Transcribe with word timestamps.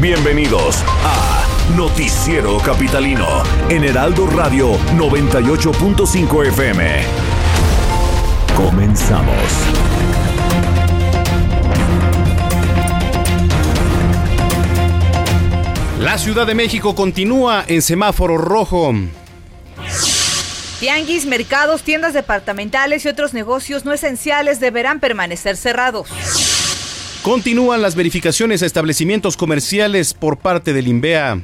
Bienvenidos 0.00 0.84
a 1.02 1.44
Noticiero 1.76 2.58
Capitalino 2.58 3.42
en 3.68 3.82
Heraldo 3.82 4.28
Radio 4.28 4.78
98.5 4.96 6.46
FM. 6.46 7.00
Comenzamos. 8.56 9.34
La 15.98 16.16
Ciudad 16.16 16.46
de 16.46 16.54
México 16.54 16.94
continúa 16.94 17.64
en 17.66 17.82
semáforo 17.82 18.38
rojo. 18.38 18.94
Tianguis, 20.78 21.26
mercados, 21.26 21.82
tiendas 21.82 22.12
departamentales 22.12 23.04
y 23.04 23.08
otros 23.08 23.34
negocios 23.34 23.84
no 23.84 23.92
esenciales 23.92 24.60
deberán 24.60 25.00
permanecer 25.00 25.56
cerrados. 25.56 26.08
Continúan 27.22 27.82
las 27.82 27.94
verificaciones 27.94 28.62
a 28.62 28.66
establecimientos 28.66 29.36
comerciales 29.36 30.14
por 30.14 30.38
parte 30.38 30.72
del 30.72 30.88
INVEA. 30.88 31.40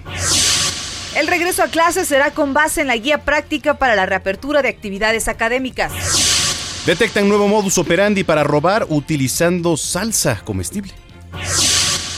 El 1.17 1.27
regreso 1.27 1.62
a 1.62 1.69
clases 1.69 2.08
será 2.08 2.33
con 2.33 2.55
base 2.55 2.80
en 2.80 2.86
la 2.86 2.97
guía 2.97 3.19
práctica 3.19 3.75
para 3.75 3.95
la 3.95 4.06
reapertura 4.06 4.62
de 4.62 4.69
actividades 4.69 5.28
académicas. 5.28 5.92
Detectan 6.86 7.28
nuevo 7.28 7.48
modus 7.48 7.78
operandi 7.78 8.25
para 8.25 8.45
robar 8.45 8.86
utilizando 8.89 9.77
salsa 9.77 10.41
comestible. 10.45 10.92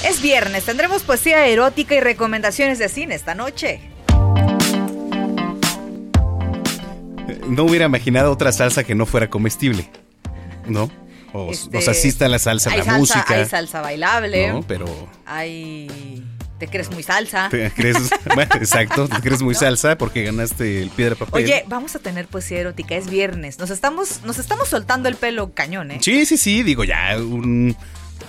Es 0.05 0.23
viernes, 0.23 0.65
tendremos 0.65 1.03
poesía 1.03 1.47
erótica 1.47 1.95
y 1.95 2.01
recomendaciones 2.01 2.79
de 2.79 2.89
cine 2.89 3.15
esta 3.15 3.35
noche. 3.35 3.81
No 7.49 7.65
hubiera 7.65 7.87
imaginado 7.87 8.33
otra 8.33 8.53
salsa 8.53 8.85
que 8.85 8.95
no 8.95 9.07
fuera 9.07 9.29
comestible, 9.31 9.89
¿no? 10.67 10.91
O, 11.37 11.51
Este, 11.51 11.77
o 11.77 11.81
sea, 11.81 11.95
sí 11.95 12.09
está 12.09 12.29
la 12.29 12.39
salsa, 12.39 12.71
hay 12.71 12.79
la 12.79 12.85
salsa, 12.85 12.99
música. 12.99 13.35
Hay 13.35 13.47
salsa 13.47 13.81
bailable. 13.81 14.49
¿no? 14.49 14.63
Pero 14.63 14.87
Hay. 15.25 16.23
¿Te 16.59 16.69
crees 16.69 16.91
muy 16.91 17.03
salsa? 17.03 17.49
te 17.51 17.71
crees, 17.71 17.99
bueno, 18.35 18.55
exacto, 18.55 19.09
te 19.09 19.21
crees 19.21 19.43
muy 19.43 19.55
salsa 19.55 19.99
porque 19.99 20.25
ganaste 20.25 20.81
el 20.83 20.89
piedra 20.89 21.15
papel. 21.15 21.45
Oye, 21.45 21.65
vamos 21.69 21.95
a 21.97 21.99
tener 21.99 22.27
poesía 22.29 22.61
erótica, 22.61 22.95
es 22.95 23.11
viernes. 23.11 23.59
Nos 23.59 23.69
estamos, 23.69 24.23
nos 24.25 24.39
estamos 24.39 24.69
soltando 24.69 25.11
el 25.11 25.17
pelo 25.17 25.53
cañón, 25.53 25.91
¿eh? 25.91 25.99
Sí, 26.01 26.25
sí, 26.25 26.39
sí, 26.39 26.63
digo 26.63 26.85
ya 26.85 27.19
un 27.19 27.77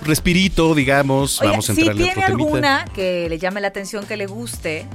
respirito, 0.03 0.75
digamos, 0.75 1.39
Oye, 1.42 1.52
vamos 1.52 1.69
a 1.69 1.73
si 1.73 1.81
entrarle 1.81 2.03
a 2.03 2.14
tiene 2.14 2.25
alguna 2.25 2.86
que 2.94 3.30
le 3.30 3.39
llame 3.39 3.61
la 3.61 3.69
atención, 3.69 4.05
que 4.05 4.17
le 4.17 4.25
guste, 4.25 4.86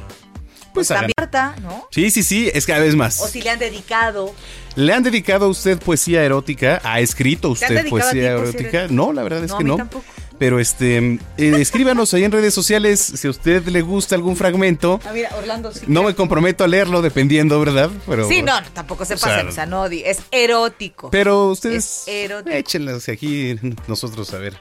Pues 0.73 0.89
pues 0.89 0.89
también, 0.89 1.13
Marta, 1.19 1.55
¿no? 1.63 1.87
Sí, 1.91 2.11
sí, 2.11 2.23
sí, 2.23 2.51
es 2.53 2.67
cada 2.67 2.81
vez 2.81 2.95
más. 2.95 3.21
O 3.21 3.29
si 3.29 3.43
le 3.43 3.51
han 3.51 3.59
dedicado. 3.59 4.35
¿Le 4.75 4.93
han 4.95 5.03
dedicado 5.03 5.45
a 5.47 5.49
usted 5.49 5.79
poesía 5.79 6.25
erótica? 6.25 6.81
¿Ha 6.83 7.01
escrito 7.01 7.51
usted 7.51 7.85
ti 7.85 7.91
poesía 7.91 8.31
erótica? 8.33 8.87
No, 8.89 9.13
la 9.13 9.23
verdad 9.23 9.45
es 9.45 9.51
No, 9.51 9.57
a 9.57 9.59
que 9.59 9.65
mí 9.65 9.71
no. 9.71 9.77
tampoco. 9.77 10.05
Pero 10.39 10.59
este, 10.59 10.99
eh, 10.99 11.19
escríbanos 11.37 12.13
ahí 12.15 12.25
en 12.25 12.33
redes 12.33 12.55
sociales 12.55 13.01
si 13.01 13.27
a 13.27 13.31
usted 13.31 13.67
le 13.67 13.83
gusta 13.83 14.15
algún 14.15 14.37
fragmento. 14.37 15.01
Ah, 15.05 15.13
mira, 15.13 15.31
Orlando 15.37 15.73
sí. 15.73 15.81
No 15.87 16.03
me 16.03 16.15
comprometo 16.15 16.65
a 16.65 16.69
leerlo 16.69 17.03
dependiendo, 17.03 17.59
¿verdad? 17.61 17.91
Pero, 18.07 18.29
Sí, 18.29 18.43
no, 18.43 18.53
tampoco 18.73 19.05
se 19.05 19.17
pasen, 19.17 19.49
o 19.49 19.53
sea, 19.53 19.67
no, 19.67 19.87
es 19.87 20.19
erótico. 20.31 21.11
Pero 21.11 21.51
ustedes 21.51 22.05
échenlas 22.07 23.09
aquí 23.09 23.57
nosotros 23.87 24.33
a 24.35 24.39
ver. 24.39 24.57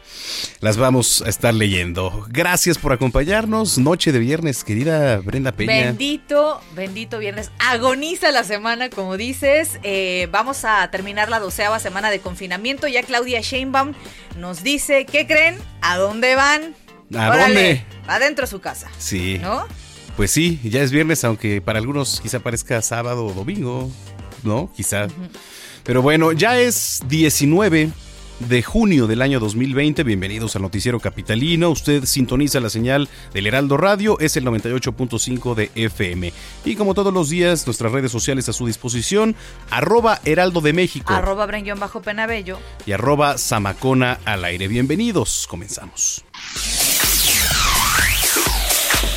Las 0.60 0.78
vamos 0.78 1.24
a 1.26 1.30
estar 1.30 1.54
leyendo. 1.54 2.26
Gracias 2.30 2.78
por 2.78 2.94
acompañarnos. 2.94 3.78
Noche 3.78 4.12
de 4.12 4.20
viernes, 4.20 4.64
querida 4.64 5.18
Brenda 5.18 5.52
Peña. 5.52 5.88
Bendito, 5.88 6.62
bendito 6.76 7.20
viernes. 7.20 7.52
Agoniza 7.60 8.32
la 8.32 8.44
semana, 8.44 8.90
como 8.90 9.18
dices. 9.18 9.80
Eh, 9.84 10.28
vamos 10.32 10.66
a 10.66 10.90
terminar 10.92 11.30
la 11.30 11.40
doceava 11.40 11.80
semana 11.80 12.12
de 12.12 12.20
confinamiento. 12.20 12.88
Ya 12.88 13.04
Claudia 13.04 13.42
Sheinbaum 13.42 13.94
nos 14.38 14.64
dice, 14.64 15.06
¿qué 15.06 15.26
creen? 15.28 15.58
¿A 15.82 15.98
dónde 15.98 16.36
van? 16.36 16.76
¿A 17.18 17.38
dónde? 17.38 17.84
Adentro 18.08 18.46
de 18.46 18.50
su 18.50 18.62
casa. 18.62 18.90
Sí. 18.98 19.40
¿No? 19.42 19.66
Pues 20.18 20.32
sí, 20.32 20.60
ya 20.64 20.82
es 20.82 20.92
viernes, 20.92 21.24
aunque 21.24 21.62
para 21.62 21.80
algunos 21.80 22.20
quizá 22.22 22.40
parezca 22.40 22.82
sábado 22.82 23.26
o 23.26 23.34
domingo, 23.34 23.90
¿no? 24.44 24.72
Quizá. 24.76 25.08
Pero 25.84 26.02
bueno, 26.02 26.32
ya 26.32 26.60
es 26.60 27.02
19 27.08 27.92
de 28.48 28.64
junio 28.64 29.08
del 29.08 29.22
año 29.22 29.40
2020. 29.40 30.04
Bienvenidos 30.04 30.56
al 30.56 30.62
Noticiero 30.64 31.00
Capitalino. 31.00 31.70
Usted 31.70 32.06
sintoniza 32.06 32.60
la 32.60 32.70
señal 32.70 33.10
del 33.34 33.48
Heraldo 33.48 33.78
Radio, 33.78 34.20
es 34.20 34.38
el 34.38 34.46
98.5 34.46 35.56
de 35.56 35.72
FM. 35.76 36.34
Y 36.66 36.76
como 36.76 36.94
todos 36.94 37.14
los 37.14 37.30
días, 37.30 37.66
nuestras 37.66 37.92
redes 37.92 38.12
sociales 38.12 38.50
a 38.50 38.54
su 38.54 38.66
disposición, 38.68 39.36
arroba 39.70 40.20
Heraldo 40.26 40.62
de 40.62 40.74
México 40.74 41.14
Arroba 41.14 41.46
Brenguión 41.46 41.80
bajo 41.80 42.02
Penabello. 42.02 42.60
y 42.86 42.92
arroba 42.92 43.38
Zamacona 43.38 44.20
al 44.26 44.44
aire. 44.46 44.68
Bienvenidos, 44.68 45.48
comenzamos. 45.50 46.24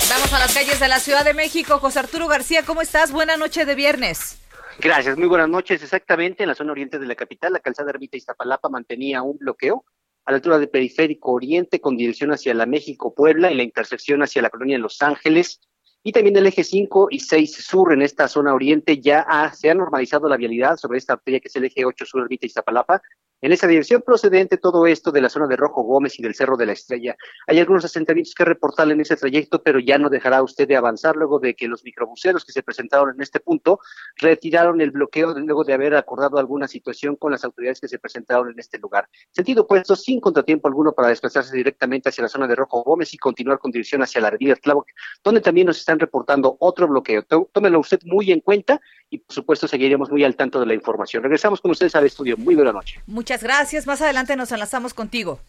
Vamos 0.09 0.33
a 0.33 0.39
las 0.39 0.53
calles 0.55 0.79
de 0.81 0.89
la 0.89 1.01
Ciudad 1.01 1.25
de 1.25 1.35
México. 1.35 1.79
José 1.79 1.99
Arturo 1.99 2.29
García, 2.29 2.63
¿cómo 2.65 2.83
estás? 2.83 3.11
Buena 3.13 3.37
noche 3.37 3.65
de 3.65 3.75
viernes. 3.75 4.37
Gracias, 4.81 5.17
muy 5.17 5.29
buenas 5.29 5.49
noches. 5.49 5.83
Exactamente, 5.83 6.43
en 6.43 6.49
la 6.49 6.55
zona 6.55 6.73
oriente 6.73 6.99
de 6.99 7.07
la 7.07 7.15
capital, 7.15 7.53
la 7.53 7.61
calzada 7.61 7.91
Ermita 7.91 8.17
Iztapalapa 8.17 8.69
mantenía 8.69 9.23
un 9.23 9.39
bloqueo 9.39 9.85
a 10.25 10.33
la 10.33 10.37
altura 10.37 10.59
del 10.59 10.69
periférico 10.69 11.33
oriente 11.33 11.81
con 11.81 11.97
dirección 11.97 12.33
hacia 12.33 12.55
la 12.55 12.67
México-Puebla 12.67 13.53
y 13.53 13.57
la 13.57 13.63
intersección 13.63 14.23
hacia 14.23 14.43
la 14.43 14.51
colonia 14.51 14.79
Los 14.79 15.01
Ángeles. 15.01 15.61
Y 16.03 16.13
también 16.13 16.37
el 16.37 16.47
eje 16.47 16.65
5 16.65 17.09
y 17.11 17.21
6 17.21 17.65
sur 17.65 17.93
en 17.93 18.03
esta 18.03 18.29
zona 18.29 18.53
oriente 18.53 19.01
ya 19.01 19.25
se 19.55 19.71
ha 19.71 19.75
normalizado 19.75 20.29
la 20.29 20.37
vialidad 20.37 20.77
sobre 20.77 20.99
esta 20.99 21.15
arteria 21.15 21.41
que 21.41 21.49
es 21.49 21.57
el 21.57 21.65
eje 21.65 21.85
8 21.85 22.05
sur 22.05 22.23
Ermita 22.23 22.47
Iztapalapa. 22.47 23.01
En 23.45 23.53
esa 23.53 23.67
dirección 23.67 24.01
procedente 24.01 24.57
todo 24.57 24.87
esto 24.87 25.13
de 25.13 25.21
la 25.21 25.29
zona 25.29 25.47
de 25.47 25.57
Rojo 25.57 25.83
Gómez 25.83 26.19
y 26.19 26.23
del 26.23 26.35
Cerro 26.35 26.57
de 26.57 26.65
la 26.65 26.73
Estrella. 26.73 27.15
Hay 27.47 27.59
algunos 27.61 27.85
asentamientos 27.85 28.33
que 28.35 28.43
reportar 28.43 28.91
en 28.91 29.03
ese 29.03 29.17
trayecto, 29.17 29.63
pero 29.63 29.79
ya 29.81 29.99
no 29.99 30.09
dejará 30.09 30.43
usted 30.43 30.67
de 30.67 30.77
avanzar 30.77 31.15
luego 31.15 31.39
de 31.41 31.55
que 31.55 31.69
los 31.69 31.85
microbuseros 31.85 32.43
que 32.47 32.53
se 32.53 32.63
presentaron 32.63 33.11
en 33.15 33.21
este 33.21 33.41
punto 33.41 33.81
retiraron 34.17 34.81
el 34.81 34.93
bloqueo 34.93 35.35
luego 35.39 35.63
de 35.63 35.75
haber 35.75 35.95
acordado 35.95 36.39
alguna 36.39 36.67
situación 36.69 37.17
con 37.17 37.33
las 37.33 37.45
autoridades 37.45 37.81
que 37.83 37.89
se 37.89 37.99
presentaron 37.99 38.49
en 38.51 38.59
este 38.59 38.79
lugar. 38.79 39.11
Sentido 39.31 39.65
opuesto, 39.65 39.95
sin 39.95 40.21
contratiempo 40.21 40.67
alguno 40.67 40.93
para 40.93 41.09
desplazarse 41.09 41.55
directamente 41.55 42.09
hacia 42.09 42.23
la 42.23 42.29
zona 42.29 42.47
de 42.49 42.55
Rojo 42.55 42.83
Gómez 42.83 43.13
y 43.13 43.19
continuar 43.19 43.59
con 43.59 43.71
dirección 43.71 44.03
hacia 44.03 44.23
la 44.23 44.29
avenida 44.29 44.57
Tláhuac, 44.57 44.87
donde 45.23 45.43
también 45.43 45.67
nos 45.67 45.77
están 45.79 45.99
reportando 45.99 46.57
otro 46.61 46.89
bloqueo. 46.89 47.23
Tó- 47.25 47.51
Tómelo 47.53 47.79
usted 47.81 47.99
muy 48.07 48.33
en 48.33 48.41
cuenta 48.41 48.81
y 49.11 49.19
por 49.19 49.35
supuesto 49.35 49.69
seguiremos 49.69 50.11
muy 50.11 50.25
al 50.25 50.35
tanto 50.35 50.59
de 50.61 50.65
la 50.67 50.73
información. 50.73 51.23
Regresamos 51.23 51.61
con 51.61 51.71
ustedes 51.73 51.95
al 51.95 52.07
estudio. 52.07 52.39
Muy 52.39 52.55
buena 52.55 52.73
noche. 52.73 53.01
Muchas 53.07 53.34
gracias. 53.43 53.87
Más 53.87 54.01
adelante 54.01 54.37
nos 54.37 54.53
enlazamos 54.53 54.95
contigo. 54.95 55.41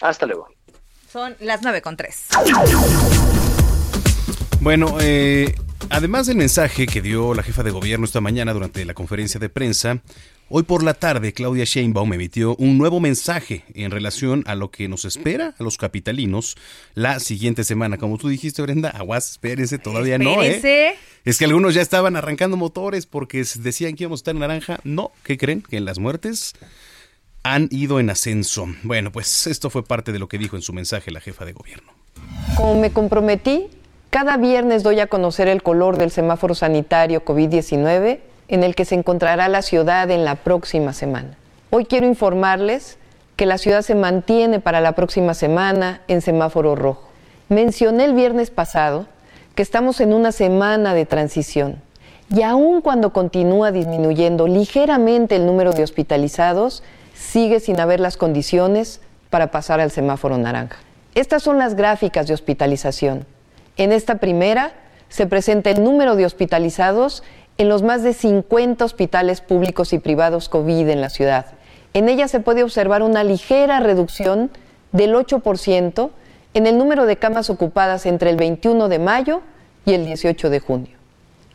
Hasta 0.00 0.26
luego. 0.26 0.48
Son 1.10 1.36
las 1.40 1.62
nueve 1.62 1.82
con 1.82 1.96
tres. 1.96 2.26
Bueno, 4.60 4.96
eh, 5.00 5.54
además 5.90 6.26
del 6.26 6.36
mensaje 6.36 6.86
que 6.86 7.00
dio 7.00 7.34
la 7.34 7.42
jefa 7.42 7.62
de 7.62 7.70
gobierno 7.70 8.04
esta 8.04 8.20
mañana 8.20 8.52
durante 8.52 8.84
la 8.84 8.94
conferencia 8.94 9.38
de 9.38 9.48
prensa, 9.48 10.00
hoy 10.48 10.64
por 10.64 10.82
la 10.82 10.94
tarde 10.94 11.32
Claudia 11.32 11.64
Sheinbaum 11.64 12.12
emitió 12.12 12.56
un 12.56 12.76
nuevo 12.76 12.98
mensaje 13.00 13.64
en 13.74 13.90
relación 13.90 14.42
a 14.46 14.54
lo 14.54 14.70
que 14.70 14.88
nos 14.88 15.04
espera 15.04 15.54
a 15.58 15.62
los 15.62 15.78
capitalinos 15.78 16.56
la 16.94 17.20
siguiente 17.20 17.64
semana. 17.64 17.96
Como 17.96 18.18
tú 18.18 18.28
dijiste, 18.28 18.60
Brenda, 18.62 18.90
aguas, 18.90 19.30
espérense, 19.30 19.78
todavía 19.78 20.18
no, 20.18 20.42
¿eh? 20.42 20.56
Espérense. 20.56 20.98
Es 21.24 21.38
que 21.38 21.44
algunos 21.44 21.74
ya 21.74 21.82
estaban 21.82 22.16
arrancando 22.16 22.56
motores 22.56 23.06
porque 23.06 23.44
decían 23.56 23.94
que 23.94 24.04
íbamos 24.04 24.18
a 24.18 24.22
estar 24.22 24.34
en 24.34 24.40
naranja. 24.40 24.80
No, 24.84 25.12
¿qué 25.22 25.36
creen? 25.36 25.62
Que 25.62 25.80
las 25.80 25.98
muertes 25.98 26.54
han 27.54 27.68
ido 27.70 28.00
en 28.00 28.10
ascenso. 28.10 28.66
Bueno, 28.82 29.12
pues 29.12 29.46
esto 29.46 29.70
fue 29.70 29.84
parte 29.84 30.12
de 30.12 30.18
lo 30.18 30.28
que 30.28 30.38
dijo 30.38 30.56
en 30.56 30.62
su 30.62 30.72
mensaje 30.72 31.10
la 31.10 31.20
jefa 31.20 31.44
de 31.44 31.52
gobierno. 31.52 31.92
Como 32.56 32.80
me 32.80 32.90
comprometí, 32.90 33.68
cada 34.10 34.36
viernes 34.36 34.82
doy 34.82 35.00
a 35.00 35.06
conocer 35.06 35.46
el 35.48 35.62
color 35.62 35.96
del 35.96 36.10
semáforo 36.10 36.54
sanitario 36.54 37.24
COVID-19 37.24 38.18
en 38.48 38.62
el 38.62 38.74
que 38.74 38.84
se 38.84 38.94
encontrará 38.94 39.48
la 39.48 39.62
ciudad 39.62 40.10
en 40.10 40.24
la 40.24 40.36
próxima 40.36 40.92
semana. 40.92 41.36
Hoy 41.70 41.84
quiero 41.84 42.06
informarles 42.06 42.98
que 43.36 43.46
la 43.46 43.58
ciudad 43.58 43.82
se 43.82 43.94
mantiene 43.94 44.60
para 44.60 44.80
la 44.80 44.92
próxima 44.92 45.34
semana 45.34 46.00
en 46.08 46.22
semáforo 46.22 46.74
rojo. 46.74 47.08
Mencioné 47.48 48.06
el 48.06 48.14
viernes 48.14 48.50
pasado 48.50 49.06
que 49.54 49.62
estamos 49.62 50.00
en 50.00 50.14
una 50.14 50.32
semana 50.32 50.94
de 50.94 51.06
transición 51.06 51.82
y 52.34 52.42
aun 52.42 52.80
cuando 52.80 53.12
continúa 53.12 53.70
disminuyendo 53.70 54.48
ligeramente 54.48 55.36
el 55.36 55.46
número 55.46 55.72
de 55.72 55.84
hospitalizados, 55.84 56.82
sigue 57.18 57.60
sin 57.60 57.80
haber 57.80 58.00
las 58.00 58.16
condiciones 58.16 59.00
para 59.30 59.50
pasar 59.50 59.80
al 59.80 59.90
semáforo 59.90 60.38
naranja. 60.38 60.76
Estas 61.14 61.42
son 61.42 61.58
las 61.58 61.74
gráficas 61.74 62.26
de 62.26 62.34
hospitalización. 62.34 63.26
En 63.76 63.92
esta 63.92 64.16
primera 64.16 64.72
se 65.08 65.26
presenta 65.26 65.70
el 65.70 65.82
número 65.82 66.16
de 66.16 66.26
hospitalizados 66.26 67.22
en 67.58 67.68
los 67.68 67.82
más 67.82 68.02
de 68.02 68.12
50 68.12 68.84
hospitales 68.84 69.40
públicos 69.40 69.92
y 69.92 69.98
privados 69.98 70.48
COVID 70.48 70.88
en 70.88 71.00
la 71.00 71.10
ciudad. 71.10 71.46
En 71.94 72.08
ella 72.08 72.28
se 72.28 72.40
puede 72.40 72.62
observar 72.62 73.02
una 73.02 73.24
ligera 73.24 73.80
reducción 73.80 74.50
del 74.92 75.14
8% 75.14 76.10
en 76.54 76.66
el 76.66 76.76
número 76.76 77.06
de 77.06 77.16
camas 77.16 77.48
ocupadas 77.48 78.06
entre 78.06 78.30
el 78.30 78.36
21 78.36 78.88
de 78.88 78.98
mayo 78.98 79.42
y 79.86 79.94
el 79.94 80.04
18 80.04 80.50
de 80.50 80.60
junio. 80.60 80.96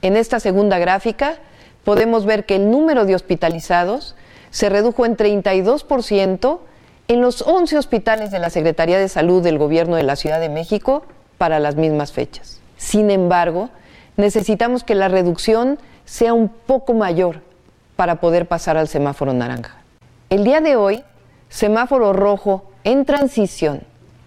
En 0.02 0.16
esta 0.16 0.40
segunda 0.40 0.80
gráfica 0.80 1.36
podemos 1.84 2.26
ver 2.26 2.46
que 2.46 2.56
el 2.56 2.72
número 2.72 3.06
de 3.06 3.14
hospitalizados 3.14 4.16
se 4.52 4.70
redujo 4.70 5.06
en 5.06 5.18
32% 5.18 6.60
en 7.08 7.22
los 7.22 7.42
11 7.42 7.78
hospitales 7.78 8.32
de 8.32 8.40
la 8.40 8.50
Secretaría 8.50 9.00
de 9.00 9.10
Salud 9.10 9.44
del 9.44 9.58
Gobierno 9.58 9.96
de 9.96 10.04
la 10.04 10.16
Ciudad 10.16 10.40
de 10.40 10.50
México 10.50 11.04
para 11.38 11.60
las 11.60 11.76
mismas 11.76 12.12
fechas. 12.12 12.62
Sin 12.78 13.10
embargo, 13.10 13.70
necesitamos 14.18 14.84
que 14.84 14.96
la 14.96 15.08
reducción 15.08 15.80
sea 16.06 16.34
un 16.34 16.50
poco 16.50 16.94
mayor 16.94 17.42
para 17.96 18.20
poder 18.20 18.48
pasar 18.48 18.78
al 18.78 18.88
semáforo 18.88 19.34
naranja. 19.34 19.82
El 20.30 20.44
día 20.44 20.62
de 20.62 20.76
hoy, 20.76 21.04
semáforo 21.50 22.14
rojo 22.14 22.72
en 22.84 23.06
transición 23.06 23.84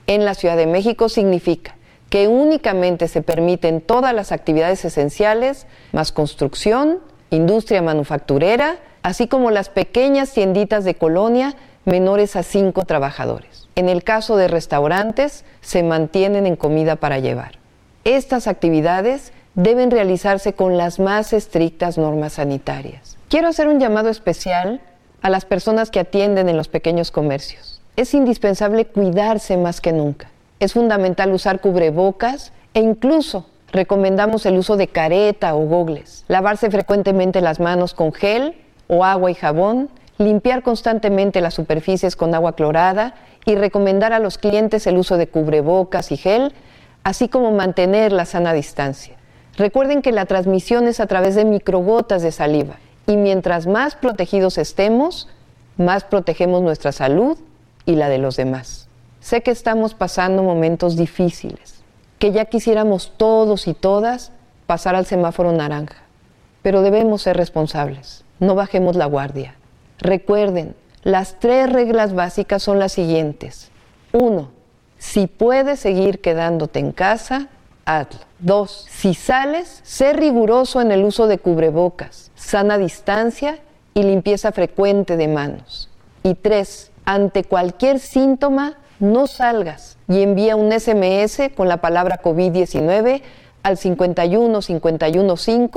en 0.06 0.24
la 0.24 0.34
Ciudad 0.34 0.56
de 0.56 0.66
México 0.66 1.08
significa 1.08 1.76
que 2.10 2.28
únicamente 2.28 3.08
se 3.08 3.22
permiten 3.22 3.80
todas 3.80 4.14
las 4.14 4.30
actividades 4.30 4.84
esenciales, 4.84 5.66
más 5.92 6.12
construcción, 6.12 7.00
industria 7.30 7.82
manufacturera, 7.82 8.76
así 9.04 9.28
como 9.28 9.52
las 9.52 9.68
pequeñas 9.68 10.32
tienditas 10.32 10.82
de 10.82 10.94
colonia 10.96 11.54
menores 11.84 12.36
a 12.36 12.42
cinco 12.42 12.86
trabajadores. 12.86 13.68
En 13.76 13.90
el 13.90 14.02
caso 14.02 14.36
de 14.36 14.48
restaurantes, 14.48 15.44
se 15.60 15.82
mantienen 15.82 16.46
en 16.46 16.56
comida 16.56 16.96
para 16.96 17.18
llevar. 17.18 17.58
Estas 18.04 18.48
actividades 18.48 19.32
deben 19.54 19.90
realizarse 19.90 20.54
con 20.54 20.78
las 20.78 20.98
más 20.98 21.34
estrictas 21.34 21.98
normas 21.98 22.34
sanitarias. 22.34 23.18
Quiero 23.28 23.48
hacer 23.48 23.68
un 23.68 23.78
llamado 23.78 24.08
especial 24.08 24.80
a 25.20 25.28
las 25.28 25.44
personas 25.44 25.90
que 25.90 26.00
atienden 26.00 26.48
en 26.48 26.56
los 26.56 26.68
pequeños 26.68 27.10
comercios. 27.10 27.82
Es 27.96 28.14
indispensable 28.14 28.86
cuidarse 28.86 29.58
más 29.58 29.82
que 29.82 29.92
nunca. 29.92 30.30
Es 30.60 30.72
fundamental 30.72 31.30
usar 31.32 31.60
cubrebocas 31.60 32.52
e 32.72 32.80
incluso 32.80 33.46
recomendamos 33.70 34.46
el 34.46 34.56
uso 34.56 34.78
de 34.78 34.88
careta 34.88 35.54
o 35.54 35.66
gogles, 35.66 36.24
lavarse 36.28 36.70
frecuentemente 36.70 37.42
las 37.42 37.60
manos 37.60 37.92
con 37.92 38.12
gel 38.12 38.54
o 38.88 39.04
agua 39.04 39.30
y 39.30 39.34
jabón, 39.34 39.88
limpiar 40.18 40.62
constantemente 40.62 41.40
las 41.40 41.54
superficies 41.54 42.16
con 42.16 42.34
agua 42.34 42.54
clorada 42.54 43.14
y 43.44 43.54
recomendar 43.56 44.12
a 44.12 44.18
los 44.18 44.38
clientes 44.38 44.86
el 44.86 44.96
uso 44.96 45.16
de 45.16 45.26
cubrebocas 45.26 46.12
y 46.12 46.16
gel, 46.16 46.52
así 47.02 47.28
como 47.28 47.52
mantener 47.52 48.12
la 48.12 48.24
sana 48.24 48.52
distancia. 48.52 49.16
Recuerden 49.56 50.02
que 50.02 50.12
la 50.12 50.26
transmisión 50.26 50.88
es 50.88 51.00
a 51.00 51.06
través 51.06 51.34
de 51.34 51.44
microgotas 51.44 52.22
de 52.22 52.32
saliva 52.32 52.76
y 53.06 53.16
mientras 53.16 53.66
más 53.66 53.94
protegidos 53.94 54.58
estemos, 54.58 55.28
más 55.76 56.04
protegemos 56.04 56.62
nuestra 56.62 56.92
salud 56.92 57.38
y 57.86 57.96
la 57.96 58.08
de 58.08 58.18
los 58.18 58.36
demás. 58.36 58.88
Sé 59.20 59.42
que 59.42 59.50
estamos 59.50 59.94
pasando 59.94 60.42
momentos 60.42 60.96
difíciles, 60.96 61.82
que 62.18 62.32
ya 62.32 62.46
quisiéramos 62.46 63.12
todos 63.16 63.68
y 63.68 63.74
todas 63.74 64.32
pasar 64.66 64.94
al 64.94 65.06
semáforo 65.06 65.52
naranja, 65.52 65.96
pero 66.62 66.82
debemos 66.82 67.22
ser 67.22 67.36
responsables, 67.36 68.23
no 68.40 68.54
bajemos 68.54 68.96
la 68.96 69.06
guardia. 69.06 69.54
Recuerden, 69.98 70.74
las 71.02 71.38
tres 71.38 71.72
reglas 71.72 72.14
básicas 72.14 72.62
son 72.62 72.78
las 72.78 72.92
siguientes. 72.92 73.70
Uno, 74.12 74.50
si 74.98 75.26
puedes 75.26 75.80
seguir 75.80 76.20
quedándote 76.20 76.78
en 76.78 76.92
casa, 76.92 77.48
hazlo. 77.84 78.20
Dos, 78.38 78.86
si 78.90 79.14
sales, 79.14 79.80
sé 79.84 80.12
riguroso 80.12 80.80
en 80.80 80.92
el 80.92 81.04
uso 81.04 81.26
de 81.26 81.38
cubrebocas, 81.38 82.30
sana 82.34 82.78
distancia 82.78 83.58
y 83.94 84.02
limpieza 84.02 84.52
frecuente 84.52 85.16
de 85.16 85.28
manos. 85.28 85.88
Y 86.22 86.34
tres, 86.34 86.90
ante 87.04 87.44
cualquier 87.44 88.00
síntoma, 88.00 88.74
no 88.98 89.26
salgas 89.26 89.98
y 90.08 90.22
envía 90.22 90.56
un 90.56 90.72
SMS 90.72 91.50
con 91.54 91.68
la 91.68 91.78
palabra 91.78 92.20
COVID-19 92.22 93.22
al 93.62 93.76
51 93.78 94.60
515 94.60 95.68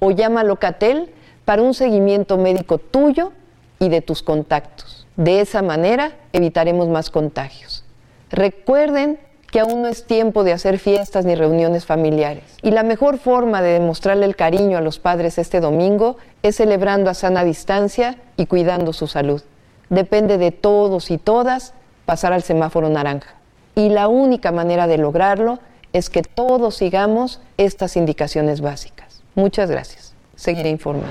o 0.00 0.10
llama 0.10 0.40
a 0.40 0.44
Locatel 0.44 1.12
para 1.44 1.62
un 1.62 1.74
seguimiento 1.74 2.36
médico 2.38 2.78
tuyo 2.78 3.32
y 3.78 3.88
de 3.88 4.00
tus 4.00 4.22
contactos. 4.22 5.06
De 5.16 5.40
esa 5.40 5.62
manera 5.62 6.12
evitaremos 6.32 6.88
más 6.88 7.10
contagios. 7.10 7.84
Recuerden 8.30 9.18
que 9.54 9.60
aún 9.60 9.82
no 9.82 9.88
es 9.88 10.04
tiempo 10.04 10.42
de 10.42 10.52
hacer 10.52 10.80
fiestas 10.80 11.24
ni 11.24 11.36
reuniones 11.36 11.86
familiares. 11.86 12.42
Y 12.62 12.72
la 12.72 12.82
mejor 12.82 13.18
forma 13.18 13.62
de 13.62 13.74
demostrarle 13.74 14.26
el 14.26 14.34
cariño 14.34 14.76
a 14.76 14.80
los 14.80 14.98
padres 14.98 15.38
este 15.38 15.60
domingo 15.60 16.16
es 16.42 16.56
celebrando 16.56 17.08
a 17.08 17.14
sana 17.14 17.44
distancia 17.44 18.16
y 18.36 18.46
cuidando 18.46 18.92
su 18.92 19.06
salud. 19.06 19.42
Depende 19.90 20.38
de 20.38 20.50
todos 20.50 21.12
y 21.12 21.18
todas 21.18 21.72
pasar 22.04 22.32
al 22.32 22.42
semáforo 22.42 22.88
naranja. 22.88 23.36
Y 23.76 23.90
la 23.90 24.08
única 24.08 24.50
manera 24.50 24.88
de 24.88 24.98
lograrlo 24.98 25.60
es 25.92 26.10
que 26.10 26.22
todos 26.22 26.74
sigamos 26.74 27.40
estas 27.56 27.96
indicaciones 27.96 28.60
básicas. 28.60 29.22
Muchas 29.36 29.70
gracias. 29.70 30.13
Seguiré 30.36 30.70
informando. 30.70 31.08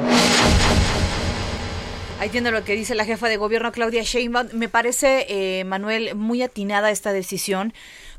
Ahí 2.19 2.29
tiene 2.29 2.51
lo 2.51 2.63
que 2.63 2.73
dice 2.75 2.95
la 2.95 3.03
jefa 3.03 3.27
de 3.27 3.35
gobierno 3.35 3.71
Claudia 3.73 4.01
Sheinbaum. 4.01 4.47
Me 4.53 4.69
parece, 4.69 5.25
eh, 5.27 5.65
Manuel, 5.65 6.15
muy 6.15 6.41
atinada 6.41 6.89
esta 6.89 7.11
decisión 7.11 7.73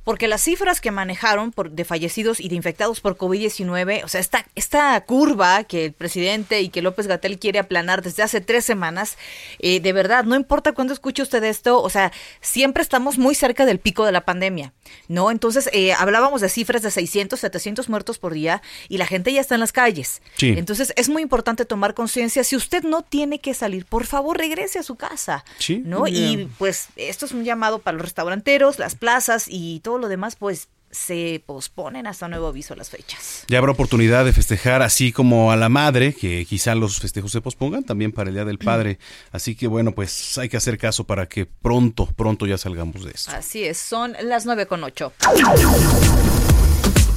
porque 0.05 0.29
las 0.29 0.43
cifras 0.43 0.81
que 0.81 0.91
manejaron 0.91 1.51
por, 1.51 1.71
de 1.71 1.85
fallecidos 1.85 2.41
y 2.41 2.49
de 2.49 2.55
infectados 2.55 3.01
por 3.01 3.17
COVID-19, 3.17 4.05
o 4.05 4.09
sea, 4.09 4.21
esta, 4.21 4.47
esta 4.55 5.01
curva 5.05 5.65
que 5.65 5.87
el 5.87 5.93
presidente 5.93 6.61
y 6.61 6.69
que 6.69 6.83
López 6.83 7.07
Gatel 7.07 7.39
quiere 7.39 7.59
aplanar 7.59 8.03
desde 8.03 8.23
hace 8.23 8.41
tres 8.41 8.65
semanas, 8.65 9.17
eh, 9.59 9.81
de 9.81 9.93
verdad, 9.93 10.25
no 10.25 10.37
importa 10.37 10.73
cuándo 10.73 10.93
escuche 10.93 11.23
usted 11.23 11.43
esto, 11.45 11.83
o 11.83 11.91
sea, 11.91 12.13
siempre 12.41 12.83
estamos 12.83 13.19
muy 13.19 13.35
cerca 13.35 13.67
del 13.67 13.79
pico 13.79 14.05
de 14.05 14.13
la 14.13 14.25
pandemia, 14.25 14.73
¿no? 15.09 15.31
Entonces, 15.31 15.69
eh, 15.73 15.93
hablábamos 15.95 16.41
de 16.41 16.49
cifras 16.49 16.83
de 16.83 16.91
600, 16.91 17.41
700 17.41 17.89
muertos 17.89 18.19
por 18.19 18.35
día 18.35 18.63
y 18.89 18.99
la 18.99 19.07
gente 19.07 19.33
ya 19.33 19.41
está 19.41 19.55
en 19.55 19.61
las 19.61 19.73
calles. 19.73 20.23
Sí. 20.37 20.55
Entonces, 20.57 20.93
es 20.97 21.09
muy 21.09 21.23
importante 21.23 21.65
tomar 21.65 21.95
conciencia. 21.95 22.45
Si 22.45 22.57
usted 22.57 22.85
no 22.85 23.03
tiene 23.03 23.39
que 23.39 23.55
salir, 23.55 23.87
por 23.87 24.05
favor, 24.05 24.37
regrese 24.37 24.79
a 24.79 24.83
su 24.83 24.97
casa, 24.97 25.45
Sí, 25.59 25.83
¿no? 25.85 26.07
Y 26.07 26.49
pues 26.59 26.89
esto 26.97 27.27
es 27.27 27.33
un 27.33 27.45
llamado 27.45 27.79
para 27.79 27.97
los 27.97 28.03
restauranteros, 28.03 28.79
las 28.79 28.95
plazas 28.95 29.47
y 29.49 29.81
todo 29.81 29.94
lo 29.99 30.09
demás, 30.09 30.37
pues 30.37 30.69
se 30.95 31.43
posponen 31.45 32.07
hasta 32.07 32.29
nuevo 32.29 32.47
aviso 32.47 32.75
las 32.77 32.89
fechas. 32.89 33.45
Ya 33.49 33.59
habrá 33.59 33.73
oportunidad 33.73 34.25
de 34.25 34.33
festejar 34.33 34.81
así 34.83 35.13
como 35.13 35.51
a 35.51 35.57
la 35.57 35.69
madre, 35.69 36.15
que 36.15 36.47
quizá 36.47 36.75
los 36.75 37.01
festejos 37.01 37.33
se 37.33 37.41
pospongan 37.41 37.85
también 37.85 38.13
para 38.13 38.31
el 38.31 38.37
Día 38.37 38.45
del 38.45 38.59
Padre. 38.59 38.99
Así 39.33 39.57
que 39.57 39.67
bueno, 39.67 39.93
pues 39.93 40.39
hay 40.39 40.49
que 40.49 40.57
hacer 40.57 40.79
caso 40.79 41.05
para 41.05 41.27
que 41.27 41.47
pronto, 41.47 42.07
pronto 42.15 42.47
ya 42.47 42.57
salgamos 42.57 43.05
de 43.05 43.11
esto. 43.11 43.33
Así 43.33 43.65
es, 43.65 43.79
son 43.79 44.15
las 44.23 44.47
nueve 44.47 44.67
con 44.67 44.85
ocho. 44.85 45.13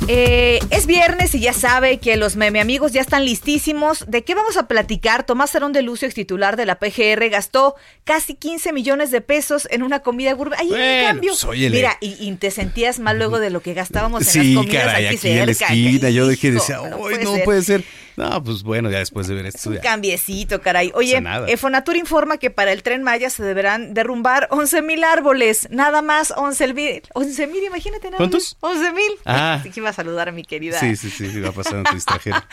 Eh, 0.09 0.59
es 0.69 0.85
viernes 0.85 1.35
y 1.35 1.41
ya 1.41 1.51
sabe 1.51 1.97
que 1.97 2.15
los 2.15 2.37
meme 2.37 2.61
amigos 2.61 2.93
ya 2.93 3.01
están 3.01 3.25
listísimos. 3.25 4.05
¿De 4.07 4.23
qué 4.23 4.35
vamos 4.35 4.55
a 4.55 4.65
platicar? 4.67 5.25
Tomás 5.25 5.49
Sarón 5.49 5.73
de 5.73 5.81
Lucio, 5.81 6.05
ex 6.07 6.15
titular 6.15 6.55
de 6.55 6.65
la 6.65 6.79
PGR, 6.79 7.27
gastó 7.29 7.75
casi 8.05 8.33
15 8.35 8.71
millones 8.71 9.11
de 9.11 9.19
pesos 9.19 9.67
en 9.69 9.83
una 9.83 9.99
comida 9.99 10.31
gourmet. 10.31 10.57
Ahí 10.59 10.67
en 10.67 10.71
Bueno, 10.73 11.07
cambio. 11.07 11.31
pues, 11.31 11.43
óyele. 11.43 11.75
Mira, 11.75 11.97
y, 11.99 12.15
y 12.21 12.31
te 12.35 12.51
sentías 12.51 12.99
mal 12.99 13.17
luego 13.17 13.39
de 13.39 13.49
lo 13.49 13.61
que 13.61 13.73
gastábamos 13.73 14.21
en 14.21 14.27
Sí, 14.43 14.53
las 14.53 14.63
comidas 14.63 14.85
caray, 14.85 15.05
aquí, 15.07 15.15
aquí 15.17 15.27
en 15.29 15.37
la 15.39 15.45
cerca. 15.53 15.73
esquina, 15.73 16.09
yo 16.09 16.27
de 16.27 16.37
decía, 16.37 16.81
uy, 16.81 17.15
no 17.21 17.35
ser". 17.35 17.43
puede 17.43 17.61
ser. 17.63 17.83
No, 18.17 18.43
pues 18.43 18.63
bueno, 18.63 18.89
ya 18.89 18.97
después 18.97 19.27
de 19.27 19.35
ver 19.35 19.45
esto. 19.45 19.69
Un 19.69 19.75
ya. 19.75 19.81
cambiecito, 19.81 20.59
caray. 20.59 20.91
Oye, 20.95 21.23
eh, 21.47 21.55
Fonatur 21.55 21.95
informa 21.95 22.37
que 22.37 22.49
para 22.49 22.71
el 22.71 22.81
Tren 22.81 23.03
Maya 23.03 23.29
se 23.29 23.43
deberán 23.43 23.93
derrumbar 23.93 24.47
11 24.49 24.81
mil 24.81 25.03
árboles. 25.03 25.67
Nada 25.69 26.01
más 26.01 26.33
11 26.35 26.73
mil. 26.73 27.03
11 27.13 27.45
mil, 27.45 27.63
imagínate 27.63 28.07
nada 28.07 28.17
¿Cuántos? 28.17 28.57
más. 28.59 28.71
11 28.77 28.91
mil. 28.93 29.11
Ah. 29.23 29.53
Así 29.61 29.69
que 29.69 29.79
iba 29.79 29.89
a 29.89 29.93
saludar 29.93 30.29
a 30.29 30.31
mi 30.31 30.43
querida. 30.43 30.79
Sí, 30.79 30.95
sí, 30.95 31.11
sí, 31.11 31.25
iba 31.25 31.49
a 31.49 31.51
pasar 31.51 31.75
en 31.75 31.83
tu 31.83 31.95
extranjero. 31.95 32.37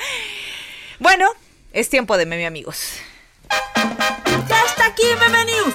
Bueno, 1.00 1.28
es 1.72 1.88
tiempo 1.88 2.16
de 2.16 2.24
meme 2.24 2.46
amigos. 2.46 2.98
Ya 4.48 4.62
está 4.64 4.86
aquí 4.86 5.02
Meme 5.18 5.44
News, 5.44 5.74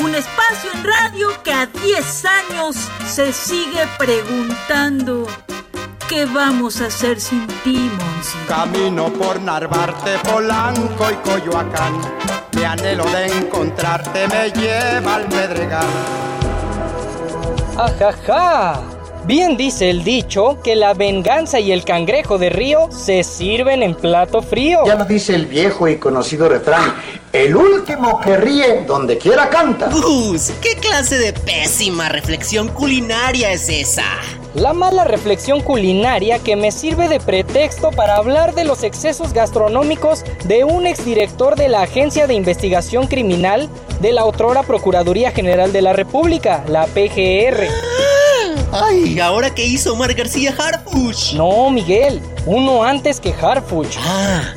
un 0.00 0.12
espacio 0.14 0.72
en 0.74 0.82
radio 0.82 1.28
que 1.44 1.52
a 1.52 1.66
10 1.66 2.24
años 2.24 2.76
se 3.06 3.32
sigue 3.32 3.86
preguntando 3.96 5.26
¿qué 6.08 6.24
vamos 6.24 6.80
a 6.80 6.86
hacer 6.86 7.20
sin 7.20 7.46
ti, 7.64 7.90
Monsi? 7.90 8.38
Camino 8.48 9.12
por 9.12 9.40
Narvarte, 9.40 10.18
Polanco 10.30 11.06
y 11.10 11.28
Coyoacán. 11.28 12.00
Mi 12.54 12.64
anhelo 12.64 13.04
de 13.10 13.26
encontrarte 13.26 14.26
me 14.28 14.50
lleva 14.50 15.16
al 15.16 15.24
Pedregal. 15.26 15.86
Ajaja, 17.76 18.80
Bien 19.26 19.56
dice 19.56 19.90
el 19.90 20.04
dicho 20.04 20.60
que 20.62 20.76
la 20.76 20.94
venganza 20.94 21.58
y 21.58 21.72
el 21.72 21.84
cangrejo 21.84 22.38
de 22.38 22.48
río 22.48 22.88
se 22.92 23.24
sirven 23.24 23.82
en 23.82 23.96
plato 23.96 24.40
frío. 24.40 24.86
Ya 24.86 24.94
lo 24.94 25.04
dice 25.04 25.34
el 25.34 25.46
viejo 25.46 25.88
y 25.88 25.96
conocido 25.96 26.48
refrán, 26.48 26.94
el 27.32 27.56
último 27.56 28.20
que 28.20 28.36
ríe 28.36 28.84
donde 28.86 29.18
quiera 29.18 29.50
canta. 29.50 29.88
Gus, 29.90 30.52
¿qué 30.62 30.76
clase 30.76 31.18
de 31.18 31.32
pésima 31.32 32.08
reflexión 32.08 32.68
culinaria 32.68 33.50
es 33.50 33.68
esa? 33.68 34.04
La 34.56 34.72
mala 34.72 35.04
reflexión 35.04 35.60
culinaria 35.60 36.38
que 36.38 36.56
me 36.56 36.72
sirve 36.72 37.08
de 37.08 37.20
pretexto 37.20 37.90
para 37.90 38.16
hablar 38.16 38.54
de 38.54 38.64
los 38.64 38.84
excesos 38.84 39.34
gastronómicos 39.34 40.24
de 40.46 40.64
un 40.64 40.86
exdirector 40.86 41.56
de 41.56 41.68
la 41.68 41.82
Agencia 41.82 42.26
de 42.26 42.32
Investigación 42.32 43.06
Criminal 43.06 43.68
de 44.00 44.14
la 44.14 44.24
otrora 44.24 44.62
Procuraduría 44.62 45.30
General 45.30 45.74
de 45.74 45.82
la 45.82 45.92
República, 45.92 46.64
la 46.68 46.86
PGR. 46.86 47.68
Ay, 48.72 49.20
¿ahora 49.20 49.54
qué 49.54 49.66
hizo 49.66 49.92
Omar 49.92 50.14
García 50.14 50.54
Harfuch? 50.56 51.34
No, 51.34 51.68
Miguel, 51.70 52.22
uno 52.46 52.82
antes 52.82 53.20
que 53.20 53.34
Harfuch. 53.34 53.98
Ah. 54.00 54.54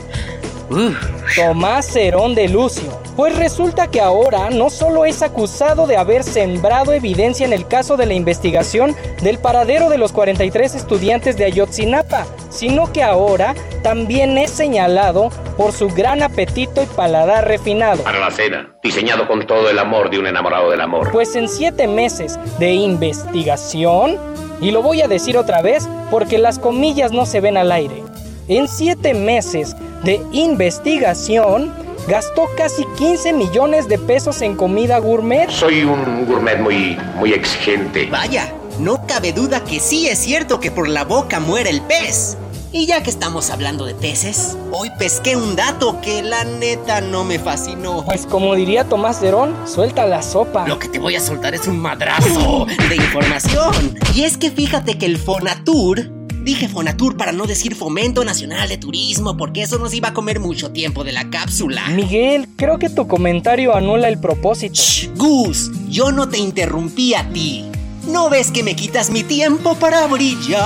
Tomás 1.36 1.88
Cerón 1.88 2.36
de 2.36 2.48
Lucio. 2.48 2.99
Pues 3.20 3.36
resulta 3.36 3.88
que 3.88 4.00
ahora 4.00 4.50
no 4.50 4.70
solo 4.70 5.04
es 5.04 5.22
acusado 5.22 5.88
de 5.88 5.98
haber 5.98 6.24
sembrado 6.24 6.94
evidencia 6.94 7.46
en 7.46 7.52
el 7.52 7.68
caso 7.68 7.98
de 7.98 8.06
la 8.06 8.14
investigación 8.14 8.96
del 9.22 9.40
paradero 9.40 9.90
de 9.90 9.98
los 9.98 10.14
43 10.14 10.74
estudiantes 10.74 11.36
de 11.36 11.44
Ayotzinapa, 11.44 12.26
sino 12.50 12.94
que 12.94 13.04
ahora 13.04 13.56
también 13.84 14.38
es 14.38 14.52
señalado 14.52 15.32
por 15.58 15.74
su 15.74 15.90
gran 15.90 16.24
apetito 16.24 16.82
y 16.82 16.86
paladar 16.86 17.46
refinado. 17.46 18.04
Para 18.04 18.22
la 18.22 18.32
cena, 18.32 18.74
diseñado 18.82 19.28
con 19.28 19.46
todo 19.46 19.70
el 19.70 19.80
amor 19.80 20.10
de 20.10 20.18
un 20.18 20.26
enamorado 20.26 20.72
del 20.72 20.80
amor. 20.80 21.12
Pues 21.12 21.36
en 21.36 21.50
siete 21.50 21.90
meses 21.90 22.40
de 22.58 22.72
investigación, 22.72 24.18
y 24.62 24.72
lo 24.72 24.82
voy 24.82 25.02
a 25.02 25.10
decir 25.10 25.38
otra 25.38 25.62
vez 25.62 25.90
porque 26.10 26.38
las 26.38 26.58
comillas 26.58 27.12
no 27.12 27.26
se 27.26 27.42
ven 27.42 27.58
al 27.58 27.74
aire, 27.74 28.02
en 28.48 28.70
siete 28.70 29.14
meses 29.14 29.76
de 30.06 30.22
investigación, 30.32 31.74
gastó 32.08 32.48
casi 32.58 32.86
15 32.98 33.34
millones 33.34 33.88
de 33.88 33.98
pesos 33.98 34.42
en 34.42 34.56
comida 34.56 34.98
gourmet. 35.00 35.50
Soy 35.50 35.84
un 35.84 36.26
gourmet 36.26 36.60
muy, 36.60 36.98
muy 37.16 37.34
exigente. 37.34 38.08
Vaya, 38.08 38.54
no 38.80 39.06
cabe 39.06 39.34
duda 39.34 39.64
que 39.64 39.80
sí 39.80 40.08
es 40.08 40.20
cierto 40.20 40.60
que 40.60 40.72
por 40.72 40.88
la 40.88 41.04
boca 41.04 41.40
muere 41.40 41.70
el 41.70 41.82
pez. 41.82 42.38
Y 42.72 42.86
ya 42.86 43.02
que 43.02 43.10
estamos 43.10 43.50
hablando 43.50 43.86
de 43.86 43.96
peces, 43.96 44.56
hoy 44.72 44.92
pesqué 45.00 45.36
un 45.36 45.56
dato 45.56 46.00
que 46.02 46.22
la 46.22 46.44
neta 46.44 47.02
no 47.02 47.24
me 47.24 47.40
fascinó. 47.40 48.06
Pues 48.06 48.28
como 48.28 48.54
diría 48.54 48.84
Tomás 48.84 49.22
Derón, 49.22 49.56
suelta 49.66 50.06
la 50.06 50.22
sopa. 50.22 50.68
Lo 50.68 50.78
que 50.78 50.88
te 50.88 51.00
voy 51.00 51.16
a 51.16 51.20
soltar 51.20 51.56
es 51.56 51.68
un 51.68 51.80
madrazo 51.80 52.68
de 52.88 52.96
información. 52.96 53.98
Y 54.14 54.24
es 54.24 54.38
que 54.38 54.52
fíjate 54.52 55.00
que 55.00 55.08
el 55.08 55.18
Fonatur 55.18 56.19
Dije 56.50 56.68
Fonatur 56.68 57.16
para 57.16 57.32
no 57.32 57.46
decir 57.46 57.76
Fomento 57.76 58.26
Nacional 58.26 58.68
de 58.70 58.80
Turismo, 58.80 59.38
porque 59.38 59.62
eso 59.62 59.78
nos 59.78 59.94
iba 59.94 60.08
a 60.08 60.14
comer 60.16 60.40
mucho 60.40 60.72
tiempo 60.72 61.04
de 61.04 61.12
la 61.12 61.30
cápsula. 61.30 61.88
Miguel, 61.90 62.48
creo 62.56 62.80
que 62.80 62.90
tu 62.90 63.08
comentario 63.08 63.76
anula 63.76 64.08
el 64.08 64.20
propósito. 64.20 64.74
Shh, 64.74 65.10
Gus, 65.16 65.70
yo 65.90 66.12
no 66.12 66.28
te 66.28 66.40
interrumpí 66.40 67.14
a 67.14 67.30
ti. 67.30 67.69
¿No 68.10 68.30
ves 68.30 68.52
que 68.52 68.64
me 68.64 68.76
quitas 68.76 69.12
mi 69.12 69.24
tiempo 69.24 69.76
para 69.76 70.08
brillar? 70.08 70.60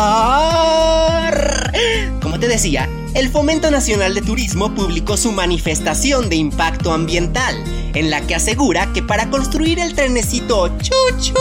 Como 2.21 2.39
te 2.39 2.47
decía, 2.47 2.87
el 3.13 3.29
Fomento 3.29 3.69
Nacional 3.69 4.15
de 4.15 4.21
Turismo 4.21 4.73
publicó 4.73 5.17
su 5.17 5.33
manifestación 5.33 6.29
de 6.29 6.37
impacto 6.37 6.93
ambiental, 6.93 7.61
en 7.93 8.09
la 8.09 8.21
que 8.21 8.35
asegura 8.35 8.93
que 8.93 9.03
para 9.03 9.29
construir 9.29 9.79
el 9.79 9.93
trenecito 9.93 10.69
Chuchu 10.79 11.33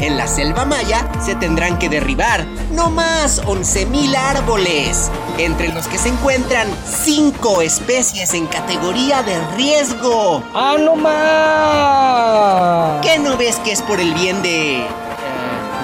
en 0.00 0.18
la 0.18 0.28
selva 0.28 0.66
maya 0.66 1.10
se 1.24 1.34
tendrán 1.34 1.78
que 1.78 1.88
derribar 1.88 2.46
no 2.72 2.90
más 2.90 3.42
11.000 3.44 4.16
árboles, 4.16 5.10
entre 5.38 5.72
los 5.72 5.88
que 5.88 5.96
se 5.96 6.10
encuentran 6.10 6.68
5 7.06 7.62
especies 7.62 8.34
en 8.34 8.46
categoría 8.46 9.22
de 9.22 9.40
riesgo. 9.56 10.42
¡Ah, 10.54 10.76
no 10.78 10.94
más! 10.94 13.00
¿Qué 13.04 13.18
no 13.18 13.38
ves 13.38 13.56
que 13.60 13.72
es 13.72 13.80
por 13.80 13.98
el 13.98 14.12
bien 14.12 14.42
de... 14.42 14.86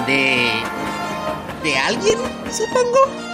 de... 0.05 0.51
de 1.63 1.77
alguien, 1.77 2.17
supongo? 2.51 3.25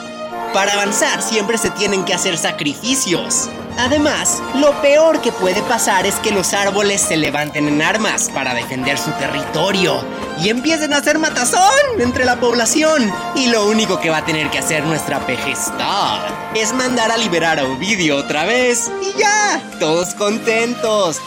Para 0.53 0.73
avanzar 0.73 1.21
siempre 1.21 1.57
se 1.57 1.69
tienen 1.71 2.03
que 2.03 2.13
hacer 2.13 2.37
sacrificios. 2.37 3.49
Además, 3.77 4.41
lo 4.55 4.79
peor 4.81 5.21
que 5.21 5.31
puede 5.31 5.61
pasar 5.63 6.05
es 6.05 6.15
que 6.15 6.31
los 6.31 6.53
árboles 6.53 7.01
se 7.01 7.15
levanten 7.15 7.67
en 7.67 7.81
armas 7.81 8.29
para 8.33 8.53
defender 8.53 8.97
su 8.97 9.11
territorio 9.11 10.03
y 10.41 10.49
empiecen 10.49 10.93
a 10.93 10.97
hacer 10.97 11.19
matazón 11.19 11.61
entre 11.99 12.25
la 12.25 12.39
población. 12.39 13.11
Y 13.35 13.47
lo 13.47 13.65
único 13.65 13.99
que 13.99 14.09
va 14.09 14.17
a 14.17 14.25
tener 14.25 14.49
que 14.49 14.59
hacer 14.59 14.83
nuestra 14.83 15.25
pejestad 15.25 16.19
es 16.53 16.73
mandar 16.73 17.11
a 17.11 17.17
liberar 17.17 17.59
a 17.59 17.63
Ovidio 17.63 18.17
otra 18.17 18.45
vez 18.45 18.91
y 19.01 19.17
ya, 19.17 19.61
todos 19.79 20.13
contentos. 20.15 21.21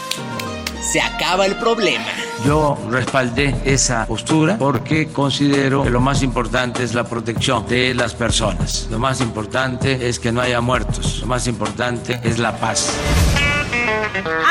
Se 0.91 1.01
acaba 1.01 1.45
el 1.45 1.55
problema. 1.55 2.05
Yo 2.45 2.77
respaldé 2.89 3.55
esa 3.65 4.05
postura 4.05 4.57
porque 4.57 5.07
considero 5.07 5.83
que 5.83 5.89
lo 5.89 5.99
más 5.99 6.21
importante 6.21 6.83
es 6.83 6.93
la 6.93 7.03
protección 7.03 7.65
de 7.67 7.93
las 7.93 8.13
personas. 8.13 8.87
Lo 8.91 8.99
más 8.99 9.19
importante 9.21 10.07
es 10.07 10.19
que 10.19 10.31
no 10.31 10.41
haya 10.41 10.61
muertos. 10.61 11.21
Lo 11.21 11.27
más 11.27 11.47
importante 11.47 12.19
es 12.23 12.39
la 12.39 12.57
paz. 12.57 12.93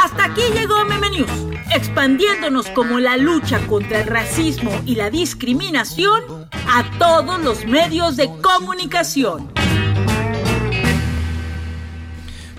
Hasta 0.03 0.25
aquí 0.25 0.43
llegó 0.53 0.85
Meme 0.85 1.11
News, 1.11 1.31
expandiéndonos 1.75 2.67
como 2.69 2.99
la 2.99 3.17
lucha 3.17 3.59
contra 3.67 4.01
el 4.01 4.07
racismo 4.07 4.71
y 4.85 4.97
la 4.97 5.11
discriminación 5.11 6.23
a 6.53 6.85
todos 6.99 7.41
los 7.41 7.65
medios 7.67 8.17
de 8.17 8.29
comunicación. 8.43 9.51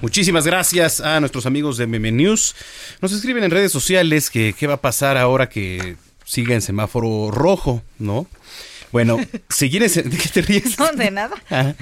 Muchísimas 0.05 0.45
gracias 0.45 1.01
a 1.01 1.19
nuestros 1.19 1.47
amigos 1.47 1.77
de 1.77 1.87
Meme 1.87 2.11
News. 2.11 2.55
Nos 3.01 3.11
escriben 3.11 3.43
en 3.43 3.49
redes 3.49 3.71
sociales 3.71 4.29
que 4.29 4.53
qué 4.53 4.67
va 4.67 4.75
a 4.75 4.81
pasar 4.81 5.17
ahora 5.17 5.49
que 5.49 5.95
siga 6.23 6.53
en 6.53 6.61
semáforo 6.61 7.31
rojo, 7.31 7.81
¿no? 7.97 8.27
Bueno, 8.91 9.17
seguir 9.49 9.81
en... 9.81 9.91
¿De 9.91 10.15
qué 10.15 10.29
te 10.29 10.43
ríes? 10.43 10.77
No, 10.77 10.91
de 10.91 11.09
nada. 11.09 11.33
Ah. 11.49 11.73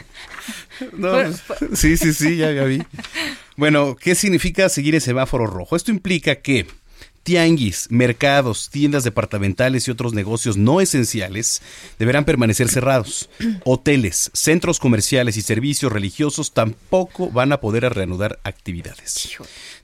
No, 0.93 1.11
Pues, 1.11 1.41
pues, 1.45 1.77
sí, 1.77 1.97
sí, 1.97 2.13
sí, 2.13 2.37
ya, 2.37 2.53
ya 2.53 2.63
vi. 2.63 2.81
Bueno, 3.57 3.97
¿qué 3.99 4.15
significa 4.15 4.69
seguir 4.69 4.95
en 4.95 5.01
semáforo 5.01 5.45
rojo? 5.45 5.75
Esto 5.75 5.91
implica 5.91 6.35
que 6.35 6.65
tianguis, 7.23 7.87
mercados, 7.89 8.69
tiendas 8.69 9.03
departamentales 9.03 9.87
y 9.87 9.91
otros 9.91 10.13
negocios 10.13 10.57
no 10.57 10.81
esenciales 10.81 11.61
deberán 11.97 12.25
permanecer 12.25 12.69
cerrados. 12.69 13.29
Hoteles, 13.63 14.29
centros 14.33 14.79
comerciales 14.79 15.37
y 15.37 15.41
servicios 15.41 15.91
religiosos 15.91 16.53
tampoco 16.53 17.29
van 17.31 17.51
a 17.53 17.61
poder 17.61 17.91
reanudar 17.93 18.39
actividades. 18.43 19.37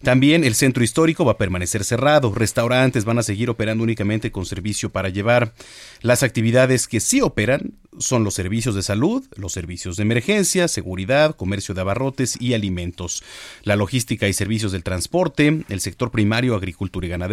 También 0.03 0.43
el 0.43 0.55
centro 0.55 0.83
histórico 0.83 1.25
va 1.25 1.33
a 1.33 1.37
permanecer 1.37 1.83
cerrado. 1.83 2.33
Restaurantes 2.33 3.05
van 3.05 3.19
a 3.19 3.23
seguir 3.23 3.49
operando 3.49 3.83
únicamente 3.83 4.31
con 4.31 4.45
servicio 4.45 4.89
para 4.89 5.09
llevar. 5.09 5.53
Las 6.01 6.23
actividades 6.23 6.87
que 6.87 6.99
sí 6.99 7.21
operan 7.21 7.73
son 7.97 8.23
los 8.23 8.33
servicios 8.33 8.75
de 8.75 8.83
salud, 8.83 9.25
los 9.35 9.51
servicios 9.51 9.97
de 9.97 10.03
emergencia, 10.03 10.67
seguridad, 10.67 11.35
comercio 11.35 11.75
de 11.75 11.81
abarrotes 11.81 12.39
y 12.39 12.53
alimentos, 12.53 13.23
la 13.63 13.75
logística 13.75 14.27
y 14.27 14.33
servicios 14.33 14.71
del 14.71 14.83
transporte, 14.83 15.65
el 15.67 15.81
sector 15.81 16.11
primario, 16.11 16.55
agricultura 16.55 17.07
y 17.07 17.09
ganadería, 17.09 17.28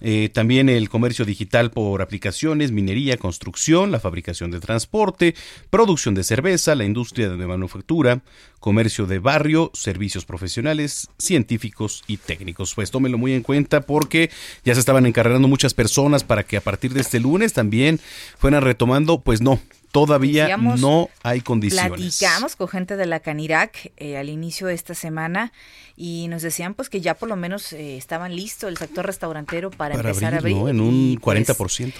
eh, 0.00 0.30
también 0.32 0.68
el 0.68 0.88
comercio 0.88 1.24
digital 1.24 1.70
por 1.70 2.00
aplicaciones, 2.00 2.72
minería, 2.72 3.18
construcción, 3.18 3.90
la 3.90 4.00
fabricación 4.00 4.50
de 4.50 4.60
transporte, 4.60 5.34
producción 5.68 6.14
de 6.14 6.24
cerveza, 6.24 6.74
la 6.74 6.84
industria 6.84 7.28
de 7.28 7.46
manufactura, 7.46 8.22
comercio 8.60 9.06
de 9.06 9.18
barrio, 9.18 9.70
servicios 9.74 10.24
profesionales, 10.24 11.08
científicos 11.18 12.02
y 12.06 12.16
técnicos. 12.16 12.74
Pues 12.74 12.90
tómenlo 12.90 13.18
muy 13.18 13.34
en 13.34 13.42
cuenta 13.42 13.82
porque 13.82 14.30
ya 14.64 14.74
se 14.74 14.80
estaban 14.80 15.06
encargando 15.06 15.48
muchas 15.48 15.74
personas 15.74 16.24
para 16.24 16.44
que 16.44 16.56
a 16.56 16.62
partir 16.62 16.94
de 16.94 17.00
este 17.00 17.20
lunes 17.20 17.52
también 17.52 18.00
fueran 18.38 18.62
retomando, 18.62 19.20
pues 19.20 19.42
no, 19.42 19.60
todavía 19.90 20.44
Decíamos, 20.44 20.80
no 20.80 21.10
hay 21.22 21.40
condiciones. 21.40 21.90
Platicamos 21.90 22.56
con 22.56 22.68
gente 22.68 22.96
de 22.96 23.06
la 23.06 23.20
Canirac 23.20 23.92
eh, 23.96 24.16
al 24.16 24.28
inicio 24.28 24.66
de 24.66 24.74
esta 24.74 24.94
semana 24.94 25.52
y 25.96 26.28
nos 26.28 26.42
decían 26.42 26.74
pues 26.74 26.88
que 26.88 27.00
ya 27.00 27.14
por 27.14 27.28
lo 27.28 27.36
menos 27.36 27.72
eh, 27.72 27.96
estaban 27.96 28.34
listos 28.34 28.68
el 28.68 28.76
sector 28.76 29.06
restaurantero 29.06 29.70
para, 29.70 29.94
para 29.96 30.10
empezar 30.10 30.34
abrir, 30.34 30.56
a 30.56 30.58
abrir. 30.60 30.64
¿no? 30.64 30.68
En 30.68 30.80
un 30.80 31.18
pues, 31.20 31.48
40%. 31.48 31.92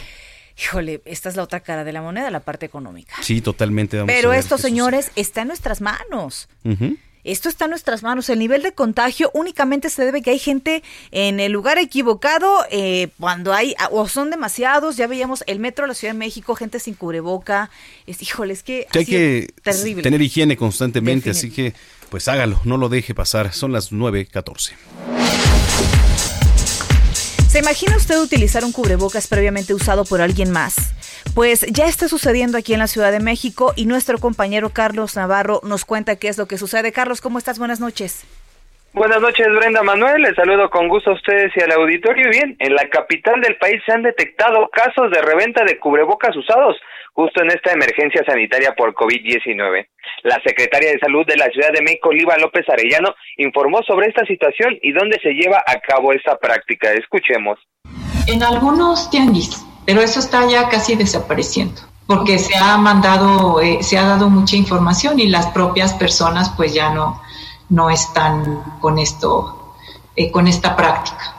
híjole, 0.58 1.02
esta 1.04 1.28
es 1.28 1.36
la 1.36 1.42
otra 1.42 1.60
cara 1.60 1.84
de 1.84 1.92
la 1.92 2.02
moneda, 2.02 2.30
la 2.30 2.40
parte 2.40 2.66
económica. 2.66 3.14
Sí, 3.22 3.40
totalmente. 3.40 3.96
vamos 3.96 4.12
Pero 4.12 4.28
a 4.28 4.30
ver 4.32 4.40
esto, 4.40 4.58
señores, 4.58 5.10
está 5.16 5.42
en 5.42 5.48
nuestras 5.48 5.80
manos. 5.80 6.48
sucede. 6.62 6.86
Ujú. 6.86 6.96
Esto 7.24 7.48
está 7.48 7.64
en 7.66 7.70
nuestras 7.70 8.02
manos. 8.02 8.28
El 8.28 8.38
nivel 8.38 8.62
de 8.62 8.72
contagio 8.72 9.30
únicamente 9.34 9.90
se 9.90 10.04
debe 10.04 10.22
que 10.22 10.30
hay 10.30 10.38
gente 10.38 10.82
en 11.10 11.40
el 11.40 11.52
lugar 11.52 11.78
equivocado 11.78 12.64
eh, 12.70 13.08
cuando 13.18 13.52
hay, 13.52 13.74
o 13.90 14.08
son 14.08 14.30
demasiados. 14.30 14.96
Ya 14.96 15.06
veíamos 15.06 15.44
el 15.46 15.58
metro 15.58 15.84
de 15.84 15.88
la 15.88 15.94
Ciudad 15.94 16.14
de 16.14 16.18
México, 16.18 16.54
gente 16.54 16.80
sin 16.80 16.94
cubreboca. 16.94 17.70
Es, 18.06 18.22
híjole, 18.22 18.52
es 18.52 18.62
que. 18.62 18.86
Que 18.90 18.98
ha 18.98 19.00
hay 19.00 19.06
que 19.06 19.48
Terrible. 19.62 20.02
tener 20.02 20.22
higiene 20.22 20.56
constantemente, 20.56 21.30
así 21.30 21.50
que 21.50 21.74
pues 22.10 22.26
hágalo, 22.28 22.60
no 22.64 22.76
lo 22.76 22.88
deje 22.88 23.14
pasar. 23.14 23.52
Son 23.52 23.72
las 23.72 23.92
9.14. 23.92 24.72
¿Se 27.48 27.58
imagina 27.58 27.96
usted 27.96 28.20
utilizar 28.20 28.64
un 28.64 28.72
cubrebocas 28.72 29.26
previamente 29.26 29.74
usado 29.74 30.04
por 30.04 30.20
alguien 30.20 30.50
más? 30.50 30.74
Pues 31.34 31.66
ya 31.70 31.86
está 31.86 32.08
sucediendo 32.08 32.58
aquí 32.58 32.72
en 32.72 32.78
la 32.78 32.86
Ciudad 32.86 33.12
de 33.12 33.20
México 33.20 33.72
y 33.76 33.86
nuestro 33.86 34.18
compañero 34.18 34.70
Carlos 34.70 35.16
Navarro 35.16 35.60
nos 35.62 35.84
cuenta 35.84 36.16
qué 36.16 36.28
es 36.28 36.38
lo 36.38 36.46
que 36.46 36.58
sucede. 36.58 36.92
Carlos, 36.92 37.20
¿cómo 37.20 37.38
estás? 37.38 37.58
Buenas 37.58 37.80
noches. 37.80 38.26
Buenas 38.92 39.20
noches, 39.20 39.46
Brenda 39.54 39.84
Manuel. 39.84 40.22
Les 40.22 40.34
saludo 40.34 40.68
con 40.68 40.88
gusto 40.88 41.10
a 41.10 41.14
ustedes 41.14 41.52
y 41.54 41.62
al 41.62 41.70
auditorio. 41.70 42.28
Bien, 42.28 42.56
en 42.58 42.74
la 42.74 42.88
capital 42.88 43.40
del 43.40 43.56
país 43.56 43.80
se 43.86 43.92
han 43.92 44.02
detectado 44.02 44.68
casos 44.68 45.12
de 45.12 45.22
reventa 45.22 45.64
de 45.64 45.78
cubrebocas 45.78 46.36
usados 46.36 46.76
justo 47.12 47.40
en 47.42 47.50
esta 47.50 47.72
emergencia 47.72 48.24
sanitaria 48.24 48.74
por 48.74 48.94
COVID-19. 48.94 49.86
La 50.22 50.40
secretaria 50.44 50.90
de 50.90 50.98
Salud 50.98 51.24
de 51.24 51.36
la 51.36 51.46
Ciudad 51.46 51.70
de 51.72 51.82
México, 51.82 52.08
Oliva 52.08 52.36
López 52.38 52.68
Arellano, 52.68 53.14
informó 53.36 53.80
sobre 53.82 54.08
esta 54.08 54.24
situación 54.24 54.76
y 54.82 54.92
dónde 54.92 55.20
se 55.22 55.34
lleva 55.34 55.62
a 55.66 55.78
cabo 55.80 56.12
esta 56.12 56.36
práctica. 56.38 56.92
Escuchemos. 56.92 57.60
En 58.26 58.42
algunos 58.42 59.08
tianguis, 59.10 59.64
pero 59.90 60.02
eso 60.02 60.20
está 60.20 60.48
ya 60.48 60.68
casi 60.68 60.94
desapareciendo 60.94 61.82
porque 62.06 62.38
se 62.38 62.54
ha 62.54 62.76
mandado, 62.76 63.60
eh, 63.60 63.82
se 63.82 63.98
ha 63.98 64.04
dado 64.04 64.30
mucha 64.30 64.54
información 64.54 65.18
y 65.18 65.26
las 65.26 65.46
propias 65.46 65.94
personas 65.94 66.50
pues 66.50 66.72
ya 66.72 66.90
no, 66.94 67.20
no 67.70 67.90
están 67.90 68.62
con 68.80 69.00
esto, 69.00 69.74
eh, 70.14 70.30
con 70.30 70.46
esta 70.46 70.76
práctica. 70.76 71.34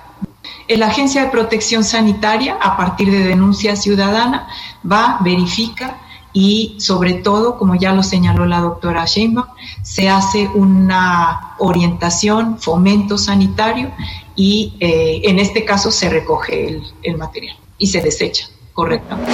La 0.67 0.87
Agencia 0.87 1.23
de 1.23 1.29
Protección 1.29 1.85
Sanitaria, 1.85 2.57
a 2.61 2.75
partir 2.75 3.09
de 3.09 3.19
denuncia 3.19 3.77
ciudadana, 3.77 4.49
va, 4.83 5.19
verifica 5.21 6.01
y 6.33 6.75
sobre 6.77 7.13
todo, 7.13 7.57
como 7.57 7.75
ya 7.75 7.93
lo 7.93 8.03
señaló 8.03 8.45
la 8.45 8.59
doctora 8.59 9.05
Sheinbaum, 9.05 9.47
se 9.81 10.09
hace 10.09 10.49
una 10.49 11.55
orientación, 11.57 12.59
fomento 12.59 13.17
sanitario 13.17 13.91
y 14.35 14.75
eh, 14.81 15.21
en 15.23 15.39
este 15.39 15.63
caso 15.63 15.89
se 15.89 16.09
recoge 16.09 16.67
el, 16.67 16.83
el 17.01 17.17
material 17.17 17.60
y 17.81 17.87
se 17.87 17.99
desecha 17.99 18.45
correctamente. 18.73 19.31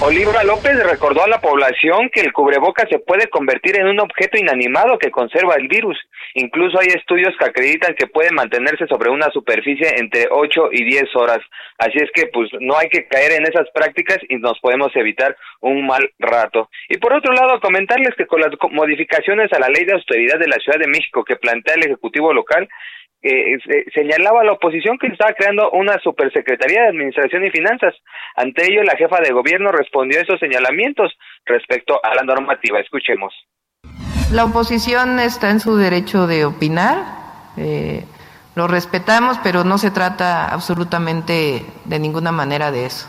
Oliva 0.00 0.44
López 0.44 0.78
recordó 0.84 1.24
a 1.24 1.28
la 1.28 1.40
población 1.40 2.08
que 2.14 2.20
el 2.20 2.32
cubreboca 2.32 2.86
se 2.88 3.00
puede 3.00 3.28
convertir 3.28 3.78
en 3.78 3.88
un 3.88 4.00
objeto 4.00 4.38
inanimado 4.38 4.96
que 4.96 5.10
conserva 5.10 5.56
el 5.56 5.66
virus. 5.66 5.98
Incluso 6.34 6.78
hay 6.80 6.86
estudios 6.86 7.34
que 7.36 7.44
acreditan 7.44 7.96
que 7.96 8.06
puede 8.06 8.30
mantenerse 8.30 8.86
sobre 8.86 9.10
una 9.10 9.28
superficie 9.30 9.98
entre 9.98 10.28
8 10.30 10.68
y 10.72 10.84
10 10.84 11.16
horas. 11.16 11.40
Así 11.78 11.98
es 11.98 12.10
que 12.14 12.28
pues 12.28 12.48
no 12.60 12.78
hay 12.78 12.88
que 12.88 13.06
caer 13.08 13.32
en 13.32 13.42
esas 13.42 13.68
prácticas 13.74 14.18
y 14.28 14.36
nos 14.36 14.58
podemos 14.60 14.94
evitar 14.94 15.36
un 15.60 15.84
mal 15.84 16.08
rato. 16.20 16.70
Y 16.88 16.98
por 16.98 17.12
otro 17.12 17.32
lado, 17.34 17.60
comentarles 17.60 18.14
que 18.16 18.26
con 18.26 18.40
las 18.40 18.52
modificaciones 18.70 19.52
a 19.52 19.58
la 19.58 19.68
ley 19.68 19.84
de 19.84 19.94
austeridad 19.94 20.38
de 20.38 20.48
la 20.48 20.58
Ciudad 20.58 20.78
de 20.78 20.88
México 20.88 21.24
que 21.24 21.36
plantea 21.36 21.74
el 21.74 21.86
Ejecutivo 21.86 22.32
local, 22.32 22.68
eh, 23.22 23.58
señalaba 23.92 24.42
a 24.42 24.44
la 24.44 24.52
oposición 24.52 24.96
que 24.98 25.08
estaba 25.08 25.32
creando 25.32 25.70
una 25.70 25.98
supersecretaría 25.98 26.82
de 26.82 26.88
Administración 26.88 27.44
y 27.44 27.50
Finanzas. 27.50 27.94
Ante 28.36 28.66
ello, 28.66 28.82
la 28.84 28.96
jefa 28.96 29.20
de 29.20 29.32
gobierno 29.32 29.72
respondió 29.72 30.18
a 30.18 30.22
esos 30.22 30.38
señalamientos 30.38 31.12
respecto 31.44 32.00
a 32.02 32.14
la 32.14 32.22
normativa. 32.22 32.78
Escuchemos. 32.80 33.34
La 34.32 34.44
oposición 34.44 35.18
está 35.20 35.50
en 35.50 35.60
su 35.60 35.76
derecho 35.76 36.26
de 36.26 36.44
opinar. 36.44 36.98
Eh, 37.56 38.04
lo 38.54 38.68
respetamos, 38.68 39.38
pero 39.42 39.64
no 39.64 39.78
se 39.78 39.90
trata 39.90 40.48
absolutamente 40.48 41.62
de 41.84 41.98
ninguna 41.98 42.30
manera 42.32 42.70
de 42.70 42.86
eso. 42.86 43.08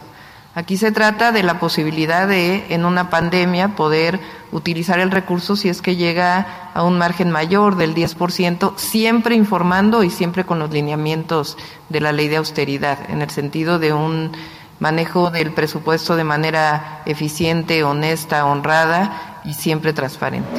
Aquí 0.56 0.78
se 0.78 0.92
trata 0.92 1.32
de 1.32 1.44
la 1.44 1.60
posibilidad 1.60 2.28
de, 2.28 2.66
en 2.70 2.84
una 2.84 3.10
pandemia, 3.12 3.76
poder 3.76 4.20
utilizar 4.52 5.00
el 5.00 5.12
recurso 5.12 5.56
si 5.56 5.70
es 5.70 5.82
que 5.82 5.96
llega 5.96 6.72
a 6.74 6.84
un 6.84 6.98
margen 6.98 7.30
mayor 7.30 7.76
del 7.76 7.94
10%, 7.94 8.74
siempre 8.76 9.36
informando 9.36 10.04
y 10.04 10.10
siempre 10.10 10.46
con 10.46 10.58
los 10.58 10.72
lineamientos 10.72 11.56
de 11.90 12.02
la 12.02 12.12
ley 12.12 12.28
de 12.30 12.38
austeridad, 12.38 12.98
en 13.10 13.22
el 13.22 13.30
sentido 13.30 13.78
de 13.78 13.94
un 13.94 14.32
manejo 14.80 15.30
del 15.30 15.52
presupuesto 15.52 16.16
de 16.16 16.24
manera 16.24 17.04
eficiente, 17.06 17.84
honesta, 17.84 18.46
honrada 18.46 19.42
y 19.46 19.54
siempre 19.54 19.94
transparente. 19.94 20.50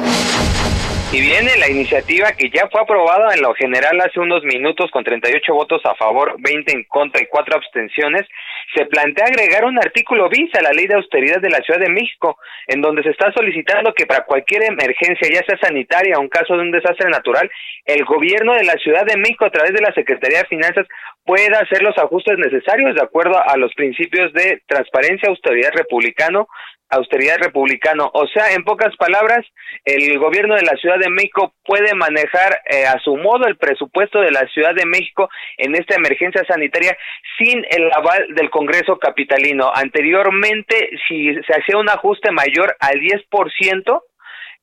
Y 1.13 1.19
viene 1.19 1.57
la 1.59 1.69
iniciativa 1.69 2.31
que 2.31 2.49
ya 2.49 2.69
fue 2.71 2.79
aprobada 2.79 3.33
en 3.33 3.41
lo 3.41 3.53
general 3.53 3.99
hace 3.99 4.17
unos 4.21 4.45
minutos 4.45 4.89
con 4.91 5.03
38 5.03 5.53
votos 5.53 5.81
a 5.83 5.93
favor, 5.95 6.35
20 6.39 6.71
en 6.71 6.85
contra 6.85 7.21
y 7.21 7.25
4 7.25 7.57
abstenciones. 7.57 8.25
Se 8.73 8.85
plantea 8.85 9.25
agregar 9.25 9.65
un 9.65 9.77
artículo 9.77 10.29
bis 10.29 10.55
a 10.55 10.61
la 10.61 10.71
ley 10.71 10.87
de 10.87 10.95
austeridad 10.95 11.41
de 11.41 11.49
la 11.49 11.59
Ciudad 11.59 11.81
de 11.81 11.89
México, 11.89 12.37
en 12.67 12.79
donde 12.79 13.03
se 13.03 13.09
está 13.09 13.29
solicitando 13.33 13.93
que 13.93 14.05
para 14.05 14.23
cualquier 14.23 14.63
emergencia, 14.63 15.27
ya 15.29 15.43
sea 15.45 15.57
sanitaria 15.57 16.17
o 16.17 16.21
un 16.21 16.29
caso 16.29 16.55
de 16.55 16.61
un 16.61 16.71
desastre 16.71 17.09
natural, 17.09 17.51
el 17.83 18.05
gobierno 18.05 18.53
de 18.53 18.63
la 18.63 18.75
Ciudad 18.75 19.05
de 19.05 19.17
México 19.17 19.43
a 19.43 19.51
través 19.51 19.73
de 19.73 19.81
la 19.81 19.93
Secretaría 19.93 20.43
de 20.43 20.47
Finanzas 20.47 20.87
pueda 21.25 21.59
hacer 21.59 21.81
los 21.81 21.97
ajustes 21.97 22.37
necesarios 22.37 22.95
de 22.95 23.03
acuerdo 23.03 23.37
a 23.45 23.57
los 23.57 23.73
principios 23.73 24.31
de 24.31 24.61
transparencia, 24.65 25.27
austeridad 25.27 25.73
republicano, 25.73 26.47
austeridad 26.91 27.37
republicano. 27.39 28.11
O 28.13 28.27
sea, 28.27 28.53
en 28.53 28.63
pocas 28.63 28.95
palabras, 28.97 29.45
el 29.85 30.19
gobierno 30.19 30.55
de 30.55 30.63
la 30.63 30.75
Ciudad 30.77 30.99
de 30.99 31.09
México 31.09 31.53
puede 31.63 31.95
manejar 31.95 32.61
eh, 32.69 32.85
a 32.85 32.99
su 32.99 33.15
modo 33.17 33.47
el 33.47 33.57
presupuesto 33.57 34.19
de 34.19 34.31
la 34.31 34.45
Ciudad 34.47 34.75
de 34.75 34.85
México 34.85 35.29
en 35.57 35.75
esta 35.75 35.95
emergencia 35.95 36.43
sanitaria 36.47 36.97
sin 37.37 37.65
el 37.69 37.89
aval 37.93 38.27
del 38.35 38.49
Congreso 38.49 38.99
capitalino. 38.99 39.71
Anteriormente, 39.73 40.89
si 41.07 41.33
se 41.33 41.53
hacía 41.53 41.77
un 41.77 41.89
ajuste 41.89 42.31
mayor 42.31 42.75
al 42.79 42.99
10%, 42.99 44.01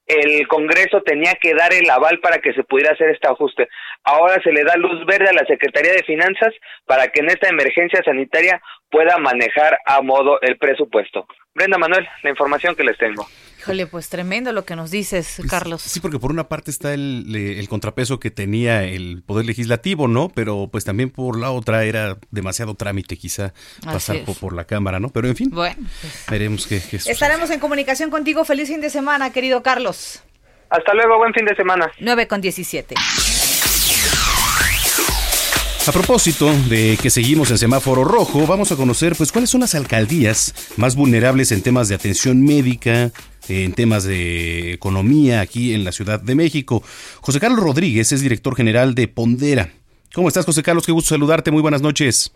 el 0.08 0.48
Congreso 0.48 1.02
tenía 1.02 1.34
que 1.34 1.54
dar 1.54 1.72
el 1.72 1.88
aval 1.90 2.18
para 2.20 2.38
que 2.38 2.54
se 2.54 2.64
pudiera 2.64 2.92
hacer 2.92 3.10
este 3.10 3.28
ajuste. 3.28 3.68
Ahora 4.04 4.40
se 4.42 4.52
le 4.52 4.64
da 4.64 4.76
luz 4.76 5.04
verde 5.06 5.28
a 5.28 5.32
la 5.32 5.44
Secretaría 5.46 5.92
de 5.92 6.02
Finanzas 6.02 6.54
para 6.86 7.08
que 7.08 7.20
en 7.20 7.28
esta 7.28 7.48
emergencia 7.48 8.02
sanitaria 8.02 8.60
pueda 8.90 9.18
manejar 9.18 9.78
a 9.84 10.00
modo 10.00 10.40
el 10.40 10.56
presupuesto. 10.56 11.26
Brenda 11.54 11.76
Manuel, 11.76 12.06
la 12.22 12.30
información 12.30 12.74
que 12.74 12.84
les 12.84 12.96
tengo. 12.96 13.26
Híjole, 13.58 13.86
pues 13.86 14.08
tremendo 14.08 14.52
lo 14.52 14.64
que 14.64 14.76
nos 14.76 14.90
dices, 14.90 15.34
Pues, 15.38 15.50
Carlos. 15.50 15.82
Sí, 15.82 16.00
porque 16.00 16.18
por 16.18 16.30
una 16.30 16.48
parte 16.48 16.70
está 16.70 16.94
el, 16.94 17.66
contrapeso 17.68 18.20
que 18.20 18.30
tenía 18.30 18.84
el 18.84 19.22
Poder 19.26 19.44
Legislativo, 19.44 20.06
¿no? 20.06 20.28
Pero 20.28 20.68
pues 20.70 20.84
también 20.84 21.10
por 21.10 21.38
la 21.38 21.50
otra 21.50 21.84
era 21.84 22.16
demasiado 22.30 22.74
trámite 22.76 23.16
quizá 23.16 23.52
pasar 23.84 24.24
por, 24.24 24.38
por 24.38 24.54
la 24.54 24.64
Cámara, 24.64 25.00
¿no? 25.00 25.08
Pero 25.10 25.26
en 25.28 25.36
fin, 25.36 25.50
Bueno, 25.50 25.76
pues, 26.00 26.26
veremos 26.30 26.66
qué, 26.66 26.80
qué 26.88 26.96
estaremos 26.96 27.50
en 27.50 27.58
comunicación 27.60 28.10
contigo. 28.10 28.44
Feliz 28.44 28.68
fin 28.68 28.80
de 28.80 28.90
semana, 28.90 29.32
querido 29.32 29.62
Carlos. 29.62 30.22
Hasta 30.70 30.94
luego, 30.94 31.18
buen 31.18 31.34
fin 31.34 31.44
de 31.44 31.56
semana. 31.56 31.90
9 31.98 32.28
con 32.28 32.40
17. 32.40 32.94
A 35.88 35.92
propósito 35.92 36.52
de 36.68 36.98
que 37.00 37.08
seguimos 37.08 37.50
en 37.50 37.56
semáforo 37.56 38.04
rojo, 38.04 38.46
vamos 38.46 38.70
a 38.70 38.76
conocer 38.76 39.16
pues 39.16 39.32
cuáles 39.32 39.48
son 39.48 39.62
las 39.62 39.74
alcaldías 39.74 40.54
más 40.76 40.94
vulnerables 40.94 41.50
en 41.50 41.62
temas 41.62 41.88
de 41.88 41.94
atención 41.94 42.42
médica, 42.42 43.10
en 43.48 43.72
temas 43.72 44.04
de 44.04 44.74
economía 44.74 45.40
aquí 45.40 45.72
en 45.72 45.84
la 45.84 45.92
Ciudad 45.92 46.20
de 46.20 46.34
México. 46.34 46.82
José 47.22 47.40
Carlos 47.40 47.60
Rodríguez 47.60 48.12
es 48.12 48.20
director 48.20 48.54
general 48.54 48.94
de 48.94 49.08
Pondera. 49.08 49.72
¿Cómo 50.12 50.28
estás, 50.28 50.44
José 50.44 50.62
Carlos? 50.62 50.84
Qué 50.84 50.92
gusto 50.92 51.08
saludarte. 51.08 51.50
Muy 51.50 51.62
buenas 51.62 51.80
noches. 51.80 52.32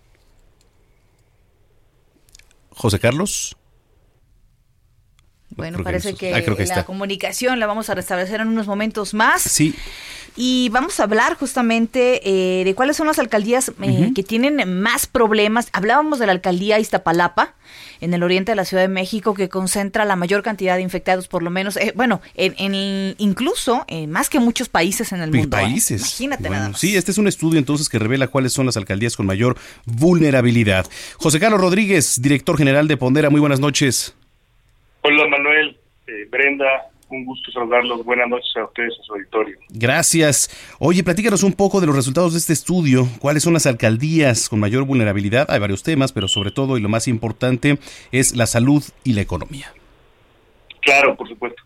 José 2.71 2.99
Carlos. 2.99 3.55
Bueno, 5.57 5.77
Creo 5.79 5.85
parece 5.85 6.15
que, 6.15 6.35
ah, 6.35 6.43
creo 6.43 6.57
que 6.57 6.65
la 6.67 6.75
está. 6.75 6.85
comunicación 6.85 7.59
la 7.61 7.67
vamos 7.67 7.91
a 7.91 7.95
restablecer 7.95 8.41
en 8.41 8.49
unos 8.49 8.67
momentos 8.67 9.15
más. 9.15 9.43
Sí. 9.43 9.75
Y 10.35 10.71
vamos 10.71 10.99
a 10.99 11.03
hablar 11.03 11.35
justamente 11.37 12.21
eh, 12.61 12.65
de 12.65 12.75
cuáles 12.75 12.97
son 12.97 13.07
las 13.07 13.19
alcaldías 13.19 13.71
eh, 13.83 14.13
que 14.15 14.23
tienen 14.23 14.81
más 14.81 15.07
problemas. 15.07 15.69
Hablábamos 15.75 16.19
de 16.19 16.25
la 16.27 16.33
alcaldía 16.33 16.79
Iztapalapa, 16.79 17.55
en 18.01 18.15
el 18.15 18.23
oriente 18.23 18.53
de 18.53 18.57
la 18.57 18.65
Ciudad 18.65 18.83
de 18.83 18.89
México, 18.89 19.35
que 19.35 19.51
concentra 19.51 20.07
la 20.07 20.17
mayor 20.17 20.43
cantidad 20.43 20.77
de 20.77 20.83
infectados, 20.83 21.29
por 21.29 21.43
lo 21.43 21.51
menos, 21.51 21.77
eh, 21.77 21.93
bueno, 21.95 22.23
en, 22.35 22.55
en- 22.57 23.15
incluso 23.19 23.85
eh, 23.89 24.07
más 24.07 24.31
que 24.31 24.41
muchos 24.41 24.71
países 24.71 25.13
en 25.13 25.21
el 25.21 25.31
mundo. 25.31 25.55
¿eh? 25.59 25.61
países. 25.61 26.01
Imagínate 26.01 26.43
Bueno, 26.45 26.57
nada 26.57 26.69
más. 26.71 26.81
Sí, 26.81 26.97
este 26.97 27.11
es 27.11 27.19
un 27.19 27.29
estudio 27.29 27.59
entonces 27.59 27.91
que 27.91 27.99
revela 27.99 28.27
cuáles 28.29 28.55
son 28.55 28.65
las 28.65 28.79
alcaldías 28.79 29.17
con 29.17 29.27
mayor 29.27 29.59
vulnerabilidad. 29.85 30.87
José 31.19 31.41
Carlos 31.41 31.61
Rodríguez, 31.61 32.21
director 32.23 32.57
general 32.57 32.89
de 32.89 32.97
Pondera, 32.97 33.29
muy 33.29 33.41
buenas 33.41 33.61
noches. 33.61 34.15
Hola 35.05 35.27
Manuel, 35.27 35.77
eh, 36.07 36.29
Brenda, 36.31 36.93
un 37.09 37.25
gusto 37.25 37.51
saludarlos. 37.51 38.05
Buenas 38.05 38.29
noches 38.29 38.57
a 38.57 38.65
ustedes, 38.65 38.95
a 39.01 39.03
su 39.03 39.15
auditorio. 39.15 39.59
Gracias. 39.69 40.77
Oye, 40.79 41.03
platícanos 41.03 41.43
un 41.43 41.55
poco 41.55 41.81
de 41.81 41.89
los 41.89 41.97
resultados 41.97 42.35
de 42.35 42.39
este 42.39 42.53
estudio. 42.53 43.09
¿Cuáles 43.19 43.43
son 43.43 43.53
las 43.53 43.67
alcaldías 43.67 44.49
con 44.49 44.61
mayor 44.61 44.85
vulnerabilidad? 44.85 45.51
Hay 45.51 45.59
varios 45.59 45.83
temas, 45.83 46.13
pero 46.13 46.29
sobre 46.29 46.53
todo 46.53 46.79
y 46.79 46.81
lo 46.81 46.89
más 46.89 47.09
importante 47.09 47.79
es 48.13 48.37
la 48.37 48.47
salud 48.47 48.83
y 49.03 49.15
la 49.15 49.23
economía. 49.23 49.73
Claro, 50.83 51.17
por 51.17 51.29
supuesto. 51.29 51.63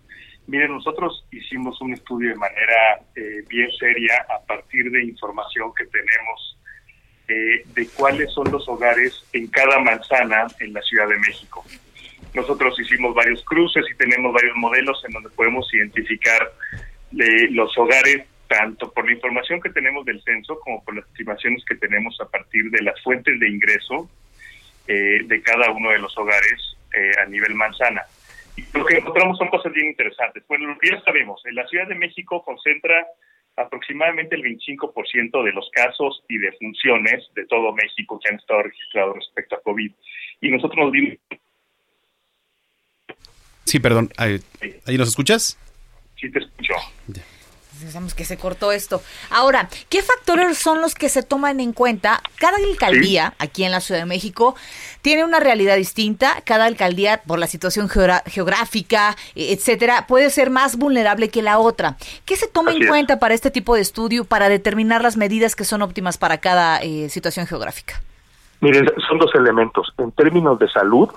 Miren, 0.47 0.73
nosotros 0.73 1.25
hicimos 1.31 1.79
un 1.83 1.93
estudio 1.93 2.31
de 2.31 2.37
manera 2.37 3.01
eh, 3.17 3.45
bien 3.49 3.71
seria 3.79 4.15
a 4.35 4.47
partir 4.47 4.91
de 4.91 5.05
información 5.05 5.73
que 5.75 5.85
tenemos 5.85 6.57
eh, 7.29 7.65
de 7.75 7.87
cuáles 7.89 8.33
son 8.33 8.51
los 8.51 8.67
hogares 8.67 9.25
en 9.35 9.47
cada 9.49 9.79
manzana 9.81 10.47
en 10.61 10.73
la 10.73 10.81
Ciudad 10.81 11.09
de 11.09 11.19
México. 11.19 11.65
Nosotros 12.37 12.79
hicimos 12.79 13.15
varios 13.15 13.43
cruces 13.45 13.83
y 13.91 13.97
tenemos 13.97 14.31
varios 14.31 14.55
modelos 14.57 15.03
en 15.07 15.13
donde 15.15 15.31
podemos 15.31 15.73
identificar 15.73 16.53
eh, 17.19 17.49
los 17.51 17.77
hogares 17.79 18.27
tanto 18.47 18.93
por 18.93 19.07
la 19.07 19.13
información 19.13 19.59
que 19.59 19.71
tenemos 19.71 20.05
del 20.05 20.23
censo 20.23 20.61
como 20.61 20.85
por 20.85 20.95
las 20.97 21.07
estimaciones 21.07 21.65
que 21.65 21.77
tenemos 21.77 22.21
a 22.21 22.29
partir 22.29 22.71
de 22.71 22.83
las 22.83 23.03
fuentes 23.03 23.41
de 23.41 23.49
ingreso 23.49 24.11
eh, 24.87 25.21
de 25.25 25.43
cada 25.43 25.71
uno 25.71 25.91
de 25.91 25.99
los 25.99 26.17
hogares 26.19 26.77
eh, 26.95 27.11
a 27.23 27.25
nivel 27.25 27.55
manzana. 27.55 28.03
Y 28.55 28.65
lo 28.77 28.85
que 28.85 28.99
encontramos 28.99 29.39
son 29.39 29.49
cosas 29.49 29.73
bien 29.73 29.87
interesantes. 29.87 30.45
Bueno, 30.47 30.77
ya 30.83 31.01
sabemos, 31.01 31.41
en 31.47 31.55
la 31.55 31.67
Ciudad 31.69 31.89
de 31.89 31.95
México 31.95 32.45
concentra 32.45 33.07
aproximadamente 33.57 34.37
el 34.37 34.43
25% 34.43 35.43
de 35.43 35.53
los 35.53 35.71
casos 35.71 36.23
y 36.29 36.37
de 36.37 36.53
funciones 36.53 37.25
de 37.35 37.47
todo 37.47 37.73
México 37.73 38.21
que 38.23 38.29
han 38.29 38.37
estado 38.37 38.65
registrados 38.65 39.17
respecto 39.17 39.57
a 39.57 39.63
COVID. 39.63 39.91
Y 40.43 40.51
nosotros 40.51 40.77
nos 40.85 40.93
dimos... 40.93 41.17
Sí, 43.67 43.81
perdón, 43.81 44.11
¿ahí, 44.17 44.41
¿ahí 44.87 44.97
nos 44.97 45.09
escuchas? 45.09 45.59
Sí, 46.19 46.31
te 46.31 46.39
escucho. 46.39 46.75
Pensamos 47.81 48.15
que 48.15 48.25
se 48.25 48.39
cortó 48.39 48.73
esto. 48.73 49.03
Ahora, 49.29 49.69
¿qué 49.91 50.03
factores 50.03 50.57
son 50.57 50.81
los 50.81 50.95
que 50.95 51.11
se 51.11 51.23
toman 51.23 51.61
en 51.61 51.73
cuenta? 51.73 52.23
Cada 52.37 52.57
alcaldía 52.57 53.35
aquí 53.39 53.65
en 53.65 53.73
la 53.73 53.81
Ciudad 53.81 54.01
de 54.01 54.07
México 54.07 54.55
tiene 55.03 55.25
una 55.25 55.41
realidad 55.41 55.77
distinta. 55.77 56.41
Cada 56.45 56.65
alcaldía, 56.65 57.23
por 57.27 57.39
la 57.39 57.47
situación 57.47 57.91
geográfica, 57.91 59.17
e, 59.35 59.53
etcétera, 59.53 60.07
puede 60.07 60.31
ser 60.31 60.49
más 60.49 60.77
vulnerable 60.77 61.29
que 61.29 61.43
la 61.43 61.59
otra. 61.59 61.97
¿Qué 62.25 62.37
se 62.37 62.49
toma 62.49 62.73
en 62.73 62.87
cuenta 62.87 63.19
para 63.19 63.35
este 63.35 63.51
tipo 63.51 63.75
de 63.75 63.83
estudio 63.83 64.25
para 64.25 64.49
determinar 64.49 65.03
las 65.03 65.19
medidas 65.19 65.55
que 65.55 65.65
son 65.65 65.83
óptimas 65.83 66.17
para 66.17 66.39
cada 66.39 66.79
eh, 66.79 67.11
situación 67.11 67.47
geográfica? 67.47 68.01
Miren, 68.61 68.87
son 69.07 69.19
dos 69.19 69.35
elementos. 69.35 69.93
En 69.99 70.13
términos 70.13 70.59
de 70.59 70.71
salud, 70.71 71.11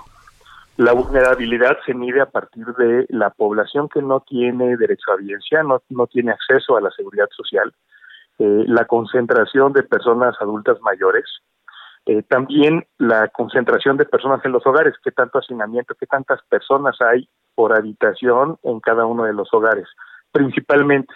la 0.80 0.94
vulnerabilidad 0.94 1.76
se 1.84 1.92
mide 1.92 2.22
a 2.22 2.30
partir 2.30 2.64
de 2.64 3.04
la 3.10 3.28
población 3.28 3.90
que 3.90 4.00
no 4.00 4.20
tiene 4.20 4.78
derecho 4.78 5.12
a 5.12 5.16
vivencia, 5.16 5.62
no, 5.62 5.82
no 5.90 6.06
tiene 6.06 6.32
acceso 6.32 6.74
a 6.74 6.80
la 6.80 6.90
seguridad 6.90 7.28
social, 7.36 7.70
eh, 8.38 8.64
la 8.66 8.86
concentración 8.86 9.74
de 9.74 9.82
personas 9.82 10.36
adultas 10.40 10.80
mayores, 10.80 11.26
eh, 12.06 12.22
también 12.22 12.86
la 12.96 13.28
concentración 13.28 13.98
de 13.98 14.06
personas 14.06 14.42
en 14.46 14.52
los 14.52 14.66
hogares, 14.66 14.94
qué 15.04 15.10
tanto 15.10 15.38
hacinamiento, 15.38 15.94
qué 16.00 16.06
tantas 16.06 16.40
personas 16.48 16.96
hay 17.02 17.28
por 17.54 17.76
habitación 17.76 18.56
en 18.62 18.80
cada 18.80 19.04
uno 19.04 19.24
de 19.24 19.34
los 19.34 19.52
hogares, 19.52 19.86
principalmente. 20.32 21.12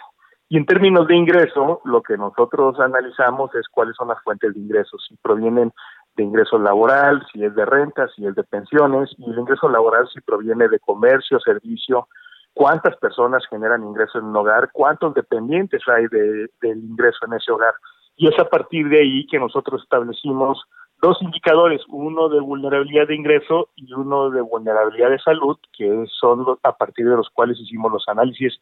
Y 0.47 0.57
en 0.57 0.67
términos 0.67 1.07
de 1.07 1.15
ingreso, 1.15 1.81
lo 1.85 2.03
que 2.03 2.17
nosotros 2.17 2.79
analizamos 2.79 3.55
es 3.55 3.67
cuáles 3.67 3.95
son 3.95 4.09
las 4.09 4.21
fuentes 4.21 4.53
de 4.53 4.59
ingresos, 4.59 5.03
si 5.09 5.15
provienen 5.23 5.73
de 6.15 6.23
ingreso 6.23 6.57
laboral, 6.57 7.25
si 7.31 7.43
es 7.43 7.53
de 7.55 7.65
renta, 7.65 8.07
si 8.15 8.25
es 8.25 8.35
de 8.35 8.43
pensiones, 8.43 9.13
y 9.17 9.29
el 9.29 9.39
ingreso 9.39 9.69
laboral 9.69 10.07
si 10.13 10.21
proviene 10.21 10.67
de 10.67 10.79
comercio, 10.79 11.39
servicio, 11.39 12.07
cuántas 12.53 12.95
personas 12.97 13.45
generan 13.49 13.83
ingreso 13.83 14.19
en 14.19 14.25
un 14.25 14.35
hogar, 14.35 14.69
cuántos 14.71 15.13
dependientes 15.13 15.81
hay 15.87 16.07
de, 16.07 16.49
del 16.61 16.79
ingreso 16.79 17.25
en 17.27 17.33
ese 17.33 17.51
hogar. 17.51 17.73
Y 18.15 18.27
es 18.27 18.39
a 18.39 18.49
partir 18.49 18.87
de 18.87 19.01
ahí 19.01 19.27
que 19.27 19.39
nosotros 19.39 19.83
establecimos 19.83 20.63
dos 21.01 21.21
indicadores, 21.21 21.81
uno 21.89 22.29
de 22.29 22.39
vulnerabilidad 22.39 23.07
de 23.07 23.15
ingreso 23.15 23.69
y 23.75 23.91
uno 23.93 24.29
de 24.29 24.41
vulnerabilidad 24.41 25.09
de 25.09 25.19
salud, 25.19 25.57
que 25.77 26.05
son 26.19 26.45
a 26.63 26.71
partir 26.71 27.07
de 27.07 27.17
los 27.17 27.29
cuales 27.29 27.59
hicimos 27.59 27.91
los 27.91 28.07
análisis 28.07 28.53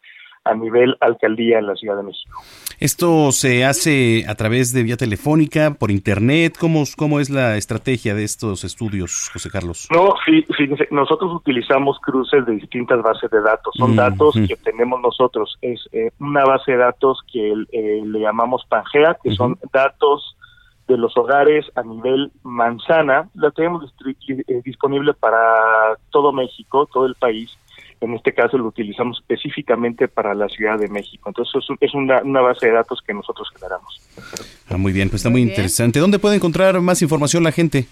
a 0.45 0.53
nivel 0.53 0.95
alcaldía 0.99 1.59
en 1.59 1.67
la 1.67 1.75
Ciudad 1.75 1.97
de 1.97 2.03
México. 2.03 2.41
¿Esto 2.79 3.31
se 3.31 3.63
hace 3.63 4.25
a 4.27 4.35
través 4.35 4.73
de 4.73 4.83
vía 4.83 4.97
telefónica, 4.97 5.75
por 5.79 5.89
internet? 5.89 6.57
¿Cómo, 6.59 6.83
cómo 6.97 7.19
es 7.19 7.29
la 7.29 7.55
estrategia 7.55 8.13
de 8.13 8.23
estos 8.23 8.63
estudios, 8.63 9.29
José 9.31 9.49
Carlos? 9.49 9.87
No, 9.91 10.13
fíjense, 10.25 10.87
nosotros 10.91 11.33
utilizamos 11.33 11.97
cruces 11.99 12.45
de 12.45 12.53
distintas 12.53 13.01
bases 13.01 13.31
de 13.31 13.41
datos. 13.41 13.73
Son 13.77 13.93
mm, 13.93 13.95
datos 13.95 14.35
que 14.47 14.55
tenemos 14.57 14.99
nosotros. 15.01 15.57
Es 15.61 15.87
eh, 15.93 16.11
una 16.19 16.43
base 16.43 16.73
de 16.73 16.77
datos 16.77 17.21
que 17.31 17.53
eh, 17.71 18.01
le 18.03 18.19
llamamos 18.19 18.65
Pangea, 18.67 19.17
que 19.23 19.31
son 19.31 19.57
datos 19.71 20.35
de 20.87 20.97
los 20.97 21.15
hogares 21.17 21.65
a 21.75 21.83
nivel 21.83 22.31
manzana. 22.43 23.29
La 23.35 23.51
tenemos 23.51 23.93
eh, 24.27 24.61
disponible 24.65 25.13
para 25.13 25.95
todo 26.09 26.33
México, 26.33 26.87
todo 26.91 27.05
el 27.05 27.15
país 27.15 27.57
en 28.03 28.13
este 28.15 28.33
caso 28.33 28.57
lo 28.57 28.65
utilizamos 28.65 29.19
específicamente 29.19 30.07
para 30.07 30.33
la 30.33 30.49
Ciudad 30.49 30.77
de 30.77 30.89
México. 30.89 31.29
Entonces 31.29 31.63
es 31.79 31.93
una, 31.93 32.21
base 32.41 32.67
de 32.67 32.73
datos 32.73 33.01
que 33.05 33.13
nosotros 33.13 33.49
generamos. 33.53 34.01
Ah, 34.69 34.77
muy 34.77 34.91
bien, 34.91 35.09
pues 35.09 35.21
está 35.21 35.29
muy, 35.29 35.41
interesante. 35.41 35.99
¿Dónde 35.99 36.19
puede 36.19 36.35
encontrar 36.35 36.79
más 36.81 37.01
información 37.01 37.43
la 37.43 37.51
gente? 37.51 37.87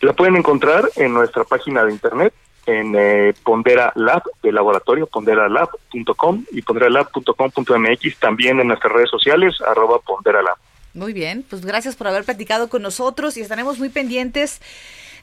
La 0.00 0.12
pueden 0.12 0.36
encontrar 0.36 0.90
en 0.96 1.14
nuestra 1.14 1.44
página 1.44 1.84
de 1.84 1.92
internet, 1.92 2.34
en 2.66 2.94
eh, 2.96 3.34
Pondera 3.44 3.92
Lab, 3.94 4.22
de 4.42 4.50
laboratorio, 4.50 5.06
ponderalab.com 5.06 6.44
y 6.50 6.62
ponderalab.com.mx, 6.62 8.18
también 8.18 8.60
en 8.60 8.68
nuestras 8.68 8.92
redes 8.92 9.10
sociales, 9.10 9.54
arroba 9.66 10.00
ponderalab. 10.00 10.56
Muy 10.94 11.12
bien, 11.12 11.44
pues 11.48 11.64
gracias 11.64 11.96
por 11.96 12.08
haber 12.08 12.24
platicado 12.24 12.68
con 12.68 12.82
nosotros 12.82 13.36
y 13.36 13.40
estaremos 13.40 13.78
muy 13.78 13.88
pendientes 13.88 14.60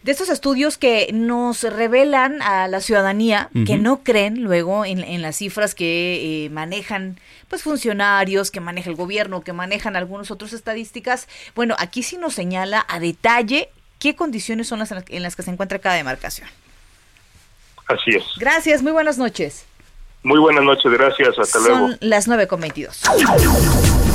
de 0.04 0.12
estos 0.12 0.30
estudios 0.30 0.78
que 0.78 1.10
nos 1.14 1.64
revelan 1.64 2.42
a 2.42 2.68
la 2.68 2.80
ciudadanía 2.80 3.50
que 3.66 3.78
no 3.78 4.04
creen 4.04 4.44
luego 4.44 4.86
en, 4.86 5.22
las 5.22 5.38
cifras 5.38 5.76
que 5.76 6.46
eh, 6.46 6.50
manejan 6.50 7.20
pues 7.50 7.64
funcionarios, 7.64 8.52
que 8.52 8.60
maneja 8.60 8.90
el 8.90 8.96
gobierno, 8.96 9.42
que 9.42 9.54
manejan 9.54 9.96
algunas 9.96 10.32
otras 10.32 10.54
estadísticas. 10.54 11.28
Bueno, 11.56 11.76
aquí 11.80 12.04
sí 12.04 12.18
nos 12.18 12.34
señala 12.34 12.86
a 12.88 13.00
detalle 13.00 13.70
qué 13.98 14.16
condiciones 14.16 14.68
son 14.68 14.80
las 14.80 14.92
en 14.92 15.24
las 15.24 15.36
que 15.36 15.44
se 15.44 15.52
encuentra 15.52 15.80
cada 15.80 15.96
demarcación. 15.96 16.48
Así 17.88 18.12
es. 18.12 18.24
Gracias, 18.38 18.84
muy 18.84 18.92
buenas 18.92 19.18
noches. 19.18 19.66
Muy 20.24 20.40
buenas 20.40 20.64
noches, 20.64 20.92
gracias, 20.92 21.40
hasta 21.40 21.60
luego. 21.60 21.88
Son 21.90 21.98
las 22.02 22.28
9.22. 22.28 24.09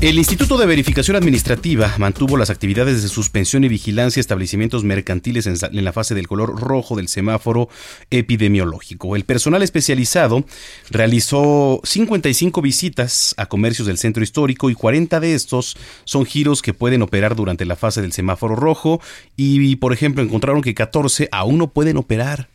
El 0.00 0.16
Instituto 0.16 0.56
de 0.58 0.66
Verificación 0.66 1.16
Administrativa 1.16 1.92
mantuvo 1.98 2.36
las 2.36 2.50
actividades 2.50 3.02
de 3.02 3.08
suspensión 3.08 3.64
y 3.64 3.68
vigilancia 3.68 4.20
establecimientos 4.20 4.84
mercantiles 4.84 5.48
en, 5.48 5.84
la 5.84 5.92
fase 5.92 6.14
del 6.14 6.28
color 6.28 6.60
rojo 6.60 6.94
del 6.94 7.08
semáforo 7.08 7.68
epidemiológico. 8.12 9.16
El 9.16 9.24
personal 9.24 9.60
especializado 9.64 10.44
realizó 10.88 11.80
55 11.82 12.62
visitas 12.62 13.34
a 13.38 13.46
comercios 13.46 13.88
del 13.88 13.98
centro 13.98 14.22
histórico 14.22 14.70
y 14.70 14.74
40 14.74 15.18
de 15.18 15.34
estos 15.34 15.76
son 16.04 16.24
giros 16.24 16.62
que 16.62 16.74
pueden 16.74 17.02
operar 17.02 17.34
durante 17.34 17.64
la 17.64 17.74
fase 17.74 18.00
del 18.00 18.12
semáforo 18.12 18.54
rojo 18.54 19.00
y, 19.36 19.74
por 19.76 19.92
ejemplo, 19.92 20.22
encontraron 20.22 20.62
que 20.62 20.74
14 20.74 21.28
aún 21.32 21.58
no 21.58 21.70
pueden 21.72 21.96
operar 21.96 22.48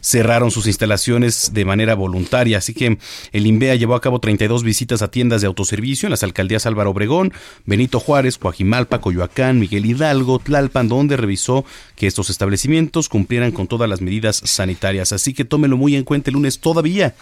cerraron 0.00 0.50
sus 0.50 0.66
instalaciones 0.66 1.52
de 1.52 1.64
manera 1.64 1.94
voluntaria. 1.94 2.58
Así 2.58 2.74
que 2.74 2.98
el 3.32 3.46
INVEA 3.46 3.74
llevó 3.76 3.94
a 3.94 4.00
cabo 4.00 4.20
32 4.20 4.62
visitas 4.62 5.02
a 5.02 5.10
tiendas 5.10 5.40
de 5.40 5.46
autoservicio 5.46 6.06
en 6.06 6.10
las 6.10 6.22
alcaldías 6.22 6.66
Álvaro 6.66 6.90
Obregón, 6.90 7.32
Benito 7.64 8.00
Juárez, 8.00 8.38
Coajimalpa, 8.38 9.00
Coyoacán, 9.00 9.58
Miguel 9.58 9.86
Hidalgo, 9.86 10.38
Tlalpan, 10.38 10.88
donde 10.88 11.16
revisó 11.16 11.64
que 11.96 12.06
estos 12.06 12.30
establecimientos 12.30 13.08
cumplieran 13.08 13.52
con 13.52 13.66
todas 13.66 13.88
las 13.88 14.00
medidas 14.00 14.40
sanitarias. 14.44 15.12
Así 15.12 15.34
que 15.34 15.44
tómelo 15.44 15.76
muy 15.76 15.96
en 15.96 16.04
cuenta 16.04 16.30
el 16.30 16.34
lunes 16.34 16.58
todavía 16.58 17.14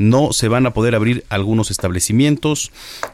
no 0.00 0.32
se 0.32 0.48
van 0.48 0.64
a 0.64 0.72
poder 0.72 0.94
abrir 0.94 1.26
algunos 1.28 1.70
establecimientos, 1.70 2.72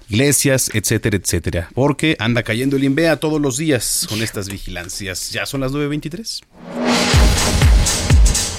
iglesias, 0.08 0.70
etcétera, 0.72 1.16
etcétera, 1.16 1.68
porque 1.74 2.16
anda 2.20 2.44
cayendo 2.44 2.76
el 2.76 2.84
INVEA 2.84 3.16
todos 3.16 3.40
los 3.40 3.56
días 3.56 4.06
con 4.08 4.22
estas 4.22 4.48
vigilancias. 4.48 5.32
Ya 5.32 5.46
son 5.46 5.62
las 5.62 5.72
9.23. 5.72 7.35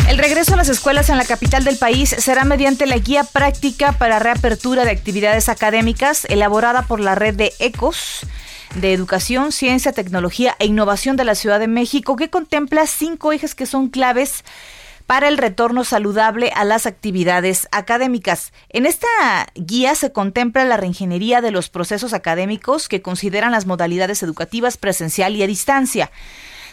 El 0.08 0.18
regreso 0.18 0.54
a 0.54 0.58
las 0.58 0.70
escuelas 0.70 1.10
en 1.10 1.18
la 1.18 1.26
capital 1.26 1.66
del 1.66 1.78
país 1.78 2.16
será 2.18 2.46
mediante 2.46 2.86
la 2.86 2.98
guía 2.98 3.26
práctica 3.26 3.92
para 3.92 4.20
reapertura 4.20 4.86
de 4.86 4.92
actividades 4.92 5.50
académicas 5.50 6.24
elaborada 6.30 6.84
por 6.84 7.02
la 7.02 7.14
red 7.14 7.36
de 7.36 7.52
ECOS 7.60 8.26
de 8.76 8.94
Educación, 8.94 9.52
Ciencia, 9.52 9.92
Tecnología 9.92 10.56
e 10.60 10.66
Innovación 10.66 11.18
de 11.18 11.26
la 11.26 11.36
Ciudad 11.36 11.60
de 11.60 11.68
México, 11.68 12.16
que 12.16 12.30
contempla 12.30 12.88
cinco 12.88 13.34
ejes 13.34 13.54
que 13.54 13.66
son 13.66 13.90
claves 13.90 14.46
para 15.08 15.28
el 15.28 15.38
retorno 15.38 15.84
saludable 15.84 16.52
a 16.56 16.64
las 16.64 16.86
actividades 16.86 17.68
académicas. 17.72 18.54
En 18.70 18.86
esta 18.86 19.08
guía 19.56 19.94
se 19.96 20.14
contempla 20.14 20.64
la 20.64 20.78
reingeniería 20.78 21.42
de 21.42 21.52
los 21.52 21.70
procesos 21.70 22.14
académicos 22.14 22.88
que 22.88 23.02
consideran 23.02 23.52
las 23.52 23.66
modalidades 23.66 24.24
educativas 24.24 24.78
presencial 24.78 25.36
y 25.36 25.44
a 25.44 25.48
distancia. 25.48 26.12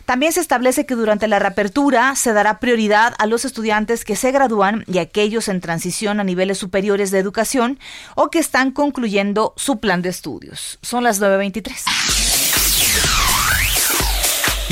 También 0.05 0.33
se 0.33 0.41
establece 0.41 0.87
que 0.87 0.95
durante 0.95 1.29
la 1.29 1.39
reapertura 1.39 2.15
se 2.15 2.33
dará 2.33 2.61
prioridad 2.61 3.15
a 3.19 3.27
los 3.27 3.45
estudiantes 3.45 4.05
que 4.05 4.17
se 4.17 4.33
gradúan 4.33 4.85
y 4.87 4.99
aquellos 4.99 5.49
en 5.49 5.61
transición 5.61 6.21
a 6.21 6.25
niveles 6.25 6.59
superiores 6.59 7.11
de 7.11 7.19
educación 7.19 7.79
o 8.15 8.29
que 8.29 8.39
están 8.39 8.71
concluyendo 8.71 9.55
su 9.57 9.81
plan 9.81 10.03
de 10.03 10.11
estudios. 10.11 10.79
Son 10.83 11.05
las 11.05 11.21
9.23. 11.21 12.24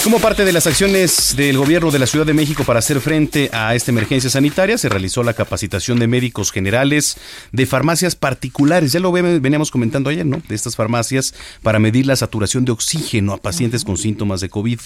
Como 0.05 0.19
parte 0.19 0.45
de 0.45 0.53
las 0.53 0.67
acciones 0.67 1.37
del 1.37 1.57
gobierno 1.57 1.93
de 1.93 2.01
la 2.01 2.09
Ciudad 2.09 2.27
de 2.27 2.35
México 2.35 2.65
para 2.65 2.81
hacer 2.81 3.01
frente 3.01 3.51
a 3.53 3.77
esta 3.77 3.93
emergencia 3.93 4.29
sanitaria, 4.29 4.77
se 4.77 4.89
realizó 4.89 5.23
la 5.23 5.33
capacitación 5.33 6.01
de 6.01 6.09
médicos 6.09 6.51
generales 6.51 7.19
de 7.53 7.67
farmacias 7.67 8.17
particulares. 8.17 8.91
Ya 8.91 8.99
lo 8.99 9.13
veníamos 9.13 9.71
comentando 9.71 10.11
ayer, 10.11 10.27
¿no? 10.27 10.43
De 10.49 10.57
estas 10.57 10.75
farmacias 10.75 11.35
para 11.63 11.79
medir 11.79 12.07
la 12.07 12.17
saturación 12.17 12.65
de 12.65 12.73
oxígeno 12.73 13.33
a 13.33 13.37
pacientes 13.37 13.85
con 13.85 13.97
síntomas 13.97 14.41
de 14.41 14.49
COVID. 14.49 14.81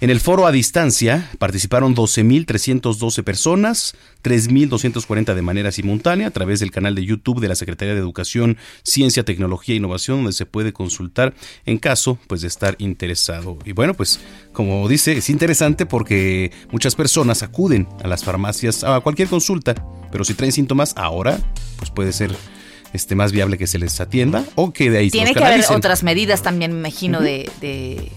En 0.00 0.10
el 0.10 0.18
foro 0.18 0.44
a 0.44 0.52
distancia 0.52 1.30
participaron 1.38 1.94
12.312 1.94 3.22
personas, 3.22 3.94
3.240 4.24 5.34
de 5.34 5.42
manera 5.42 5.70
simultánea 5.70 6.26
a 6.26 6.30
través 6.32 6.58
del 6.58 6.72
canal 6.72 6.96
de 6.96 7.04
YouTube 7.04 7.40
de 7.40 7.48
la 7.48 7.54
Secretaría 7.54 7.94
de 7.94 8.00
Educación, 8.00 8.56
Ciencia, 8.82 9.24
Tecnología 9.24 9.74
e 9.74 9.78
Innovación, 9.78 10.18
donde 10.18 10.32
se 10.32 10.46
puede 10.46 10.72
consultar 10.72 11.34
en 11.64 11.78
caso 11.78 12.18
pues, 12.26 12.40
de 12.40 12.48
estar 12.48 12.74
interesado. 12.78 13.58
Y 13.64 13.72
bueno, 13.72 13.94
pues 13.94 14.18
como 14.52 14.88
dice, 14.88 15.18
es 15.18 15.30
interesante 15.30 15.86
porque 15.86 16.50
muchas 16.70 16.94
personas 16.94 17.42
acuden 17.42 17.88
a 18.02 18.08
las 18.08 18.24
farmacias 18.24 18.84
a 18.84 19.00
cualquier 19.00 19.28
consulta, 19.28 19.74
pero 20.10 20.24
si 20.24 20.34
traen 20.34 20.52
síntomas 20.52 20.94
ahora, 20.96 21.38
pues 21.78 21.90
puede 21.90 22.12
ser 22.12 22.34
este, 22.92 23.14
más 23.14 23.32
viable 23.32 23.58
que 23.58 23.66
se 23.66 23.78
les 23.78 24.00
atienda 24.00 24.44
o 24.54 24.72
que 24.72 24.90
de 24.90 24.98
ahí 24.98 25.10
Tiene 25.10 25.34
que 25.34 25.44
haber 25.44 25.64
otras 25.70 26.02
medidas 26.02 26.42
también, 26.42 26.72
me 26.72 26.78
imagino, 26.78 27.20
de, 27.20 27.50
de, 27.60 28.10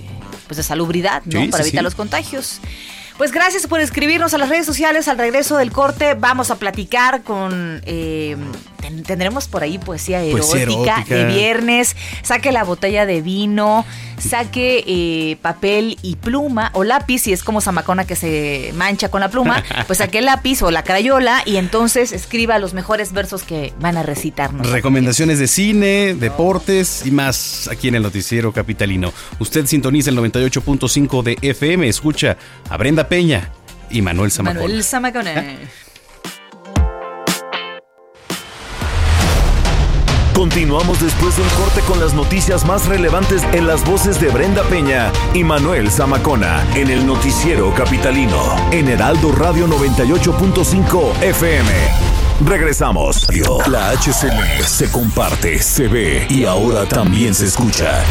pues 0.47 0.57
de 0.57 0.63
salubridad, 0.63 1.23
¿no? 1.25 1.41
Sí, 1.41 1.47
Para 1.49 1.63
sí, 1.63 1.69
evitar 1.69 1.81
sí. 1.81 1.85
los 1.85 1.95
contagios. 1.95 2.59
Pues 3.17 3.31
gracias 3.31 3.67
por 3.67 3.81
escribirnos 3.81 4.33
a 4.33 4.39
las 4.39 4.49
redes 4.49 4.65
sociales. 4.65 5.07
Al 5.07 5.17
regreso 5.17 5.57
del 5.57 5.71
corte 5.71 6.15
vamos 6.15 6.49
a 6.49 6.55
platicar 6.55 7.21
con... 7.23 7.81
eh, 7.85 8.35
ten- 8.81 9.03
tendremos 9.03 9.47
por 9.47 9.63
ahí 9.63 9.77
poesía 9.77 10.21
erótica, 10.21 10.59
erótica. 10.61 11.05
de 11.15 11.25
viernes. 11.25 11.95
Saque 12.23 12.51
la 12.51 12.63
botella 12.63 13.05
de 13.05 13.21
vino, 13.21 13.85
saque 14.19 14.83
eh, 14.87 15.37
papel 15.41 15.97
y 16.01 16.15
pluma 16.15 16.69
o 16.73 16.83
lápiz, 16.83 17.19
si 17.19 17.33
es 17.33 17.43
como 17.43 17.61
Zamacona 17.61 18.05
que 18.05 18.15
se 18.15 18.71
mancha 18.75 19.09
con 19.09 19.21
la 19.21 19.29
pluma, 19.29 19.63
pues 19.87 19.99
saque 19.99 20.19
el 20.19 20.25
lápiz 20.25 20.61
o 20.61 20.71
la 20.71 20.83
crayola 20.83 21.43
y 21.45 21.57
entonces 21.57 22.11
escriba 22.11 22.59
los 22.59 22.73
mejores 22.73 23.13
versos 23.13 23.43
que 23.43 23.73
van 23.79 23.97
a 23.97 24.03
recitarnos. 24.03 24.69
Recomendaciones 24.69 25.39
de 25.39 25.47
cine, 25.47 26.15
deportes 26.15 27.03
y 27.05 27.11
más 27.11 27.69
aquí 27.71 27.87
en 27.87 27.95
el 27.95 28.03
noticiero 28.03 28.51
capitalino. 28.51 29.13
Usted 29.39 29.65
sintoniza 29.65 30.09
el 30.09 30.17
98.5 30.17 31.23
de 31.23 31.37
FM, 31.41 31.87
escucha 31.87 32.37
a 32.69 32.77
Brenda 32.77 33.07
Peña 33.07 33.49
y 33.89 34.01
Manuel 34.01 34.31
Zamacona. 34.31 34.61
Manuel 34.61 34.83
Zamacona. 34.83 35.45
Continuamos 40.41 40.99
después 40.99 41.37
de 41.37 41.43
un 41.43 41.49
corte 41.49 41.81
con 41.81 41.99
las 41.99 42.15
noticias 42.15 42.65
más 42.65 42.87
relevantes 42.87 43.43
en 43.53 43.67
las 43.67 43.85
voces 43.85 44.19
de 44.19 44.29
Brenda 44.29 44.63
Peña 44.63 45.11
y 45.35 45.43
Manuel 45.43 45.91
Zamacona 45.91 46.65
en 46.73 46.89
el 46.89 47.05
noticiero 47.05 47.71
capitalino 47.75 48.55
en 48.71 48.87
Heraldo 48.87 49.31
Radio 49.33 49.67
98.5 49.67 51.21
FM. 51.21 51.69
Regresamos. 52.43 53.27
La 53.67 53.91
HCL 53.91 54.63
se 54.63 54.89
comparte, 54.89 55.61
se 55.61 55.87
ve 55.87 56.25
y 56.27 56.45
ahora 56.45 56.87
también 56.87 57.35
se 57.35 57.45
escucha. 57.45 58.03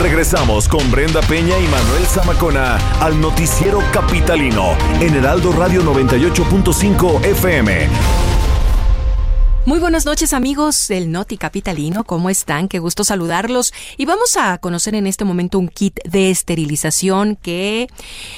Regresamos 0.00 0.68
con 0.68 0.88
Brenda 0.92 1.22
Peña 1.22 1.58
y 1.58 1.66
Manuel 1.66 2.06
Zamacona 2.06 2.76
al 3.00 3.20
noticiero 3.20 3.80
capitalino 3.92 4.76
en 5.00 5.16
Heraldo 5.16 5.50
Radio 5.50 5.82
98.5 5.82 7.24
FM. 7.24 8.23
Muy 9.66 9.78
buenas 9.78 10.04
noches 10.04 10.34
amigos 10.34 10.88
del 10.88 11.10
Noti 11.10 11.38
Capitalino, 11.38 12.04
¿cómo 12.04 12.28
están? 12.28 12.68
Qué 12.68 12.80
gusto 12.80 13.02
saludarlos. 13.02 13.72
Y 13.96 14.04
vamos 14.04 14.36
a 14.36 14.58
conocer 14.58 14.94
en 14.94 15.06
este 15.06 15.24
momento 15.24 15.58
un 15.58 15.68
kit 15.68 16.00
de 16.04 16.30
esterilización 16.30 17.36
que 17.36 17.88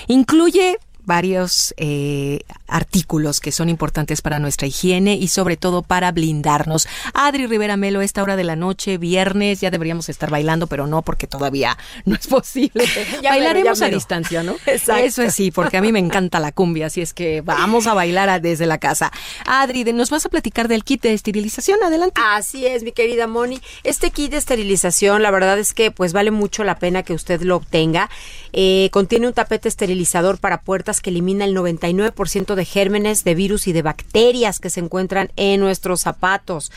incluye 0.07 0.79
varios 1.07 1.73
eh, 1.79 2.41
artículos 2.69 3.41
que 3.41 3.53
son 3.53 3.69
importantes 3.69 4.21
para 4.23 4.39
nuestra 4.39 4.67
higiene 4.67 5.15
y 5.15 5.29
sobre 5.29 5.57
todo 5.57 5.83
para 5.83 6.13
blindarnos. 6.13 6.87
Adri 7.15 7.47
Rivera 7.47 7.77
Melo, 7.77 8.03
esta 8.03 8.23
hora 8.23 8.37
de 8.37 8.45
la 8.45 8.57
noche, 8.57 8.99
viernes, 8.99 9.61
ya 9.61 9.71
deberíamos 9.71 10.09
estar 10.09 10.29
bailando, 10.31 10.67
pero 10.67 10.87
no 10.87 11.03
porque 11.03 11.27
todavía 11.27 11.79
no 12.05 12.15
es 12.15 12.27
posible. 12.27 12.85
Ya 13.23 13.31
Bailaremos 13.31 13.79
mero, 13.81 13.81
ya 13.81 13.87
a 13.87 13.89
distancia, 13.99 14.43
¿no? 14.43 14.53
Exacto. 14.67 15.03
Eso 15.05 15.23
es 15.23 15.33
sí, 15.35 15.51
porque 15.51 15.77
a 15.79 15.81
mí 15.81 15.93
me 15.93 15.99
encanta 15.99 16.39
la 16.41 16.53
cumbia, 16.53 16.87
así 16.87 17.01
es 17.01 17.15
que 17.15 17.41
vamos 17.41 17.87
a 17.87 17.95
bailar 17.95 18.29
a- 18.29 18.41
desde 18.41 18.67
la 18.67 18.79
casa. 18.79 19.11
Adri, 19.47 19.85
de- 19.85 19.93
nos 19.93 20.11
vas 20.11 20.27
a 20.27 20.29
platicar 20.29 20.69
del 20.69 20.85
kit 20.85 21.03
de 21.03 21.13
esterilización, 21.15 21.79
adelante. 21.83 22.21
Así 22.23 22.67
es, 22.67 22.83
mi 22.83 22.93
querida 22.93 23.27
Moni. 23.27 23.61
Este 23.85 24.11
kit 24.11 24.33
de 24.33 24.37
esterilización, 24.39 25.23
la 25.23 25.31
verdad 25.31 25.59
es 25.59 25.73
que 25.73 25.91
pues 25.91 26.13
vale 26.13 26.31
mucho 26.31 26.65
la 26.65 26.79
pena 26.79 27.03
que 27.05 27.15
usted 27.15 27.41
lo 27.43 27.57
obtenga. 27.57 28.11
Eh, 28.53 28.89
contiene 28.93 29.27
un 29.29 29.35
tapete 29.35 29.69
esterilizador 29.69 30.39
para 30.39 30.63
puertas 30.63 30.96
que 31.01 31.11
elimina 31.11 31.45
el 31.45 31.57
99% 31.57 32.55
de 32.55 32.65
gérmenes, 32.65 33.25
de 33.25 33.35
virus 33.35 33.67
y 33.67 33.73
de 33.73 33.83
bacterias 33.83 34.61
que 34.61 34.71
se 34.71 34.81
encuentran 34.81 35.31
en 35.37 35.61
nuestros 35.61 36.01
zapatos. 36.01 36.73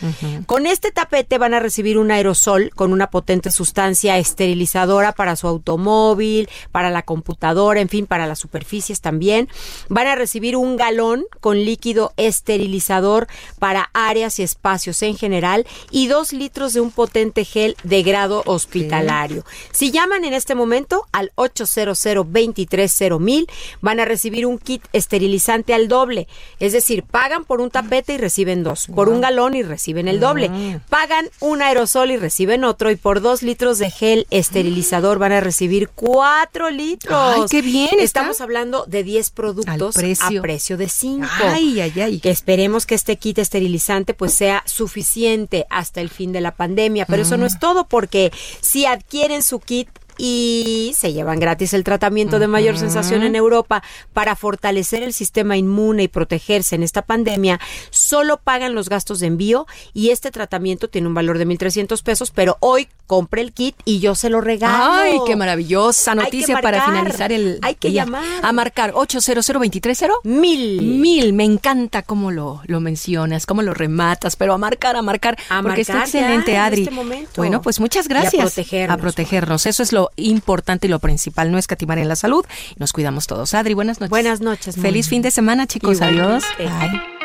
Con 0.45 0.65
este 0.65 0.91
tapete 0.91 1.37
van 1.37 1.53
a 1.53 1.59
recibir 1.59 1.97
un 1.97 2.11
aerosol 2.11 2.71
con 2.75 2.93
una 2.93 3.09
potente 3.09 3.51
sustancia 3.51 4.17
esterilizadora 4.17 5.13
para 5.13 5.35
su 5.35 5.47
automóvil, 5.47 6.49
para 6.71 6.89
la 6.89 7.03
computadora, 7.03 7.81
en 7.81 7.89
fin, 7.89 8.05
para 8.05 8.27
las 8.27 8.39
superficies 8.39 9.01
también. 9.01 9.49
Van 9.87 10.07
a 10.07 10.15
recibir 10.15 10.55
un 10.55 10.77
galón 10.77 11.25
con 11.39 11.57
líquido 11.57 12.13
esterilizador 12.17 13.27
para 13.59 13.89
áreas 13.93 14.39
y 14.39 14.43
espacios 14.43 15.01
en 15.01 15.17
general 15.17 15.65
y 15.91 16.07
dos 16.07 16.33
litros 16.33 16.73
de 16.73 16.81
un 16.81 16.91
potente 16.91 17.45
gel 17.45 17.75
de 17.83 18.03
grado 18.03 18.43
hospitalario. 18.45 19.43
Si 19.71 19.91
llaman 19.91 20.23
en 20.23 20.33
este 20.33 20.55
momento 20.55 21.05
al 21.11 21.31
800 21.35 21.69
230 22.03 23.53
van 23.81 23.99
a 23.99 24.05
recibir 24.09 24.45
un 24.45 24.57
kit 24.57 24.83
esterilizante 24.91 25.73
al 25.73 25.87
doble. 25.87 26.27
Es 26.59 26.73
decir, 26.73 27.03
pagan 27.03 27.45
por 27.45 27.61
un 27.61 27.71
tapete 27.71 28.13
y 28.13 28.17
reciben 28.17 28.63
dos, 28.63 28.87
por 28.87 29.07
un 29.07 29.21
galón 29.21 29.55
y 29.55 29.63
reciben 29.63 30.07
el 30.07 30.19
doble. 30.19 30.51
Pagan 30.89 31.29
un 31.39 31.61
aerosol 31.61 32.11
y 32.11 32.17
reciben 32.17 32.63
otro 32.65 32.91
y 32.91 32.97
por 32.97 33.21
dos 33.21 33.41
litros 33.41 33.79
de 33.79 33.89
gel 33.89 34.27
esterilizador 34.29 35.19
van 35.19 35.31
a 35.31 35.39
recibir 35.39 35.89
cuatro 35.89 36.69
litros. 36.69 37.35
Ay, 37.35 37.41
qué 37.49 37.61
bien, 37.61 37.99
está. 37.99 38.19
Estamos 38.19 38.41
hablando 38.41 38.85
de 38.85 39.03
10 39.03 39.29
productos 39.31 39.95
precio. 39.95 40.39
a 40.39 40.41
precio 40.41 40.77
de 40.77 40.89
5. 40.89 41.25
Ay, 41.39 41.79
ay, 41.79 42.01
ay. 42.01 42.19
Que 42.19 42.29
esperemos 42.29 42.85
que 42.85 42.95
este 42.95 43.17
kit 43.17 43.37
esterilizante 43.37 44.13
pues 44.13 44.33
sea 44.33 44.63
suficiente 44.65 45.65
hasta 45.69 46.01
el 46.01 46.09
fin 46.09 46.31
de 46.31 46.41
la 46.41 46.55
pandemia, 46.55 47.05
pero 47.05 47.21
eso 47.21 47.37
no 47.37 47.45
es 47.45 47.59
todo 47.59 47.87
porque 47.87 48.31
si 48.61 48.85
adquieren 48.85 49.43
su 49.43 49.59
kit 49.59 49.89
y 50.19 50.91
se 50.95 51.13
llevan 51.13 51.39
gratis 51.39 51.73
el 51.73 51.85
tratamiento 51.85 52.39
de 52.39 52.47
mayor 52.47 52.77
sensación 52.77 53.23
en 53.23 53.35
Europa 53.35 53.81
para 54.13 54.35
fortalecer 54.35 55.01
el 55.01 55.13
sistema 55.13 55.55
inmune 55.55 56.03
y 56.03 56.07
protegerse 56.09 56.75
en 56.75 56.83
esta 56.83 57.01
pandemia, 57.01 57.59
solo 57.89 58.37
pagan 58.37 58.75
los 58.75 58.89
gastos 58.89 59.21
de 59.21 59.27
envío 59.27 59.65
y 59.93 60.09
este 60.09 60.29
tratamiento 60.29 60.89
tiene 60.89 61.07
un 61.07 61.13
valor 61.13 61.37
de 61.37 61.47
1.300 61.47 62.03
pesos, 62.03 62.31
pero 62.31 62.57
hoy 62.59 62.89
compre 63.09 63.41
el 63.41 63.53
kit 63.53 63.75
y 63.85 63.99
yo 63.99 64.13
se 64.13 64.29
lo 64.29 64.39
regalo. 64.39 64.93
Ay, 64.93 65.17
qué 65.25 65.35
maravillosa 65.35 66.13
noticia 66.13 66.61
para 66.61 66.85
finalizar 66.85 67.31
el 67.31 67.57
Hay 67.63 67.73
que 67.73 67.89
día. 67.89 68.05
llamar. 68.05 68.23
A 68.43 68.53
marcar 68.53 68.91
800 68.93 69.47
230 69.47 70.07
Mil. 70.25 70.79
Mil. 70.83 71.33
Me 71.33 71.43
encanta 71.43 72.03
cómo 72.03 72.29
lo, 72.29 72.61
lo 72.65 72.79
mencionas, 72.81 73.47
cómo 73.47 73.63
lo 73.63 73.73
rematas, 73.73 74.35
pero 74.35 74.53
a 74.53 74.59
marcar, 74.59 74.95
a 74.95 75.01
marcar. 75.01 75.37
A 75.49 75.63
porque 75.63 75.81
está 75.81 75.95
marcar 75.95 76.11
ya, 76.11 76.19
excelente, 76.19 76.53
en 76.53 76.59
Adri. 76.61 76.81
este 76.83 76.93
momento. 76.93 77.31
Bueno, 77.37 77.63
pues 77.63 77.79
muchas 77.79 78.05
Y 78.05 78.11
a 78.13 78.19
gracias. 78.19 78.43
protegernos, 78.53 78.93
A 78.93 79.01
protegernos. 79.01 79.65
Eso 79.65 79.81
es 79.81 79.91
lo 79.91 80.11
importante 80.15 80.85
y 80.85 80.89
lo 80.91 80.99
principal, 80.99 81.51
no 81.51 81.57
escatimar 81.57 81.97
en 81.97 82.09
la 82.09 82.15
salud. 82.15 82.45
Nos 82.77 82.93
cuidamos 82.93 83.25
todos. 83.25 83.55
Adri, 83.55 83.73
buenas 83.73 83.99
noches. 83.99 84.11
Buenas 84.11 84.39
noches. 84.41 84.75
Feliz 84.75 85.09
fin 85.09 85.23
de 85.23 85.31
semana, 85.31 85.65
chicos. 85.65 85.99
Adiós. 86.01 86.43
Bye. 86.59 87.18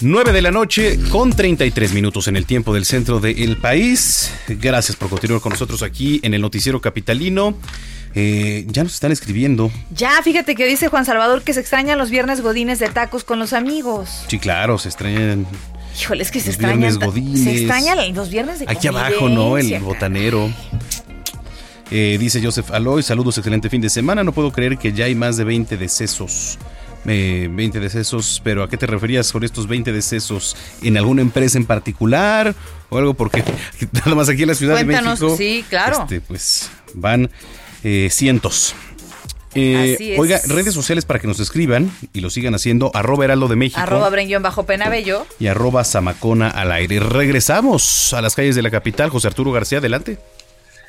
9 0.00 0.32
de 0.32 0.42
la 0.42 0.50
noche 0.52 0.98
con 1.10 1.32
33 1.32 1.92
minutos 1.92 2.28
en 2.28 2.36
el 2.36 2.46
tiempo 2.46 2.72
del 2.72 2.84
centro 2.84 3.18
del 3.18 3.56
país. 3.56 4.30
Gracias 4.48 4.96
por 4.96 5.08
continuar 5.08 5.40
con 5.40 5.50
nosotros 5.50 5.82
aquí 5.82 6.20
en 6.22 6.34
el 6.34 6.40
noticiero 6.40 6.80
capitalino. 6.80 7.54
Eh, 8.14 8.64
ya 8.68 8.84
nos 8.84 8.94
están 8.94 9.10
escribiendo. 9.12 9.70
Ya, 9.90 10.22
fíjate 10.22 10.54
que 10.54 10.66
dice 10.66 10.88
Juan 10.88 11.04
Salvador 11.04 11.42
que 11.42 11.52
se 11.52 11.60
extrañan 11.60 11.98
los 11.98 12.10
viernes 12.10 12.40
godines 12.40 12.78
de 12.78 12.88
tacos 12.88 13.24
con 13.24 13.38
los 13.38 13.52
amigos. 13.52 14.08
Sí, 14.28 14.38
claro, 14.38 14.78
se 14.78 14.88
extrañan 14.88 15.46
Híjole, 16.00 16.22
es 16.22 16.30
que 16.30 16.38
se 16.38 16.46
Los 16.46 16.54
extrañan. 16.54 16.78
viernes 16.78 16.98
ta- 17.00 17.06
godines. 17.06 17.40
Se 17.42 17.56
extrañan 17.58 18.14
los 18.14 18.30
viernes 18.30 18.60
de 18.60 18.66
aquí 18.68 18.86
abajo, 18.86 19.28
¿no? 19.28 19.58
El 19.58 19.80
botanero. 19.80 20.48
Eh, 21.90 22.18
dice 22.20 22.40
Joseph 22.42 22.70
Aloy, 22.70 23.02
saludos, 23.02 23.36
excelente 23.38 23.68
fin 23.68 23.80
de 23.80 23.90
semana. 23.90 24.22
No 24.22 24.32
puedo 24.32 24.52
creer 24.52 24.78
que 24.78 24.92
ya 24.92 25.06
hay 25.06 25.14
más 25.16 25.36
de 25.36 25.44
20 25.44 25.76
decesos. 25.76 26.56
Eh, 27.08 27.48
20 27.50 27.80
decesos, 27.80 28.40
pero 28.44 28.62
¿a 28.62 28.68
qué 28.68 28.76
te 28.76 28.86
referías 28.86 29.32
con 29.32 29.42
estos 29.44 29.66
20 29.66 29.92
decesos? 29.92 30.56
¿En 30.82 30.96
alguna 30.96 31.22
empresa 31.22 31.58
en 31.58 31.64
particular? 31.64 32.54
¿O 32.90 32.98
algo? 32.98 33.14
Porque 33.14 33.42
nada 33.92 34.14
más 34.14 34.28
aquí 34.28 34.42
en 34.42 34.48
la 34.48 34.54
Ciudad 34.54 34.74
Cuéntanos, 34.74 35.18
de 35.20 35.26
México. 35.26 35.36
sí, 35.38 35.64
claro. 35.68 36.02
este, 36.02 36.20
pues 36.20 36.70
van 36.94 37.30
eh, 37.84 38.08
cientos. 38.10 38.74
Eh, 39.54 39.94
Así 39.94 40.12
es. 40.12 40.18
Oiga, 40.18 40.40
redes 40.46 40.74
sociales 40.74 41.04
para 41.06 41.18
que 41.20 41.26
nos 41.26 41.40
escriban 41.40 41.90
y 42.12 42.20
lo 42.20 42.28
sigan 42.28 42.54
haciendo, 42.54 42.90
arroba 42.94 43.24
heraldo 43.24 43.48
de 43.48 43.56
México 43.56 43.80
Arroba 43.80 44.10
Brenguión 44.10 44.42
bajo 44.42 44.64
Penabello. 44.66 45.26
y 45.40 45.46
arroba 45.46 45.84
Zamacona 45.84 46.48
al 46.48 46.70
aire. 46.70 47.00
Regresamos 47.00 48.12
a 48.12 48.20
las 48.20 48.34
calles 48.34 48.54
de 48.56 48.62
la 48.62 48.70
capital. 48.70 49.08
José 49.08 49.28
Arturo 49.28 49.50
García, 49.50 49.78
adelante. 49.78 50.18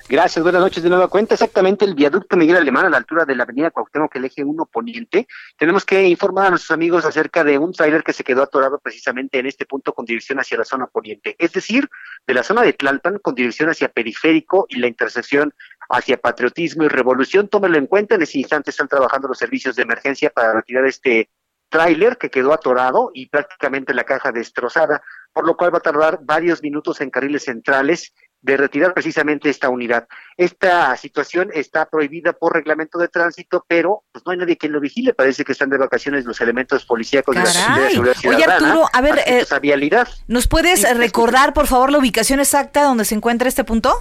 Gracias, 0.09 0.41
buenas 0.41 0.63
noches 0.63 0.81
de 0.81 0.89
nueva 0.89 1.07
cuenta. 1.07 1.35
Exactamente 1.35 1.85
el 1.85 1.93
viaducto 1.93 2.35
Miguel 2.35 2.57
Alemán 2.57 2.87
a 2.87 2.89
la 2.89 2.97
altura 2.97 3.25
de 3.25 3.35
la 3.35 3.43
avenida 3.43 3.69
Cuauhtémoc, 3.69 4.15
el 4.15 4.25
eje 4.25 4.43
1 4.43 4.65
poniente. 4.65 5.27
Tenemos 5.55 5.85
que 5.85 6.01
informar 6.07 6.47
a 6.47 6.49
nuestros 6.49 6.71
amigos 6.71 7.05
acerca 7.05 7.43
de 7.43 7.59
un 7.59 7.73
tráiler 7.73 8.01
que 8.01 8.11
se 8.11 8.23
quedó 8.23 8.41
atorado 8.41 8.79
precisamente 8.79 9.37
en 9.37 9.45
este 9.45 9.67
punto 9.67 9.93
con 9.93 10.05
dirección 10.05 10.39
hacia 10.39 10.57
la 10.57 10.65
zona 10.65 10.87
poniente. 10.87 11.35
Es 11.37 11.53
decir, 11.53 11.87
de 12.25 12.33
la 12.33 12.41
zona 12.41 12.63
de 12.63 12.73
Tlalpan 12.73 13.19
con 13.19 13.35
dirección 13.35 13.69
hacia 13.69 13.89
Periférico 13.89 14.65
y 14.67 14.79
la 14.79 14.87
intersección 14.87 15.53
hacia 15.89 16.17
Patriotismo 16.17 16.85
y 16.85 16.87
Revolución. 16.87 17.47
Tómelo 17.47 17.77
en 17.77 17.85
cuenta, 17.85 18.15
en 18.15 18.23
ese 18.23 18.39
instante 18.39 18.71
están 18.71 18.87
trabajando 18.87 19.27
los 19.27 19.37
servicios 19.37 19.75
de 19.75 19.83
emergencia 19.83 20.31
para 20.31 20.53
retirar 20.53 20.87
este 20.87 21.29
tráiler 21.69 22.17
que 22.17 22.31
quedó 22.31 22.51
atorado 22.51 23.11
y 23.13 23.27
prácticamente 23.27 23.93
la 23.93 24.05
caja 24.05 24.31
destrozada, 24.31 25.03
por 25.31 25.45
lo 25.45 25.55
cual 25.55 25.71
va 25.71 25.77
a 25.77 25.81
tardar 25.81 26.17
varios 26.23 26.63
minutos 26.63 26.99
en 26.99 27.11
carriles 27.11 27.43
centrales 27.43 28.11
de 28.41 28.57
retirar 28.57 28.93
precisamente 28.93 29.49
esta 29.49 29.69
unidad. 29.69 30.07
Esta 30.37 30.95
situación 30.95 31.49
está 31.53 31.85
prohibida 31.85 32.33
por 32.33 32.53
reglamento 32.53 32.97
de 32.97 33.07
tránsito, 33.07 33.65
pero 33.67 34.03
pues 34.11 34.25
no 34.25 34.31
hay 34.31 34.37
nadie 34.37 34.57
que 34.57 34.69
lo 34.69 34.79
vigile. 34.79 35.13
Parece 35.13 35.43
que 35.43 35.51
están 35.51 35.69
de 35.69 35.77
vacaciones 35.77 36.25
los 36.25 36.39
elementos 36.41 36.85
policíacos 36.85 37.35
de 37.35 37.41
la 37.41 37.47
Secretaría 37.47 37.83
de 37.83 37.91
Seguridad 37.91 38.15
Oye, 38.17 38.37
Ciudadana. 38.37 38.67
Arturo, 38.67 38.89
a 38.93 39.01
ver, 39.01 39.19
eh, 39.25 39.45
vialidad. 39.61 40.07
¿nos 40.27 40.47
puedes 40.47 40.97
recordar, 40.97 41.53
por 41.53 41.67
favor, 41.67 41.91
la 41.91 41.97
ubicación 41.97 42.39
exacta 42.39 42.83
donde 42.83 43.05
se 43.05 43.15
encuentra 43.15 43.49
este 43.49 43.63
punto? 43.63 43.93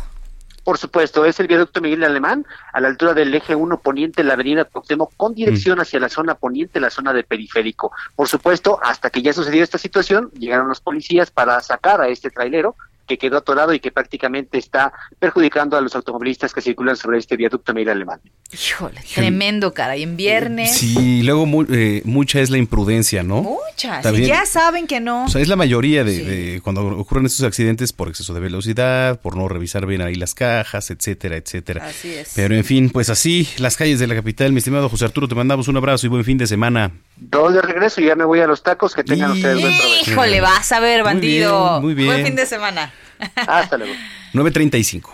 Por 0.68 0.76
supuesto, 0.76 1.24
es 1.24 1.40
el 1.40 1.46
viaducto 1.46 1.80
Miguel 1.80 2.04
Alemán, 2.04 2.44
a 2.74 2.80
la 2.82 2.88
altura 2.88 3.14
del 3.14 3.34
eje 3.34 3.54
1 3.54 3.80
poniente, 3.80 4.22
la 4.22 4.34
avenida 4.34 4.66
Cuauhtémoc, 4.66 5.14
con 5.16 5.34
dirección 5.34 5.80
hacia 5.80 5.98
la 5.98 6.10
zona 6.10 6.34
poniente, 6.34 6.78
la 6.78 6.90
zona 6.90 7.14
de 7.14 7.24
periférico. 7.24 7.90
Por 8.14 8.28
supuesto, 8.28 8.78
hasta 8.82 9.08
que 9.08 9.22
ya 9.22 9.32
sucedió 9.32 9.64
esta 9.64 9.78
situación, 9.78 10.30
llegaron 10.32 10.68
los 10.68 10.82
policías 10.82 11.30
para 11.30 11.58
sacar 11.62 12.02
a 12.02 12.08
este 12.08 12.28
trailero 12.28 12.76
que 13.08 13.18
quedó 13.18 13.38
atorado 13.38 13.72
y 13.74 13.80
que 13.80 13.90
prácticamente 13.90 14.58
está 14.58 14.92
perjudicando 15.18 15.76
a 15.76 15.80
los 15.80 15.96
automovilistas 15.96 16.52
que 16.54 16.60
circulan 16.60 16.96
sobre 16.96 17.18
este 17.18 17.36
viaducto 17.36 17.74
Miguel 17.74 17.88
Alemán. 17.96 18.20
Híjole, 18.52 19.00
tremendo, 19.14 19.74
caray. 19.74 20.02
En 20.04 20.16
viernes. 20.16 20.76
Sí, 20.76 21.18
y 21.18 21.22
luego 21.22 21.44
mu- 21.46 21.66
eh, 21.68 22.02
mucha 22.04 22.40
es 22.40 22.50
la 22.50 22.58
imprudencia, 22.58 23.22
¿no? 23.22 23.42
Muchas. 23.42 24.02
También- 24.02 24.24
Y 24.24 24.28
ya 24.28 24.46
saben 24.46 24.86
que 24.86 25.00
no. 25.00 25.24
O 25.24 25.28
sea, 25.28 25.40
es 25.42 25.48
la 25.48 25.56
mayoría 25.56 26.04
de, 26.04 26.22
de 26.24 26.60
cuando 26.62 26.86
ocurren 26.86 27.26
estos 27.26 27.44
accidentes 27.44 27.92
por 27.92 28.08
exceso 28.08 28.32
de 28.34 28.40
velocidad, 28.40 29.20
por 29.20 29.36
no 29.36 29.48
revisar 29.48 29.86
bien 29.86 30.02
ahí 30.02 30.14
las 30.14 30.34
cajas, 30.34 30.90
etcétera, 30.90 31.36
etcétera. 31.36 31.86
Así 31.86 32.12
es. 32.14 32.32
Pero 32.36 32.54
en 32.54 32.64
fin, 32.64 32.90
pues 32.90 33.10
así, 33.10 33.48
las 33.58 33.76
calles 33.76 33.98
de 33.98 34.06
la 34.06 34.14
capital, 34.14 34.52
mi 34.52 34.58
estimado 34.58 34.88
José 34.88 35.06
Arturo, 35.06 35.26
te 35.28 35.34
mandamos 35.34 35.68
un 35.68 35.76
abrazo 35.76 36.06
y 36.06 36.10
buen 36.10 36.24
fin 36.24 36.38
de 36.38 36.46
semana. 36.46 36.90
Dos 37.16 37.54
de 37.54 37.62
regreso 37.62 38.00
y 38.00 38.06
ya 38.06 38.14
me 38.14 38.24
voy 38.24 38.40
a 38.40 38.46
los 38.46 38.62
tacos, 38.62 38.94
que 38.94 39.02
tengan 39.02 39.32
ustedes 39.32 39.60
buen 39.60 39.76
provecho. 39.76 40.10
Híjole, 40.12 40.40
vas 40.40 40.70
a 40.72 40.80
ver, 40.80 41.02
Muy 41.02 41.12
bandido. 41.14 41.70
bien, 41.70 41.82
muy 41.82 41.94
bien. 41.94 42.06
Buen 42.08 42.24
fin 42.26 42.36
de 42.36 42.46
semana. 42.46 42.92
Hasta 43.36 43.76
luego. 43.78 43.94
9.35. 44.34 45.10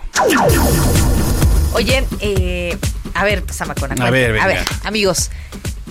Oye, 1.72 2.04
eh, 2.20 2.76
a 3.14 3.24
ver, 3.24 3.44
Samacona. 3.50 3.94
A 4.04 4.10
ver, 4.10 4.38
A 4.38 4.46
ver, 4.46 4.64
amigos. 4.84 5.30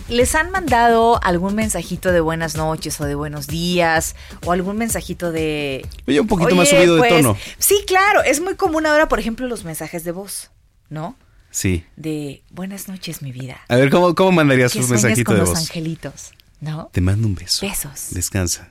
¿Les 0.10 0.36
han 0.36 0.52
mandado 0.52 1.24
algún 1.24 1.56
mensajito 1.56 2.12
de 2.12 2.20
buenas 2.20 2.56
noches 2.56 3.00
o 3.00 3.06
de 3.06 3.16
buenos 3.16 3.48
días 3.48 4.16
o 4.46 4.52
algún 4.52 4.78
mensajito 4.78 5.32
de... 5.32 5.88
Oye, 6.08 6.20
un 6.20 6.28
poquito 6.28 6.50
Oye, 6.50 6.58
más 6.58 6.70
subido 6.70 6.96
de 6.96 7.00
pues, 7.00 7.12
tono. 7.14 7.38
Sí, 7.58 7.84
claro, 7.88 8.22
es 8.22 8.42
muy 8.42 8.56
común 8.56 8.86
ahora, 8.86 9.08
por 9.08 9.20
ejemplo, 9.20 9.48
los 9.48 9.64
mensajes 9.64 10.04
de 10.04 10.12
voz, 10.12 10.52
¿no? 10.90 11.16
Sí. 11.52 11.86
De 11.96 12.44
buenas 12.50 12.90
noches, 12.90 13.22
mi 13.22 13.32
vida. 13.32 13.62
A 13.70 13.78
ver, 13.78 13.90
¿cómo, 13.90 14.14
cómo 14.14 14.32
mandarías 14.34 14.74
Que 14.74 14.80
un 14.80 14.88
sueñes 14.88 15.04
mensajito 15.04 15.26
con 15.28 15.36
de 15.36 15.40
los 15.42 15.50
voz? 15.50 15.60
angelitos, 15.60 16.32
¿no? 16.60 16.90
Te 16.92 17.00
mando 17.00 17.28
un 17.28 17.36
beso. 17.36 17.66
Besos. 17.66 18.08
Descansa. 18.12 18.70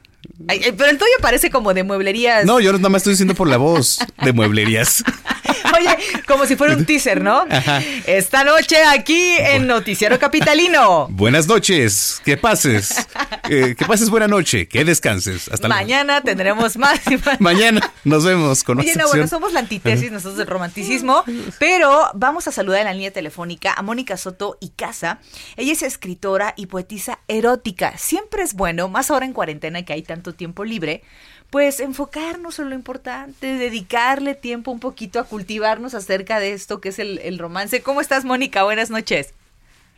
Ay, 0.48 0.60
pero 0.76 0.90
el 0.90 0.98
tuyo 0.98 1.10
parece 1.20 1.50
como 1.50 1.72
de 1.74 1.84
mueblerías. 1.84 2.44
No, 2.44 2.60
yo 2.60 2.72
nada 2.72 2.88
más 2.88 3.00
estoy 3.00 3.12
diciendo 3.12 3.34
por 3.34 3.48
la 3.48 3.56
voz 3.56 3.98
de 4.22 4.32
mueblerías. 4.32 5.04
Oye, 5.78 5.96
como 6.26 6.44
si 6.46 6.56
fuera 6.56 6.74
un 6.76 6.84
teaser, 6.84 7.22
¿no? 7.22 7.44
Ajá. 7.48 7.82
Esta 8.06 8.44
noche 8.44 8.76
aquí 8.84 9.36
en 9.38 9.66
Noticiero 9.66 10.18
Capitalino. 10.18 11.08
Buenas 11.10 11.46
noches, 11.46 12.20
que 12.24 12.36
pases. 12.36 13.06
Eh, 13.48 13.74
que 13.76 13.84
pases 13.86 14.10
buena 14.10 14.28
noche, 14.28 14.68
que 14.68 14.84
descanses. 14.84 15.48
Hasta 15.48 15.68
Mañana 15.68 16.20
tendremos 16.20 16.76
más 16.76 17.00
y 17.10 17.16
más. 17.16 17.40
mañana. 17.40 17.92
Nos 18.04 18.24
vemos 18.24 18.62
con 18.64 18.78
Oye, 18.80 18.94
no, 18.96 19.08
bueno, 19.08 19.26
somos 19.26 19.52
la 19.52 19.60
antítesis 19.60 20.10
nosotros 20.10 20.36
del 20.38 20.46
romanticismo, 20.46 21.24
pero 21.58 22.10
vamos 22.14 22.46
a 22.48 22.52
saludar 22.52 22.80
en 22.80 22.86
la 22.86 22.92
línea 22.92 23.10
telefónica 23.12 23.72
a 23.76 23.82
Mónica 23.82 24.16
Soto 24.16 24.58
y 24.60 24.70
Casa. 24.70 25.20
Ella 25.56 25.72
es 25.72 25.82
escritora 25.82 26.54
y 26.56 26.66
poetisa 26.66 27.20
erótica. 27.28 27.96
Siempre 27.98 28.42
es 28.42 28.54
bueno, 28.54 28.88
más 28.88 29.10
ahora 29.10 29.26
en 29.26 29.32
cuarentena 29.32 29.84
que 29.84 29.92
hay 29.92 30.02
tanto 30.12 30.34
tiempo 30.34 30.64
libre, 30.64 31.02
pues 31.48 31.80
enfocarnos 31.80 32.58
en 32.58 32.68
lo 32.68 32.74
importante, 32.74 33.46
dedicarle 33.46 34.34
tiempo 34.34 34.70
un 34.70 34.78
poquito 34.80 35.18
a 35.18 35.24
cultivarnos 35.24 35.94
acerca 35.94 36.38
de 36.38 36.52
esto 36.52 36.80
que 36.80 36.90
es 36.90 36.98
el, 36.98 37.18
el 37.20 37.38
romance. 37.38 37.82
¿Cómo 37.82 38.00
estás, 38.02 38.24
Mónica? 38.24 38.62
Buenas 38.64 38.90
noches. 38.90 39.32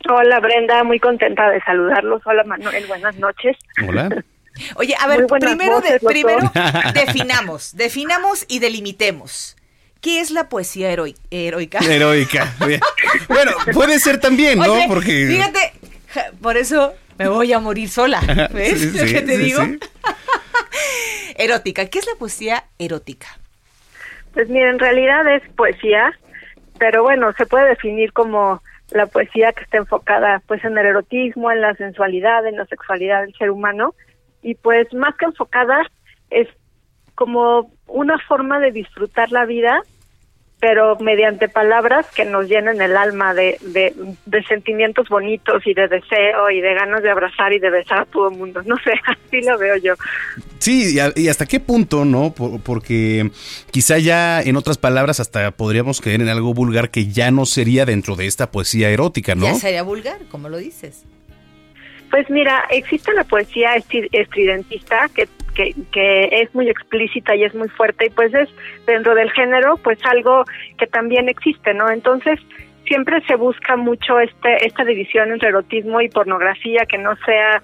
Hola 0.09 0.39
Brenda, 0.39 0.83
muy 0.83 0.99
contenta 0.99 1.49
de 1.49 1.59
saludarlos. 1.61 2.21
Hola 2.25 2.43
Manuel, 2.45 2.85
buenas 2.87 3.15
noches. 3.17 3.57
Hola. 3.87 4.09
Oye, 4.75 4.95
a 5.01 5.07
ver, 5.07 5.25
primero, 5.27 5.75
voces, 5.81 6.01
primero 6.05 6.49
definamos, 6.93 7.75
definamos 7.75 8.45
y 8.47 8.59
delimitemos. 8.59 9.57
¿Qué 10.01 10.21
es 10.21 10.31
la 10.31 10.47
poesía 10.47 10.93
heroi- 10.93 11.17
heroica? 11.31 11.79
Heroica. 11.79 12.53
Bien. 12.65 12.79
Bueno, 13.27 13.51
puede 13.73 13.99
ser 13.99 14.19
también, 14.19 14.59
¿no? 14.59 14.71
Oye, 14.73 14.85
Porque. 14.87 15.25
Fíjate, 15.27 15.73
ja, 16.13 16.25
por 16.41 16.55
eso 16.57 16.93
me 17.17 17.27
voy 17.27 17.53
a 17.53 17.59
morir 17.59 17.89
sola. 17.89 18.21
¿Ves 18.53 18.79
Sí, 18.79 18.97
lo 18.97 19.05
sí, 19.05 19.13
que 19.13 19.21
te 19.21 19.35
sí, 19.37 19.43
digo? 19.43 19.61
sí. 19.63 19.79
Erótica. 21.37 21.85
¿Qué 21.87 21.99
es 21.99 22.07
la 22.07 22.15
poesía 22.17 22.65
erótica? 22.79 23.27
Pues 24.33 24.49
mira, 24.49 24.69
en 24.69 24.79
realidad 24.79 25.27
es 25.33 25.43
poesía, 25.53 26.11
pero 26.77 27.03
bueno, 27.03 27.31
se 27.33 27.45
puede 27.45 27.69
definir 27.69 28.11
como 28.13 28.61
la 28.91 29.05
poesía 29.07 29.51
que 29.53 29.63
está 29.63 29.77
enfocada 29.77 30.41
pues 30.47 30.63
en 30.63 30.77
el 30.77 30.85
erotismo, 30.85 31.51
en 31.51 31.61
la 31.61 31.73
sensualidad, 31.75 32.45
en 32.45 32.57
la 32.57 32.65
sexualidad 32.65 33.21
del 33.21 33.33
ser 33.35 33.49
humano 33.49 33.95
y 34.43 34.55
pues 34.55 34.93
más 34.93 35.15
que 35.15 35.25
enfocada 35.25 35.81
es 36.29 36.47
como 37.15 37.71
una 37.87 38.19
forma 38.19 38.59
de 38.59 38.71
disfrutar 38.71 39.31
la 39.31 39.45
vida 39.45 39.81
pero 40.67 40.97
mediante 40.99 41.47
palabras 41.47 42.07
que 42.15 42.25
nos 42.25 42.47
llenen 42.49 42.81
el 42.81 42.97
alma 42.97 43.35
de, 43.35 43.59
de, 43.61 43.93
de 44.25 44.43
sentimientos 44.45 45.07
bonitos 45.09 45.61
y 45.67 45.75
de 45.75 45.87
deseo 45.87 46.49
y 46.49 46.59
de 46.59 46.73
ganas 46.73 47.03
de 47.03 47.11
abrazar 47.11 47.53
y 47.53 47.59
de 47.59 47.69
besar 47.69 47.99
a 47.99 48.05
todo 48.05 48.29
el 48.29 48.35
mundo. 48.37 48.63
No 48.65 48.75
sé, 48.77 48.93
así 49.05 49.43
lo 49.43 49.59
veo 49.59 49.77
yo. 49.77 49.93
Sí, 50.57 50.95
y, 50.95 50.99
a- 50.99 51.13
y 51.15 51.27
hasta 51.27 51.45
qué 51.45 51.59
punto, 51.59 52.03
¿no? 52.03 52.33
Por- 52.33 52.59
porque 52.61 53.29
quizá 53.69 53.99
ya, 53.99 54.41
en 54.41 54.55
otras 54.55 54.79
palabras, 54.79 55.19
hasta 55.19 55.51
podríamos 55.51 56.01
caer 56.01 56.19
en 56.21 56.29
algo 56.29 56.55
vulgar 56.55 56.89
que 56.89 57.05
ya 57.09 57.29
no 57.29 57.45
sería 57.45 57.85
dentro 57.85 58.15
de 58.15 58.25
esta 58.25 58.49
poesía 58.49 58.89
erótica, 58.89 59.35
¿no? 59.35 59.45
Ya 59.45 59.53
sería 59.53 59.83
vulgar, 59.83 60.17
como 60.31 60.49
lo 60.49 60.57
dices. 60.57 61.03
Pues 62.09 62.27
mira, 62.31 62.63
existe 62.71 63.13
la 63.13 63.23
poesía 63.25 63.75
estridentista 63.75 65.09
que, 65.13 65.27
que, 65.55 66.29
es 66.31 66.53
muy 66.53 66.69
explícita 66.69 67.35
y 67.35 67.43
es 67.43 67.55
muy 67.55 67.69
fuerte 67.69 68.07
y 68.07 68.09
pues 68.09 68.33
es 68.33 68.49
dentro 68.85 69.15
del 69.15 69.31
género 69.31 69.77
pues 69.77 69.97
algo 70.05 70.43
que 70.77 70.87
también 70.87 71.29
existe, 71.29 71.73
¿no? 71.73 71.89
Entonces 71.89 72.39
siempre 72.85 73.21
se 73.25 73.35
busca 73.35 73.75
mucho 73.75 74.19
este 74.19 74.65
esta 74.65 74.83
división 74.83 75.31
entre 75.31 75.49
erotismo 75.49 76.01
y 76.01 76.09
pornografía 76.09 76.85
que 76.85 76.97
no 76.97 77.15
sea 77.25 77.63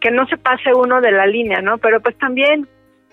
que 0.00 0.10
no 0.10 0.26
se 0.26 0.36
pase 0.36 0.72
uno 0.74 1.00
de 1.00 1.12
la 1.12 1.26
línea, 1.26 1.60
¿no? 1.60 1.78
Pero 1.78 2.00
pues 2.00 2.16
también 2.18 2.66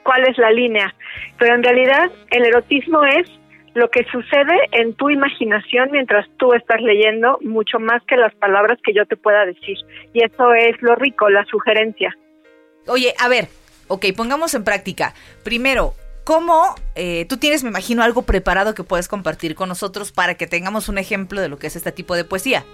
cuál 0.03 0.27
es 0.27 0.37
la 0.37 0.51
línea. 0.51 0.93
Pero 1.37 1.55
en 1.55 1.63
realidad 1.63 2.11
el 2.31 2.45
erotismo 2.45 3.03
es 3.03 3.29
lo 3.73 3.89
que 3.89 4.05
sucede 4.11 4.55
en 4.71 4.93
tu 4.93 5.09
imaginación 5.09 5.89
mientras 5.91 6.27
tú 6.37 6.53
estás 6.53 6.81
leyendo 6.81 7.39
mucho 7.41 7.79
más 7.79 8.03
que 8.03 8.17
las 8.17 8.33
palabras 8.35 8.77
que 8.83 8.93
yo 8.93 9.05
te 9.05 9.17
pueda 9.17 9.45
decir. 9.45 9.77
Y 10.13 10.23
eso 10.23 10.53
es 10.53 10.79
lo 10.81 10.95
rico, 10.95 11.29
la 11.29 11.43
sugerencia. 11.45 12.15
Oye, 12.87 13.13
a 13.19 13.29
ver, 13.29 13.45
ok, 13.87 14.05
pongamos 14.15 14.53
en 14.53 14.63
práctica. 14.63 15.13
Primero, 15.43 15.93
¿cómo 16.23 16.75
eh, 16.95 17.25
tú 17.29 17.37
tienes, 17.37 17.63
me 17.63 17.69
imagino, 17.69 18.03
algo 18.03 18.21
preparado 18.23 18.73
que 18.73 18.83
puedes 18.83 19.07
compartir 19.07 19.55
con 19.55 19.69
nosotros 19.69 20.11
para 20.11 20.35
que 20.35 20.47
tengamos 20.47 20.89
un 20.89 20.97
ejemplo 20.97 21.41
de 21.41 21.49
lo 21.49 21.57
que 21.59 21.67
es 21.67 21.75
este 21.75 21.91
tipo 21.91 22.15
de 22.15 22.23
poesía? 22.23 22.65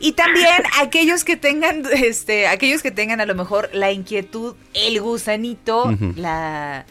Y 0.00 0.12
también 0.12 0.48
aquellos 0.80 1.24
que 1.24 1.36
tengan, 1.36 1.82
este, 1.92 2.46
aquellos 2.46 2.82
que 2.82 2.90
tengan 2.90 3.20
a 3.20 3.26
lo 3.26 3.34
mejor 3.34 3.68
la 3.72 3.90
inquietud, 3.92 4.54
el 4.74 5.00
gusanito, 5.00 5.94
la, 6.16 6.86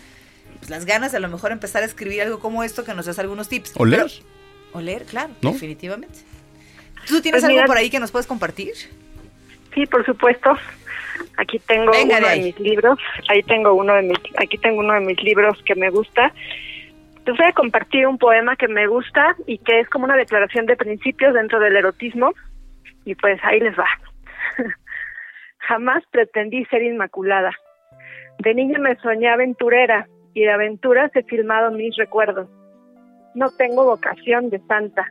pues, 0.59 0.69
las 0.69 0.85
ganas 0.85 1.11
de 1.11 1.17
a 1.17 1.21
lo 1.21 1.29
mejor 1.29 1.51
empezar 1.51 1.83
a 1.83 1.85
escribir 1.85 2.21
algo 2.21 2.39
como 2.39 2.63
esto, 2.63 2.83
que 2.83 2.93
nos 2.93 3.05
des 3.05 3.17
algunos 3.19 3.47
tips. 3.49 3.71
O 3.77 3.85
leer. 3.85 4.03
Pero- 4.07 4.31
o 4.73 4.79
leer, 4.79 5.03
claro, 5.05 5.33
¿No? 5.41 5.51
definitivamente. 5.51 6.19
¿Tú 7.07 7.19
tienes 7.21 7.41
Pues 7.41 7.43
algo 7.45 7.55
mira- 7.57 7.65
por 7.67 7.77
ahí 7.77 7.89
que 7.89 7.99
nos 7.99 8.11
puedes 8.11 8.25
compartir? 8.27 8.73
Sí, 9.73 9.85
por 9.85 10.05
supuesto. 10.05 10.51
Aquí 11.37 11.59
tengo 11.59 11.91
Venga 11.91 12.17
uno 12.19 12.27
de, 12.27 12.37
mis 12.37 12.59
libros. 12.59 12.99
Ahí 13.29 13.43
tengo 13.43 13.73
uno 13.73 13.93
de 13.95 14.03
mis, 14.03 14.19
aquí 14.37 14.57
tengo 14.57 14.79
uno 14.79 14.93
de 14.93 15.01
mis 15.01 15.21
libros 15.23 15.61
que 15.63 15.75
me 15.75 15.89
gusta. 15.89 16.33
Les 17.25 17.37
voy 17.37 17.45
a 17.47 17.53
compartir 17.53 18.07
un 18.07 18.17
poema 18.17 18.55
que 18.55 18.67
me 18.67 18.87
gusta 18.87 19.35
y 19.45 19.57
que 19.59 19.79
es 19.79 19.89
como 19.89 20.05
una 20.05 20.15
declaración 20.15 20.65
de 20.65 20.75
principios 20.75 21.33
dentro 21.33 21.59
del 21.59 21.75
erotismo. 21.75 22.33
Y 23.05 23.15
pues 23.15 23.39
ahí 23.43 23.59
les 23.59 23.77
va. 23.77 23.87
Jamás 25.59 26.03
pretendí 26.11 26.65
ser 26.65 26.83
inmaculada. 26.83 27.51
De 28.39 28.53
niña 28.53 28.79
me 28.79 28.95
soñé 28.97 29.29
aventurera 29.29 30.07
y 30.33 30.41
de 30.41 30.51
aventuras 30.51 31.15
he 31.15 31.23
filmado 31.23 31.71
mis 31.71 31.95
recuerdos. 31.95 32.49
No 33.35 33.49
tengo 33.51 33.85
vocación 33.85 34.49
de 34.49 34.59
santa. 34.67 35.07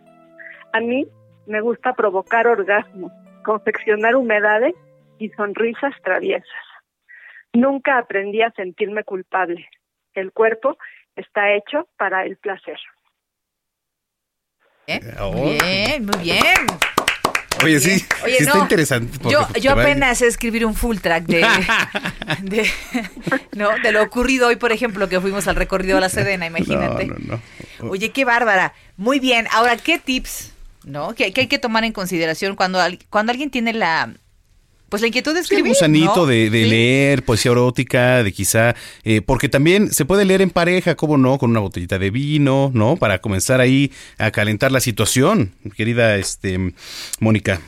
A 0.73 0.81
mí 0.81 1.07
me 1.47 1.61
gusta 1.61 1.95
provocar 1.95 2.47
orgasmos, 2.47 3.13
confeccionar 3.45 4.17
humedades 4.17 4.75
y 5.21 5.29
sonrisas 5.31 5.95
traviesas. 6.03 6.49
Nunca 7.53 7.99
aprendí 7.99 8.43
a 8.43 8.51
sentirme 8.53 9.05
culpable. 9.05 9.69
El 10.15 10.33
cuerpo 10.33 10.79
está 11.15 11.53
hecho 11.55 11.89
para 11.97 12.25
el 12.25 12.37
placer. 12.37 12.79
¿Eh? 14.87 15.01
Oh. 15.21 15.33
Bien, 15.35 16.05
muy 16.07 16.19
bien. 16.23 16.67
Oye, 17.63 17.79
sí, 17.79 18.03
Oye, 18.25 18.37
sí 18.39 18.45
está 18.45 18.57
no, 18.57 18.63
interesante. 18.63 19.19
Yo, 19.29 19.47
yo 19.61 19.73
apenas 19.73 20.19
sé 20.19 20.27
escribir 20.27 20.65
un 20.65 20.75
full 20.75 20.97
track 20.97 21.25
de, 21.25 21.41
de, 22.43 22.67
¿no? 23.55 23.69
de 23.83 23.93
lo 23.93 24.03
ocurrido 24.03 24.49
hoy, 24.49 24.57
por 24.57 24.73
ejemplo, 24.73 25.09
que 25.11 25.21
fuimos 25.21 25.47
al 25.47 25.57
recorrido 25.57 25.99
a 25.99 26.01
la 26.01 26.09
Sedena, 26.09 26.47
imagínate. 26.47 27.07
No, 27.07 27.17
no, 27.19 27.41
no. 27.83 27.91
Oye, 27.91 28.11
qué 28.13 28.25
bárbara. 28.25 28.73
Muy 28.97 29.21
bien. 29.21 29.47
Ahora, 29.53 29.77
¿qué 29.77 29.99
tips, 29.99 30.55
no? 30.85 31.15
Que, 31.15 31.35
que 31.35 31.43
hay 31.43 31.47
que 31.49 31.59
tomar 31.59 31.85
en 31.85 31.93
consideración 31.93 32.57
cuando, 32.57 32.81
al- 32.81 32.99
cuando 33.11 33.33
alguien 33.33 33.51
tiene 33.51 33.75
la, 33.75 34.15
pues 34.91 35.01
la 35.01 35.09
inquietud 35.09 35.33
de 35.33 35.39
Sí, 35.43 35.55
escribir, 35.55 35.65
un 35.65 35.69
gusanito 35.71 36.17
¿no? 36.17 36.27
de, 36.27 36.51
de 36.51 36.65
Sí. 36.65 36.71
leer 36.71 37.23
poesía 37.25 37.53
erótica, 37.53 38.23
de 38.23 38.33
quizá, 38.33 38.75
eh, 39.05 39.23
porque 39.23 39.49
también 39.49 39.89
se 39.93 40.05
puede 40.05 40.25
leer 40.27 40.43
en 40.43 40.51
pareja, 40.51 40.97
¿cómo 40.97 41.17
no? 41.17 41.39
Con 41.39 41.51
una 41.51 41.61
botellita 41.61 41.99
de 41.99 42.11
vino, 42.11 42.71
¿no? 42.75 42.97
Para 42.97 43.21
comenzar 43.21 43.61
ahí 43.61 43.91
a 44.19 44.31
calentar 44.31 44.73
la 44.73 44.81
situación, 44.81 45.53
querida 45.77 46.17
este 46.17 46.59
Mónica. 47.21 47.61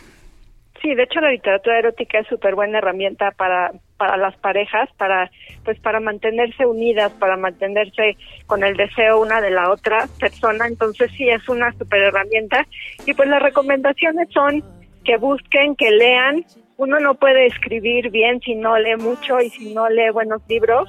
Sí, 0.82 0.94
de 0.96 1.04
hecho 1.04 1.20
la 1.20 1.30
literatura 1.30 1.78
erótica 1.78 2.18
es 2.18 2.26
súper 2.26 2.56
buena 2.56 2.78
herramienta 2.78 3.30
para, 3.30 3.70
para 3.96 4.16
las 4.16 4.36
parejas, 4.38 4.88
para 4.98 5.30
pues 5.64 5.78
para 5.78 6.00
mantenerse 6.00 6.66
unidas, 6.66 7.12
para 7.20 7.36
mantenerse 7.36 8.16
con 8.46 8.64
el 8.64 8.76
deseo 8.76 9.20
una 9.20 9.40
de 9.40 9.52
la 9.52 9.70
otra 9.70 10.08
persona. 10.18 10.66
Entonces 10.66 11.08
sí 11.16 11.28
es 11.28 11.48
una 11.48 11.72
súper 11.78 12.00
herramienta. 12.02 12.66
Y 13.06 13.14
pues 13.14 13.28
las 13.28 13.40
recomendaciones 13.40 14.26
son 14.34 14.64
que 15.04 15.18
busquen, 15.18 15.76
que 15.76 15.92
lean. 15.92 16.44
Uno 16.82 16.98
no 16.98 17.14
puede 17.14 17.46
escribir 17.46 18.10
bien 18.10 18.40
si 18.40 18.56
no 18.56 18.76
lee 18.76 18.96
mucho 18.96 19.40
y 19.40 19.50
si 19.50 19.72
no 19.72 19.88
lee 19.88 20.10
buenos 20.12 20.42
libros. 20.48 20.88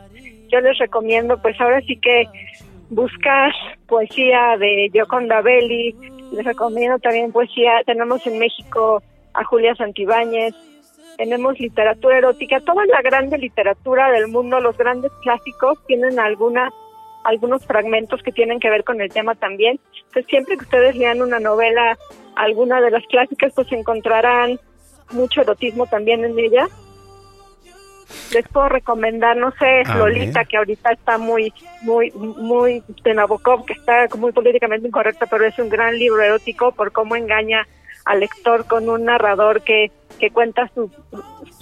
Yo 0.52 0.60
les 0.60 0.76
recomiendo, 0.80 1.40
pues 1.40 1.56
ahora 1.62 1.82
sí 1.82 1.98
que 1.98 2.24
buscar 2.90 3.54
poesía 3.86 4.58
de 4.58 4.90
Gioconda 4.92 5.42
Belli, 5.42 5.96
les 6.32 6.44
recomiendo 6.44 6.98
también 6.98 7.32
poesía, 7.32 7.84
tenemos 7.86 8.26
en 8.26 8.40
México 8.40 9.04
a 9.36 9.44
Julia 9.44 9.76
Santibáñez, 9.76 10.56
tenemos 11.18 11.60
literatura 11.60 12.18
erótica, 12.18 12.60
toda 12.62 12.88
la 12.88 13.04
grande 13.04 13.38
literatura 13.38 14.10
del 14.10 14.30
mundo, 14.30 14.60
los 14.60 14.76
grandes 14.76 15.12
clásicos 15.22 15.78
tienen 15.86 16.20
alguna 16.20 16.72
algunos 17.24 17.68
fragmentos 17.68 18.24
que 18.24 18.32
tienen 18.32 18.60
que 18.60 18.72
ver 18.72 18.84
con 18.84 19.00
el 19.00 19.12
tema 19.12 19.36
también. 19.36 19.80
Entonces, 20.08 20.26
siempre 20.28 20.58
que 20.58 20.64
ustedes 20.64 20.96
lean 20.96 21.22
una 21.22 21.40
novela, 21.40 22.00
alguna 22.36 22.82
de 22.82 22.90
las 22.90 23.04
clásicas, 23.06 23.54
pues 23.54 23.72
encontrarán 23.72 24.60
mucho 25.12 25.42
erotismo 25.42 25.88
también 25.88 26.24
en 26.24 26.38
ella. 26.38 26.68
Les 28.32 28.48
puedo 28.48 28.70
recomendar, 28.70 29.38
no 29.38 29.52
sé, 29.52 29.84
A 29.86 29.98
Lolita, 29.98 30.46
que 30.46 30.58
ahorita 30.58 30.92
está 30.92 31.18
muy, 31.18 31.54
muy, 31.82 32.12
muy 32.12 32.84
de 33.04 33.14
Nabokov, 33.14 33.66
que 33.66 33.74
está 33.74 34.08
muy 34.18 34.32
políticamente 34.32 34.88
incorrecta, 34.88 35.26
pero 35.26 35.46
es 35.46 35.58
un 35.58 35.70
gran 35.70 35.98
libro 35.98 36.22
erótico 36.22 36.72
por 36.72 36.92
cómo 36.92 37.16
engaña 37.16 37.68
al 38.06 38.20
lector 38.20 38.66
con 38.68 38.90
un 38.90 39.06
narrador 39.06 39.62
que, 39.62 39.92
que 40.20 40.30
cuenta 40.30 40.70
su, 40.76 40.92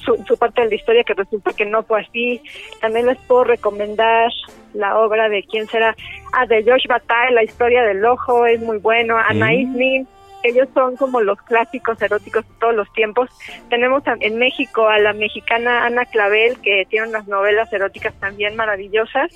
su, 0.04 0.24
su 0.28 0.38
parte 0.38 0.62
de 0.62 0.70
la 0.70 0.76
historia 0.76 1.04
que 1.04 1.14
resulta 1.14 1.54
que 1.54 1.66
no 1.66 1.84
fue 1.84 2.02
así. 2.02 2.42
También 2.80 3.06
les 3.06 3.18
puedo 3.20 3.44
recomendar 3.44 4.32
la 4.74 4.98
obra 4.98 5.30
de 5.30 5.44
quién 5.44 5.68
será, 5.68 5.96
ah, 6.34 6.46
de 6.48 6.64
Josh 6.64 6.88
Bataille, 6.88 7.36
la 7.36 7.44
historia 7.44 7.84
del 7.84 8.04
ojo, 8.06 8.46
es 8.46 8.60
muy 8.62 8.78
bueno, 8.78 9.18
Anaïs 9.18 9.68
Nin, 9.70 10.08
ellos 10.44 10.68
son 10.74 10.96
como 10.96 11.22
los 11.22 11.42
clásicos 11.44 12.02
eróticos 12.02 12.48
de 12.48 12.54
todos 12.60 12.76
los 12.76 12.92
tiempos. 12.94 13.30
Tenemos 13.70 14.04
en 14.06 14.38
México 14.38 14.88
a 14.88 15.00
la 15.00 15.14
mexicana 15.14 15.86
Ana 15.86 16.06
Clavel, 16.06 16.60
que 16.62 16.86
tiene 16.90 17.08
unas 17.08 17.28
novelas 17.28 17.72
eróticas 17.72 18.14
también 18.20 18.56
maravillosas, 18.56 19.32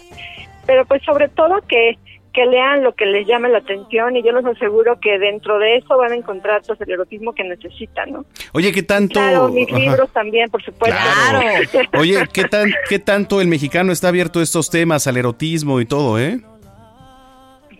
pero 0.65 0.85
pues 0.85 1.03
sobre 1.03 1.29
todo 1.29 1.61
que, 1.67 1.97
que 2.33 2.45
lean 2.45 2.83
lo 2.83 2.93
que 2.95 3.05
les 3.05 3.27
llame 3.27 3.49
la 3.49 3.59
atención 3.59 4.15
y 4.17 4.23
yo 4.23 4.31
les 4.31 4.45
aseguro 4.45 4.99
que 4.99 5.17
dentro 5.19 5.59
de 5.59 5.77
eso 5.77 5.97
van 5.97 6.11
a 6.11 6.15
encontrar 6.15 6.61
pues 6.65 6.79
el 6.81 6.91
erotismo 6.91 7.33
que 7.33 7.43
necesitan, 7.43 8.11
¿no? 8.11 8.25
Oye, 8.53 8.71
¿qué 8.71 8.83
tanto? 8.83 9.19
Claro, 9.19 9.49
mis 9.49 9.69
Ajá. 9.69 9.79
libros 9.79 10.11
también, 10.11 10.49
por 10.49 10.63
supuesto. 10.63 10.97
Claro. 10.97 11.89
Oye, 11.99 12.27
¿qué, 12.33 12.43
tan, 12.45 12.71
¿qué 12.89 12.99
tanto 12.99 13.41
el 13.41 13.47
mexicano 13.47 13.91
está 13.91 14.09
abierto 14.09 14.39
a 14.39 14.43
estos 14.43 14.69
temas, 14.69 15.07
al 15.07 15.17
erotismo 15.17 15.79
y 15.79 15.85
todo, 15.85 16.19
eh? 16.19 16.41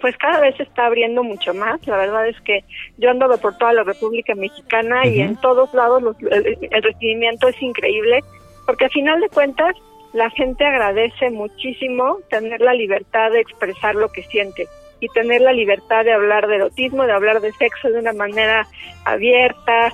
Pues 0.05 0.17
cada 0.17 0.39
vez 0.39 0.55
se 0.55 0.61
está 0.61 0.85
abriendo 0.85 1.23
mucho 1.23 1.51
más. 1.55 1.79
La 1.87 1.97
verdad 1.97 2.27
es 2.27 2.39
que 2.41 2.63
yo 2.99 3.09
ando 3.09 3.27
por 3.39 3.57
toda 3.57 3.73
la 3.73 3.81
República 3.83 4.35
Mexicana 4.35 5.07
y 5.07 5.19
en 5.19 5.35
todos 5.37 5.73
lados 5.73 6.03
los- 6.03 6.21
el, 6.21 6.59
el 6.69 6.83
recibimiento 6.83 7.47
es 7.47 7.59
increíble, 7.59 8.19
porque 8.67 8.85
al 8.85 8.91
final 8.91 9.19
de 9.19 9.29
cuentas 9.29 9.75
la 10.13 10.29
gente 10.29 10.63
agradece 10.63 11.31
muchísimo 11.31 12.19
tener 12.29 12.61
la 12.61 12.75
libertad 12.75 13.31
de 13.31 13.39
expresar 13.39 13.95
lo 13.95 14.09
que 14.11 14.21
siente 14.25 14.67
y 14.99 15.07
tener 15.09 15.41
la 15.41 15.53
libertad 15.53 16.05
de 16.05 16.13
hablar 16.13 16.45
de 16.45 16.57
erotismo, 16.57 17.07
de 17.07 17.13
hablar 17.13 17.41
de 17.41 17.51
sexo 17.53 17.89
de 17.89 17.97
una 17.97 18.13
manera 18.13 18.67
abierta, 19.05 19.91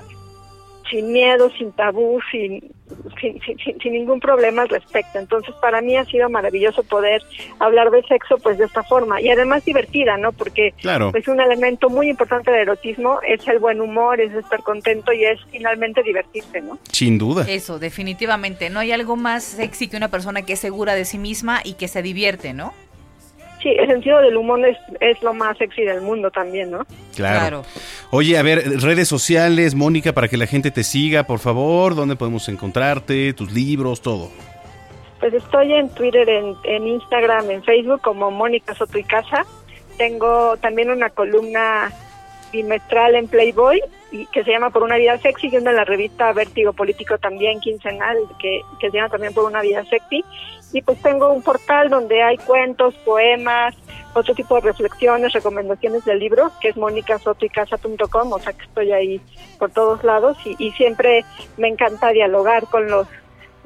sin 0.90 1.12
miedo, 1.12 1.50
sin 1.58 1.72
tabú, 1.72 2.20
sin, 2.30 2.72
sin, 3.20 3.40
sin- 3.40 3.58
sin- 3.58 3.78
sin 3.80 3.92
ningún 3.92 4.20
problema 4.20 4.62
al 4.62 4.68
respecto. 4.68 5.18
Entonces, 5.18 5.54
para 5.60 5.80
mí 5.80 5.96
ha 5.96 6.04
sido 6.04 6.28
maravilloso 6.28 6.82
poder 6.82 7.22
hablar 7.58 7.90
de 7.90 8.02
sexo 8.02 8.36
pues 8.38 8.58
de 8.58 8.64
esta 8.66 8.82
forma 8.82 9.20
y 9.20 9.28
además 9.30 9.64
divertida, 9.64 10.16
¿no? 10.18 10.32
Porque 10.32 10.72
Claro. 10.80 11.10
pues 11.12 11.26
un 11.28 11.40
elemento 11.40 11.88
muy 11.88 12.08
importante 12.10 12.50
del 12.50 12.60
erotismo 12.62 13.20
es 13.26 13.46
el 13.48 13.58
buen 13.58 13.80
humor, 13.80 14.20
es 14.20 14.32
estar 14.34 14.62
contento 14.62 15.12
y 15.12 15.24
es 15.24 15.38
finalmente 15.50 16.02
divertirse, 16.02 16.60
¿no? 16.60 16.78
Sin 16.92 17.18
duda. 17.18 17.44
Eso, 17.48 17.78
definitivamente. 17.78 18.68
No 18.70 18.80
hay 18.80 18.92
algo 18.92 19.16
más 19.16 19.44
sexy 19.44 19.88
que 19.88 19.96
una 19.96 20.08
persona 20.08 20.42
que 20.42 20.54
es 20.54 20.60
segura 20.60 20.94
de 20.94 21.04
sí 21.04 21.18
misma 21.18 21.60
y 21.64 21.74
que 21.74 21.88
se 21.88 22.02
divierte, 22.02 22.52
¿no? 22.52 22.72
Sí, 23.62 23.68
el 23.78 23.86
sentido 23.86 24.20
del 24.20 24.36
humor 24.36 24.64
es, 24.66 24.76
es 25.00 25.22
lo 25.22 25.32
más 25.32 25.56
sexy 25.56 25.82
del 25.82 26.00
mundo 26.00 26.30
también, 26.30 26.70
¿no? 26.70 26.84
Claro. 27.14 27.62
Oye, 28.10 28.36
a 28.36 28.42
ver, 28.42 28.80
redes 28.80 29.06
sociales, 29.06 29.76
Mónica, 29.76 30.12
para 30.12 30.26
que 30.26 30.36
la 30.36 30.46
gente 30.46 30.72
te 30.72 30.82
siga, 30.82 31.22
por 31.24 31.38
favor, 31.38 31.94
¿dónde 31.94 32.16
podemos 32.16 32.48
encontrarte? 32.48 33.32
Tus 33.34 33.52
libros, 33.52 34.02
todo. 34.02 34.30
Pues 35.20 35.32
estoy 35.34 35.72
en 35.72 35.88
Twitter, 35.90 36.28
en, 36.28 36.56
en 36.64 36.88
Instagram, 36.88 37.52
en 37.52 37.62
Facebook 37.62 38.00
como 38.00 38.32
Mónica 38.32 38.74
Soto 38.74 38.98
y 38.98 39.04
Casa. 39.04 39.46
Tengo 39.96 40.56
también 40.56 40.90
una 40.90 41.10
columna 41.10 41.92
bimestral 42.52 43.14
en 43.14 43.28
Playboy 43.28 43.80
y 44.10 44.26
que 44.26 44.42
se 44.42 44.50
llama 44.50 44.70
Por 44.70 44.82
una 44.82 44.96
vida 44.96 45.16
sexy 45.18 45.48
y 45.52 45.56
una 45.56 45.70
en 45.70 45.76
la 45.76 45.84
revista 45.84 46.32
Vértigo 46.32 46.72
Político 46.72 47.16
también 47.18 47.60
quincenal 47.60 48.18
que, 48.40 48.60
que 48.80 48.90
se 48.90 48.96
llama 48.96 49.10
también 49.10 49.32
Por 49.32 49.44
una 49.44 49.62
vida 49.62 49.84
sexy. 49.84 50.24
Y 50.72 50.82
pues 50.82 51.00
tengo 51.02 51.32
un 51.32 51.42
portal 51.42 51.90
donde 51.90 52.22
hay 52.22 52.38
cuentos, 52.38 52.94
poemas, 53.04 53.74
otro 54.14 54.34
tipo 54.34 54.54
de 54.56 54.62
reflexiones, 54.62 55.32
recomendaciones 55.32 56.04
del 56.04 56.18
libro, 56.18 56.50
que 56.60 56.68
es 56.68 56.76
monicasotoycasa.com, 56.76 58.32
o 58.32 58.38
sea 58.38 58.52
que 58.52 58.64
estoy 58.64 58.92
ahí 58.92 59.20
por 59.58 59.70
todos 59.70 60.02
lados 60.04 60.36
y, 60.44 60.56
y 60.58 60.72
siempre 60.72 61.24
me 61.56 61.68
encanta 61.68 62.08
dialogar 62.10 62.66
con 62.66 62.88
los 62.88 63.06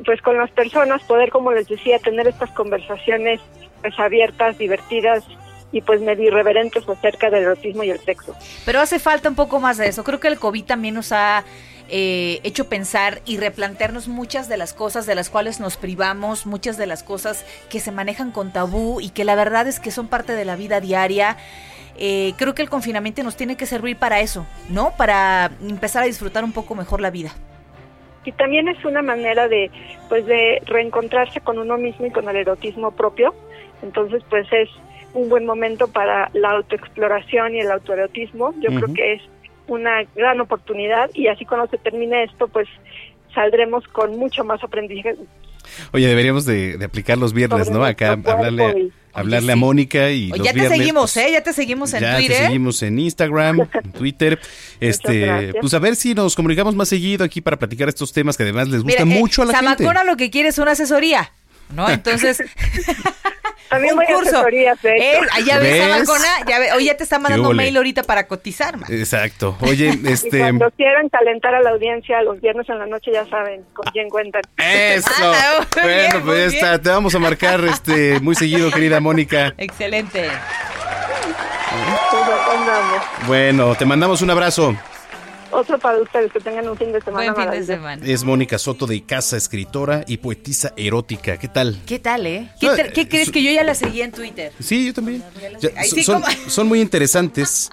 pues 0.05 0.21
con 0.21 0.37
las 0.37 0.51
personas, 0.51 1.03
poder, 1.05 1.31
como 1.31 1.53
les 1.53 1.69
decía, 1.69 1.99
tener 1.99 2.29
estas 2.29 2.51
conversaciones 2.51 3.41
pues 3.81 3.99
abiertas, 3.99 4.59
divertidas 4.59 5.25
y 5.73 5.81
pues 5.81 6.01
medio 6.01 6.29
irreverentes 6.29 6.89
acerca 6.89 7.31
del 7.31 7.45
erotismo 7.45 7.83
y 7.83 7.91
el 7.91 7.99
sexo. 8.01 8.35
Pero 8.65 8.81
hace 8.81 8.99
falta 8.99 9.29
un 9.29 9.35
poco 9.35 9.59
más 9.61 9.79
de 9.79 9.89
eso. 9.89 10.05
Creo 10.05 10.21
que 10.21 10.29
el 10.29 10.39
COVID 10.39 10.65
también 10.65 10.95
nos 10.95 11.13
ha 11.13 11.45
eh, 11.89 12.41
hecho 12.43 12.69
pensar 12.69 13.21
y 13.25 13.39
replantearnos 13.39 14.09
muchas 14.09 14.49
de 14.49 14.57
las 14.57 14.73
cosas 14.75 15.07
de 15.07 15.15
las 15.15 15.31
cuales 15.31 15.61
nos 15.61 15.77
privamos, 15.77 16.47
muchas 16.47 16.77
de 16.77 16.87
las 16.87 17.03
cosas 17.03 17.45
que 17.69 17.81
se 17.81 17.93
manejan 17.93 18.33
con 18.33 18.53
tabú 18.53 19.01
y 19.01 19.11
que 19.11 19.25
la 19.25 19.35
verdad 19.35 19.67
es 19.69 19.79
que 19.81 19.91
son 19.91 20.09
parte 20.09 20.35
de 20.35 20.45
la 20.45 20.57
vida 20.57 20.81
diaria. 20.81 21.37
Eh, 21.99 22.35
creo 22.37 22.55
que 22.55 22.63
el 22.63 22.69
confinamiento 22.69 23.23
nos 23.23 23.37
tiene 23.37 23.57
que 23.57 23.67
servir 23.67 23.97
para 23.97 24.21
eso, 24.21 24.47
¿no? 24.69 24.93
Para 24.97 25.51
empezar 25.63 26.03
a 26.03 26.07
disfrutar 26.07 26.45
un 26.45 26.53
poco 26.53 26.75
mejor 26.75 27.01
la 27.01 27.11
vida. 27.11 27.31
Y 28.25 28.33
también 28.33 28.69
es 28.69 28.85
una 28.85 29.03
manera 29.03 29.47
de 29.47 29.71
pues 30.09 30.27
de 30.27 30.61
reencontrarse 30.67 31.41
con 31.41 31.59
uno 31.59 31.79
mismo 31.79 32.07
y 32.07 32.11
con 32.11 32.29
el 32.29 32.37
erotismo 32.37 32.91
propio. 32.91 33.35
Entonces, 33.83 34.23
pues 34.29 34.47
es 34.53 34.69
un 35.15 35.29
buen 35.29 35.47
momento 35.47 35.89
para 35.89 36.31
la 36.35 36.51
autoexploración 36.51 37.55
y 37.55 37.61
el 37.61 37.71
autoerotismo. 37.71 38.53
Yo 38.61 38.69
creo 38.71 38.85
Ujú. 38.87 38.95
que 38.95 39.13
es 39.15 39.23
una 39.69 40.05
gran 40.15 40.41
oportunidad 40.41 41.11
y 41.15 41.29
así 41.29 41.45
cuando 41.45 41.69
se 41.69 41.79
termine 41.79 42.25
esto, 42.25 42.49
pues 42.49 42.69
saldremos 43.35 43.87
con 43.89 44.17
mucho 44.19 44.45
más 44.45 44.63
aprendizaje. 44.63 45.17
Oye, 45.93 46.07
deberíamos 46.07 46.45
de, 46.45 46.79
de 46.79 46.85
aplicar 46.85 47.19
los 47.19 47.33
viernes, 47.33 47.71
¿no? 47.71 47.85
Acá 47.85 48.13
hablarle, 48.13 48.91
hablarle 49.13 49.53
a 49.53 49.57
Mónica 49.57 50.11
y 50.11 50.29
los 50.29 50.39
ya 50.39 50.53
te 50.53 50.61
viernes, 50.61 50.79
seguimos, 50.79 51.13
pues, 51.15 51.27
¿eh? 51.27 51.33
Ya 51.33 51.43
te 51.43 51.53
seguimos 51.53 51.95
en 51.95 52.01
ya 52.01 52.17
Twitter. 52.17 52.37
te 52.37 52.45
seguimos 52.45 52.83
en 52.83 52.99
Instagram, 52.99 53.61
en 53.85 53.93
Twitter. 53.93 54.41
Este, 54.81 55.53
pues 55.61 55.75
a 55.75 55.79
ver 55.79 55.97
si 55.97 56.15
nos 56.15 56.35
comunicamos 56.37 56.75
más 56.75 56.89
seguido 56.89 57.25
aquí 57.25 57.41
para 57.41 57.59
platicar 57.59 57.89
estos 57.89 58.13
temas 58.13 58.37
que 58.37 58.45
además 58.45 58.69
les 58.69 58.85
Mira, 58.85 59.03
gustan 59.03 59.13
eh, 59.13 59.21
mucho 59.21 59.43
a 59.43 59.47
la 59.47 59.59
gente. 59.59 59.85
Samacona 59.85 60.05
lo 60.05 60.17
que 60.17 60.31
quiere 60.31 60.51
es 60.51 60.59
una 60.59 60.73
asesoría, 60.73 61.33
¿no? 61.75 61.89
Entonces, 61.91 62.39
También 63.69 63.95
un 63.95 63.97
voy 63.99 64.07
a 64.07 64.15
curso. 64.15 64.31
asesorías, 64.37 64.81
de 64.83 64.97
hecho. 64.97 65.25
Eh, 65.25 65.29
ya 65.45 65.59
ves, 65.59 65.99
¿Ves? 65.99 66.09
Ya 66.47 66.59
ve- 66.59 66.73
oye, 66.73 66.85
ya 66.87 66.97
te 66.97 67.03
está 67.05 67.19
mandando 67.19 67.49
ole? 67.49 67.57
mail 67.65 67.77
ahorita 67.77 68.03
para 68.05 68.27
cotizar, 68.27 68.77
man. 68.77 68.93
Exacto. 68.93 69.57
Oye, 69.61 69.99
Y 70.03 70.09
este 70.13 70.39
cuando 70.39 70.71
quieran 70.73 71.09
calentar 71.09 71.55
a 71.55 71.61
la 71.63 71.71
audiencia 71.71 72.23
los 72.23 72.41
viernes 72.41 72.69
en 72.69 72.79
la 72.79 72.87
noche 72.87 73.11
ya 73.13 73.27
saben 73.27 73.65
con 73.73 73.85
quién 73.93 74.09
cuentan. 74.09 74.43
eso. 74.59 75.11
Ah, 75.19 75.67
bueno, 75.75 75.89
bien, 75.89 76.23
pues 76.25 76.53
ya 76.53 76.59
está. 76.59 76.83
Te 76.83 76.89
vamos 76.91 77.15
a 77.15 77.19
marcar 77.19 77.65
este 77.65 78.21
muy 78.21 78.35
seguido, 78.35 78.71
querida 78.71 79.01
Mónica. 79.01 79.53
Excelente. 79.59 80.29
Pues. 81.71 83.27
Bueno, 83.27 83.75
te 83.75 83.85
mandamos 83.85 84.23
un 84.23 84.31
abrazo. 84.31 84.75
Otro 85.57 85.79
para 85.79 85.99
ustedes, 85.99 86.33
que 86.33 86.41
tengan 86.41 86.69
un 86.69 86.77
fin 86.77 86.93
de 86.93 87.01
semana. 87.01 87.33
Buen 87.33 87.51
fin 87.51 87.61
de 87.61 87.67
semana. 87.67 88.07
Es 88.07 88.25
Mónica 88.25 88.59
Soto 88.59 88.87
de 88.87 89.03
Casa, 89.05 89.37
escritora 89.37 90.05
y 90.07 90.19
poetisa 90.19 90.73
erótica. 90.77 91.39
¿Qué 91.39 91.49
tal? 91.49 91.81
¿Qué 91.87 91.99
tal, 91.99 92.27
eh? 92.27 92.51
¿Qué, 92.61 92.69
Ah, 92.69 92.77
qué 92.93 93.09
crees 93.09 93.31
que 93.31 93.43
yo 93.43 93.51
ya 93.51 93.65
la 93.65 93.75
seguí 93.75 94.03
en 94.03 94.13
Twitter? 94.13 94.53
Sí, 94.61 94.87
yo 94.87 94.95
también. 94.95 95.23
Ya, 95.61 95.71
Ay, 95.77 95.89
so- 95.89 95.97
sí, 95.97 96.05
son, 96.51 96.69
muy 96.69 96.81
interesantes 96.81 97.71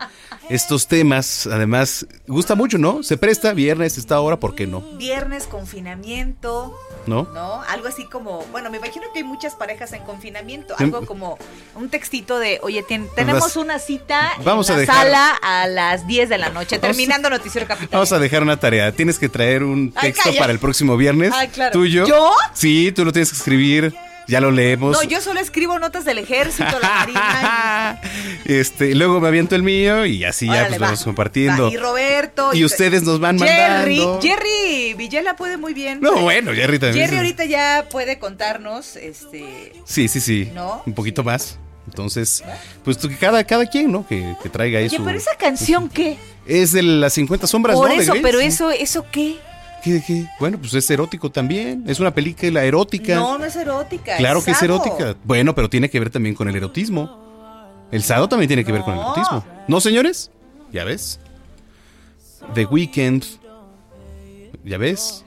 estos 0.49 0.87
temas. 0.87 1.47
Además, 1.47 2.05
gusta 2.27 2.55
mucho, 2.55 2.77
¿no? 2.77 3.03
Se 3.03 3.17
presta 3.17 3.53
viernes, 3.53 3.97
esta 3.97 4.19
hora, 4.19 4.39
¿por 4.39 4.55
qué 4.55 4.65
no? 4.67 4.81
Viernes, 4.97 5.45
confinamiento, 5.47 6.77
¿No? 7.05 7.23
¿no? 7.33 7.61
Algo 7.63 7.87
así 7.89 8.05
como, 8.05 8.45
bueno, 8.51 8.69
me 8.69 8.77
imagino 8.77 9.05
que 9.11 9.19
hay 9.19 9.23
muchas 9.25 9.55
parejas 9.55 9.91
en 9.93 10.03
confinamiento, 10.03 10.75
Sí. 10.77 10.85
algo 10.85 11.05
como 11.05 11.37
un 11.75 11.89
textito 11.89 12.39
de, 12.39 12.59
oye, 12.63 12.83
tenemos 13.15 13.57
una 13.57 13.77
cita 13.79 14.31
Vamos 14.43 14.69
en 14.69 14.75
a 14.75 14.77
la 14.77 14.81
dejar- 14.81 15.03
sala 15.03 15.29
a 15.41 15.67
las 15.67 16.07
10 16.07 16.29
de 16.29 16.37
la 16.37 16.49
noche, 16.49 16.79
terminando 16.79 17.29
Noticiero 17.29 17.67
Capital. 17.73 17.89
Vamos 17.91 18.11
a 18.11 18.19
dejar 18.19 18.43
una 18.43 18.57
tarea. 18.57 18.91
Tienes 18.91 19.19
que 19.19 19.29
traer 19.29 19.63
un 19.63 19.91
texto 19.91 20.31
para 20.37 20.51
el 20.51 20.59
próximo 20.59 20.97
viernes. 20.97 21.31
Ay, 21.33 21.47
claro. 21.49 21.71
¿Tuyo? 21.71 22.07
¿Yo? 22.07 22.31
Sí, 22.53 22.91
tú 22.91 23.05
lo 23.05 23.11
tienes 23.11 23.29
que 23.29 23.37
escribir. 23.37 23.93
Ya 24.27 24.39
lo 24.39 24.51
leemos. 24.51 24.93
No, 24.93 25.03
yo 25.03 25.19
solo 25.21 25.39
escribo 25.39 25.77
notas 25.79 26.05
del 26.05 26.17
ejército, 26.17 26.79
la 26.81 26.89
marina. 26.89 28.01
Este, 28.45 28.93
luego 28.93 29.21
me 29.21 29.29
aviento 29.29 29.55
el 29.55 29.63
mío 29.63 30.05
y 30.05 30.25
así 30.25 30.47
ya 30.47 30.67
pues 30.67 30.81
va. 30.81 30.85
vamos 30.87 31.03
compartiendo. 31.03 31.69
Y 31.69 31.77
Roberto. 31.77 32.53
Y 32.53 32.65
ustedes 32.65 33.03
nos 33.03 33.21
van 33.21 33.39
Jerry, 33.39 33.99
mandando. 33.99 34.21
Jerry 34.21 34.93
Villela 34.95 35.37
puede 35.37 35.55
muy 35.55 35.73
bien. 35.73 36.01
No, 36.01 36.21
bueno, 36.21 36.51
Jerry 36.53 36.77
también. 36.77 37.05
Jerry 37.05 37.17
ahorita 37.17 37.45
ya 37.45 37.87
puede 37.89 38.19
contarnos, 38.19 38.97
este, 38.97 39.73
Sí, 39.85 40.09
sí, 40.09 40.19
sí. 40.19 40.51
¿No? 40.53 40.83
Un 40.85 40.93
poquito 40.93 41.23
más. 41.23 41.57
Entonces, 41.93 42.43
pues 42.83 42.97
cada, 43.19 43.43
cada 43.43 43.67
quien, 43.67 43.91
¿no? 43.91 44.05
Que, 44.07 44.35
que 44.41 44.49
traiga 44.49 44.79
eso. 44.79 44.97
pero 45.05 45.15
esa 45.15 45.35
canción 45.37 45.89
qué? 45.89 46.17
Es 46.47 46.71
de 46.71 46.81
las 46.81 47.13
50 47.13 47.45
sombras, 47.45 47.75
Por 47.75 47.87
¿no? 47.87 48.01
Eso, 48.01 48.13
pero 48.23 48.39
eso, 48.39 48.71
eso 48.71 49.05
qué? 49.11 49.37
¿Qué, 49.83 50.01
qué? 50.05 50.25
Bueno, 50.39 50.57
pues 50.57 50.73
es 50.73 50.89
erótico 50.89 51.29
también. 51.29 51.83
Es 51.87 51.99
una 51.99 52.11
película 52.11 52.63
erótica. 52.63 53.15
No, 53.15 53.37
no 53.37 53.45
es 53.45 53.55
erótica. 53.55 54.17
claro 54.17 54.43
que 54.43 54.51
es 54.51 54.61
erótica. 54.63 55.15
Bueno, 55.23 55.53
pero 55.53 55.69
tiene 55.69 55.87
que 55.87 55.99
ver 55.99 56.09
también 56.09 56.33
con 56.33 56.49
el 56.49 56.55
erotismo. 56.55 57.21
El 57.91 58.01
sado 58.01 58.27
también 58.27 58.47
tiene 58.47 58.65
que 58.65 58.71
ver 58.71 58.81
con 58.81 58.95
el 58.95 58.99
erotismo. 58.99 59.45
¿No, 59.67 59.79
señores? 59.79 60.31
¿Ya 60.71 60.83
ves? 60.83 61.19
The 62.55 62.65
Weeknd. 62.65 63.23
¿Ya 64.63 64.79
ves? 64.79 65.23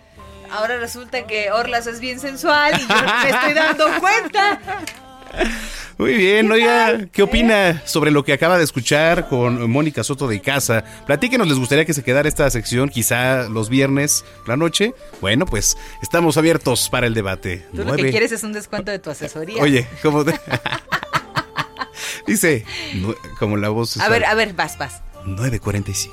Ahora 0.51 0.79
resulta 0.79 1.29
que 1.29 1.53
Orlas 1.53 1.87
es 1.87 2.01
bien 2.01 2.19
sensual 2.19 2.75
y 2.75 2.89
yo 2.89 2.95
me 3.23 3.31
estoy 3.31 3.53
dando 3.55 3.85
cuenta. 4.01 4.59
Muy 5.99 6.13
bien, 6.15 6.51
oiga, 6.53 7.07
¿qué 7.11 7.23
opina 7.23 7.81
sobre 7.87 8.11
lo 8.11 8.23
que 8.23 8.35
acaba 8.35 8.59
de 8.59 8.65
escuchar 8.65 9.29
con 9.29 9.71
Mónica 9.71 10.05
Soto 10.05 10.29
de 10.29 10.41
Casa? 10.43 10.85
Platíquenos, 11.07 11.49
¿les 11.49 11.59
gustaría 11.59 11.87
que 11.87 11.95
se 11.95 12.05
quedara 12.05 12.29
esta 12.29 12.51
sección 12.51 12.91
quizá 12.91 13.49
los 13.49 13.71
viernes, 13.71 14.23
la 14.47 14.57
noche? 14.59 14.93
Bueno, 15.23 15.47
pues 15.47 15.77
estamos 16.03 16.37
abiertos 16.37 16.91
para 16.91 17.07
el 17.07 17.15
debate. 17.15 17.67
Tú 17.75 17.83
lo 17.83 17.97
que 17.97 18.11
quieres 18.11 18.31
es 18.33 18.43
un 18.43 18.53
descuento 18.53 18.91
de 18.91 18.99
tu 18.99 19.09
asesoría. 19.09 19.63
Oye, 19.63 19.87
¿cómo? 20.03 20.23
de- 20.23 20.39
Dice, 22.27 22.65
como 23.39 23.57
la 23.57 23.71
voz... 23.71 23.97
A 23.99 24.09
ver, 24.11 24.25
a 24.27 24.35
ver, 24.35 24.53
vas, 24.53 24.77
vas. 24.77 25.01
9.45. 25.25 26.11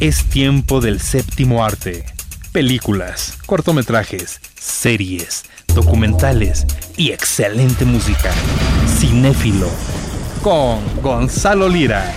Es 0.00 0.24
tiempo 0.28 0.80
del 0.80 1.00
séptimo 1.00 1.64
arte. 1.64 2.04
Películas, 2.54 3.36
cortometrajes, 3.46 4.40
series, 4.54 5.42
documentales 5.74 6.64
y 6.96 7.10
excelente 7.10 7.84
música. 7.84 8.30
Cinéfilo. 8.86 9.68
Con 10.40 10.78
Gonzalo 11.02 11.68
Lira. 11.68 12.14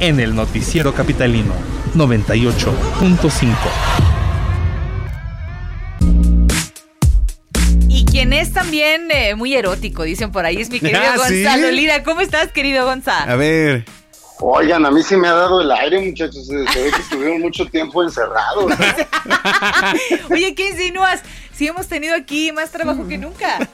En 0.00 0.18
el 0.18 0.34
Noticiero 0.34 0.92
Capitalino 0.92 1.54
98.5. 1.94 3.54
Y 7.88 8.04
quien 8.06 8.32
es 8.32 8.52
también 8.52 9.08
eh, 9.12 9.36
muy 9.36 9.54
erótico, 9.54 10.02
dicen 10.02 10.32
por 10.32 10.46
ahí, 10.46 10.56
es 10.56 10.68
mi 10.68 10.80
querido 10.80 10.98
Ah, 11.04 11.28
¿sí? 11.28 11.44
Gonzalo 11.44 11.70
Lira. 11.70 12.02
¿Cómo 12.02 12.22
estás, 12.22 12.50
querido 12.50 12.86
Gonzalo? 12.86 13.30
A 13.30 13.36
ver. 13.36 13.84
Oigan, 14.40 14.84
a 14.84 14.90
mí 14.90 15.02
sí 15.02 15.16
me 15.16 15.28
ha 15.28 15.34
dado 15.34 15.60
el 15.60 15.70
aire, 15.70 16.00
muchachos. 16.00 16.46
Se 16.46 16.66
se 16.68 16.82
ve 16.82 16.90
que 16.90 17.00
estuvieron 17.00 17.40
mucho 17.40 17.64
tiempo 17.66 18.02
encerrados. 18.02 18.72
Oye, 20.30 20.54
¿qué 20.54 20.68
insinúas? 20.68 21.22
Si 21.54 21.66
hemos 21.66 21.86
tenido 21.86 22.14
aquí 22.14 22.52
más 22.52 22.70
trabajo 22.70 23.06
que 23.08 23.16
nunca. 23.16 23.66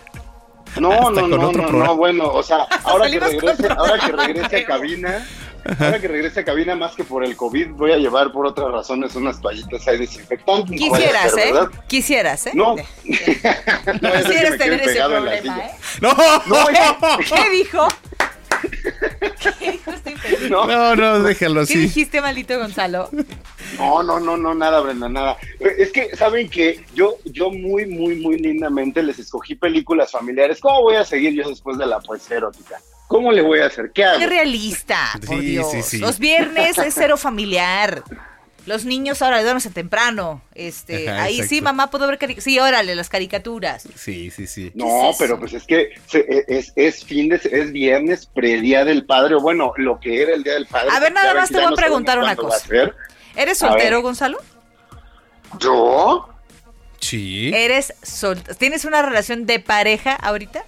No, 0.81 1.11
no, 1.11 1.27
no, 1.29 1.53
no, 1.53 1.71
no, 1.71 1.97
bueno, 1.97 2.29
o 2.29 2.43
sea, 2.43 2.67
ahora 2.85 3.11
que 3.11 3.21
regrese, 3.21 3.69
ahora 3.69 3.99
que 3.99 4.13
regrese 4.13 4.57
a 4.57 4.65
cabina, 4.65 5.29
ahora 5.79 6.01
que 6.01 6.09
regrese 6.09 6.41
a 6.41 6.45
cabina 6.45 6.75
más 6.75 6.95
que 6.95 7.05
por 7.05 7.25
el 7.25 7.37
COVID, 7.37 7.73
voy 7.73 7.93
a 7.93 7.99
llevar 7.99 8.33
por 8.33 8.47
otras 8.47 8.71
razones 8.71 9.15
unas 9.15 9.39
toallitas 9.41 9.87
ahí 9.87 9.99
desinfectantes. 9.99 10.79
Quisieras, 10.79 11.33
ser, 11.33 11.49
¿eh? 11.49 11.53
¿verdad? 11.53 11.71
Quisieras, 11.89 12.47
¿eh? 12.47 12.53
No. 12.55 12.77
No 14.01 14.13
Quisieras 14.13 14.59
tener 14.59 14.81
ese 14.81 15.03
problema. 15.05 15.59
¿eh? 15.59 15.71
No, 16.01 16.15
no. 16.47 16.67
¿Qué 17.19 17.51
dijo 17.51 17.87
este 19.03 20.11
infeliz? 20.11 20.51
No, 20.51 20.95
no, 20.97 21.23
déjalo 21.23 21.55
¿Qué 21.61 21.73
así. 21.73 21.79
dijiste, 21.79 22.21
maldito 22.21 22.59
Gonzalo? 22.59 23.09
No, 23.79 24.03
no, 24.03 24.21
no, 24.21 24.37
no, 24.37 24.55
nada, 24.55 24.81
Brenda, 24.81 25.09
nada. 25.09 25.37
Es 25.61 25.93
que, 25.93 26.15
¿saben 26.17 26.49
que 26.49 26.85
Yo, 26.95 27.17
yo 27.25 27.51
muy, 27.51 27.87
muy, 27.87 28.17
muy 28.17 28.39
lindamente 28.39 29.03
les 29.03 29.19
escogí 29.19 29.55
películas 29.55 30.11
familiares. 30.11 30.59
¿Cómo 30.61 30.83
voy 30.83 30.97
a 30.97 31.05
seguir 31.05 31.33
yo 31.35 31.49
después 31.49 31.79
de 31.79 31.87
la 31.87 32.01
poesía 32.01 32.37
erótica? 32.39 32.81
¿Cómo 33.09 33.31
le 33.33 33.43
voy 33.43 33.61
a 33.61 33.67
hacer? 33.67 33.91
¿Qué 33.93 34.05
hago? 34.05 34.19
Qué 34.21 34.27
realista, 34.27 35.11
por 35.27 35.39
Sí, 35.39 35.47
Dios. 35.47 35.71
sí, 35.71 35.83
sí. 35.83 35.99
Los 35.99 36.19
viernes 36.19 36.79
es 36.79 36.95
cero 36.95 37.17
familiar. 37.17 38.03
Los 38.65 38.85
niños 38.85 39.23
ahora 39.23 39.43
duermen 39.43 39.73
temprano. 39.73 40.41
Este, 40.55 41.09
Ajá, 41.11 41.25
ahí 41.25 41.43
sí, 41.43 41.61
mamá, 41.61 41.91
puedo 41.91 42.07
ver 42.07 42.19
caricaturas. 42.19 42.45
Sí, 42.45 42.59
órale, 42.61 42.95
las 42.95 43.09
caricaturas. 43.09 43.89
Sí, 43.97 44.31
sí, 44.31 44.47
sí. 44.47 44.71
No, 44.75 45.11
pero 45.19 45.39
pues 45.39 45.53
es 45.53 45.65
que 45.65 45.91
se- 46.07 46.45
es, 46.47 46.73
es 46.77 47.05
fin 47.05 47.29
de, 47.29 47.37
es 47.51 47.73
viernes, 47.73 48.27
predía 48.27 48.85
del 48.85 49.05
padre, 49.05 49.35
o 49.35 49.41
bueno, 49.41 49.73
lo 49.77 49.99
que 49.99 50.23
era 50.23 50.33
el 50.35 50.45
día 50.45 50.55
del 50.55 50.67
padre. 50.67 50.91
A 50.93 51.01
ver, 51.01 51.13
nada 51.13 51.35
más 51.35 51.49
te 51.49 51.57
voy 51.57 51.65
a 51.65 51.71
no 51.71 51.77
preguntar 51.77 52.19
una 52.19 52.37
cosa. 52.37 52.67
¿Eres 53.35 53.59
soltero. 53.59 54.03
Gonzalo? 54.03 54.39
¿Yo? 55.59 56.29
Sí. 57.01 57.51
¿Eres 57.53 57.95
sol 58.03 58.41
¿Tienes 58.59 58.85
una 58.85 59.03
relación 59.03 59.45
de 59.45 59.59
pareja 59.59 60.15
ahorita? 60.15 60.65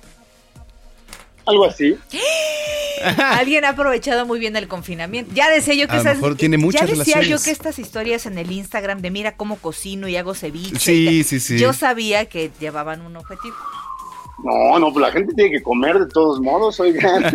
Algo 1.46 1.64
así. 1.66 1.96
Alguien 3.18 3.64
ha 3.64 3.70
aprovechado 3.70 4.24
muy 4.24 4.38
bien 4.38 4.56
el 4.56 4.66
confinamiento. 4.68 5.32
Ya 5.34 5.50
decía 5.50 5.74
yo 5.74 5.86
que 5.88 5.96
A 5.96 6.00
esas- 6.00 6.16
mejor 6.16 6.36
tiene 6.36 6.56
muchas 6.56 6.88
Ya 6.88 6.96
decía 6.96 7.22
yo 7.22 7.42
que 7.42 7.50
estas 7.50 7.78
historias 7.78 8.24
en 8.26 8.38
el 8.38 8.50
Instagram 8.50 9.02
de 9.02 9.10
mira 9.10 9.36
cómo 9.36 9.56
cocino 9.56 10.08
y 10.08 10.16
hago 10.16 10.34
ceviche. 10.34 10.78
Sí, 10.78 11.08
y 11.08 11.24
sí, 11.24 11.40
sí. 11.40 11.58
Yo 11.58 11.72
sabía 11.72 12.26
que 12.26 12.50
llevaban 12.60 13.02
un 13.02 13.16
objetivo. 13.16 13.56
No, 14.42 14.78
no, 14.78 14.92
pues 14.92 15.06
la 15.06 15.12
gente 15.12 15.32
tiene 15.34 15.50
que 15.50 15.62
comer 15.62 15.98
de 15.98 16.06
todos 16.06 16.40
modos, 16.40 16.78
oigan. 16.80 17.22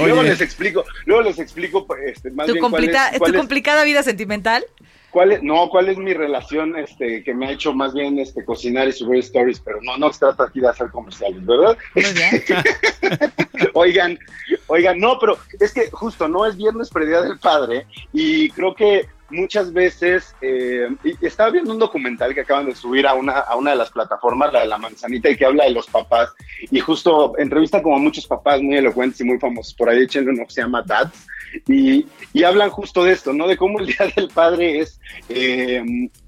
luego 0.00 0.22
les 0.22 0.40
explico, 0.40 0.84
luego 1.04 1.22
les 1.22 1.38
explico 1.38 1.86
este, 2.06 2.30
más 2.30 2.46
¿Tu, 2.46 2.54
bien 2.54 2.70
cuál 2.70 2.84
es, 2.84 3.18
cuál 3.18 3.30
¿Tu 3.32 3.36
es- 3.36 3.40
complicada 3.40 3.84
vida 3.84 4.02
sentimental? 4.02 4.64
Cuál 5.10 5.32
es- 5.32 5.42
no, 5.42 5.68
cuál 5.68 5.88
es 5.88 5.98
mi 5.98 6.12
relación 6.14 6.76
este, 6.76 7.22
que 7.24 7.34
me 7.34 7.46
ha 7.46 7.50
hecho 7.52 7.72
más 7.72 7.94
bien 7.94 8.18
este, 8.18 8.44
cocinar 8.44 8.88
y 8.88 8.92
subir 8.92 9.20
stories, 9.20 9.60
pero 9.60 9.78
no, 9.82 9.96
no 9.96 10.12
se 10.12 10.20
trata 10.20 10.44
aquí 10.44 10.60
de 10.60 10.68
hacer 10.68 10.88
comerciales, 10.90 11.44
¿verdad? 11.44 11.76
oigan, 13.74 14.18
oigan, 14.66 14.98
no, 14.98 15.18
pero 15.18 15.38
es 15.60 15.72
que 15.72 15.90
justo 15.90 16.28
no 16.28 16.46
es 16.46 16.56
viernes 16.56 16.90
predía 16.90 17.22
del 17.22 17.38
padre 17.38 17.86
y 18.12 18.50
creo 18.50 18.74
que 18.74 19.08
muchas 19.30 19.72
veces 19.74 20.34
eh, 20.40 20.88
estaba 21.20 21.50
viendo 21.50 21.72
un 21.72 21.78
documental 21.78 22.32
que 22.34 22.40
acaban 22.40 22.64
de 22.66 22.74
subir 22.74 23.06
a 23.06 23.12
una, 23.14 23.32
a 23.32 23.56
una 23.56 23.72
de 23.72 23.76
las 23.76 23.90
plataformas, 23.90 24.52
la 24.54 24.60
de 24.60 24.66
la 24.68 24.78
manzanita, 24.78 25.28
y 25.28 25.36
que 25.36 25.44
habla 25.44 25.64
de 25.64 25.70
los 25.72 25.86
papás 25.86 26.32
y 26.70 26.80
justo 26.80 27.36
entrevista 27.38 27.82
como 27.82 27.96
a 27.96 28.00
muchos 28.00 28.26
papás 28.26 28.62
muy 28.62 28.76
elocuentes 28.78 29.20
y 29.20 29.24
muy 29.24 29.38
famosos 29.38 29.74
por 29.74 29.90
ahí, 29.90 30.02
échenle 30.04 30.30
uno 30.30 30.46
que 30.46 30.52
se 30.54 30.62
llama 30.62 30.82
Dads 30.82 31.26
y, 31.68 32.06
y 32.32 32.42
hablan 32.44 32.70
justo 32.70 33.04
de 33.04 33.12
esto, 33.12 33.32
¿no? 33.32 33.46
De 33.46 33.56
cómo 33.56 33.78
el 33.78 33.86
Día 33.86 34.12
del 34.14 34.28
Padre 34.28 34.80
es, 34.80 35.00
eh, 35.28 35.82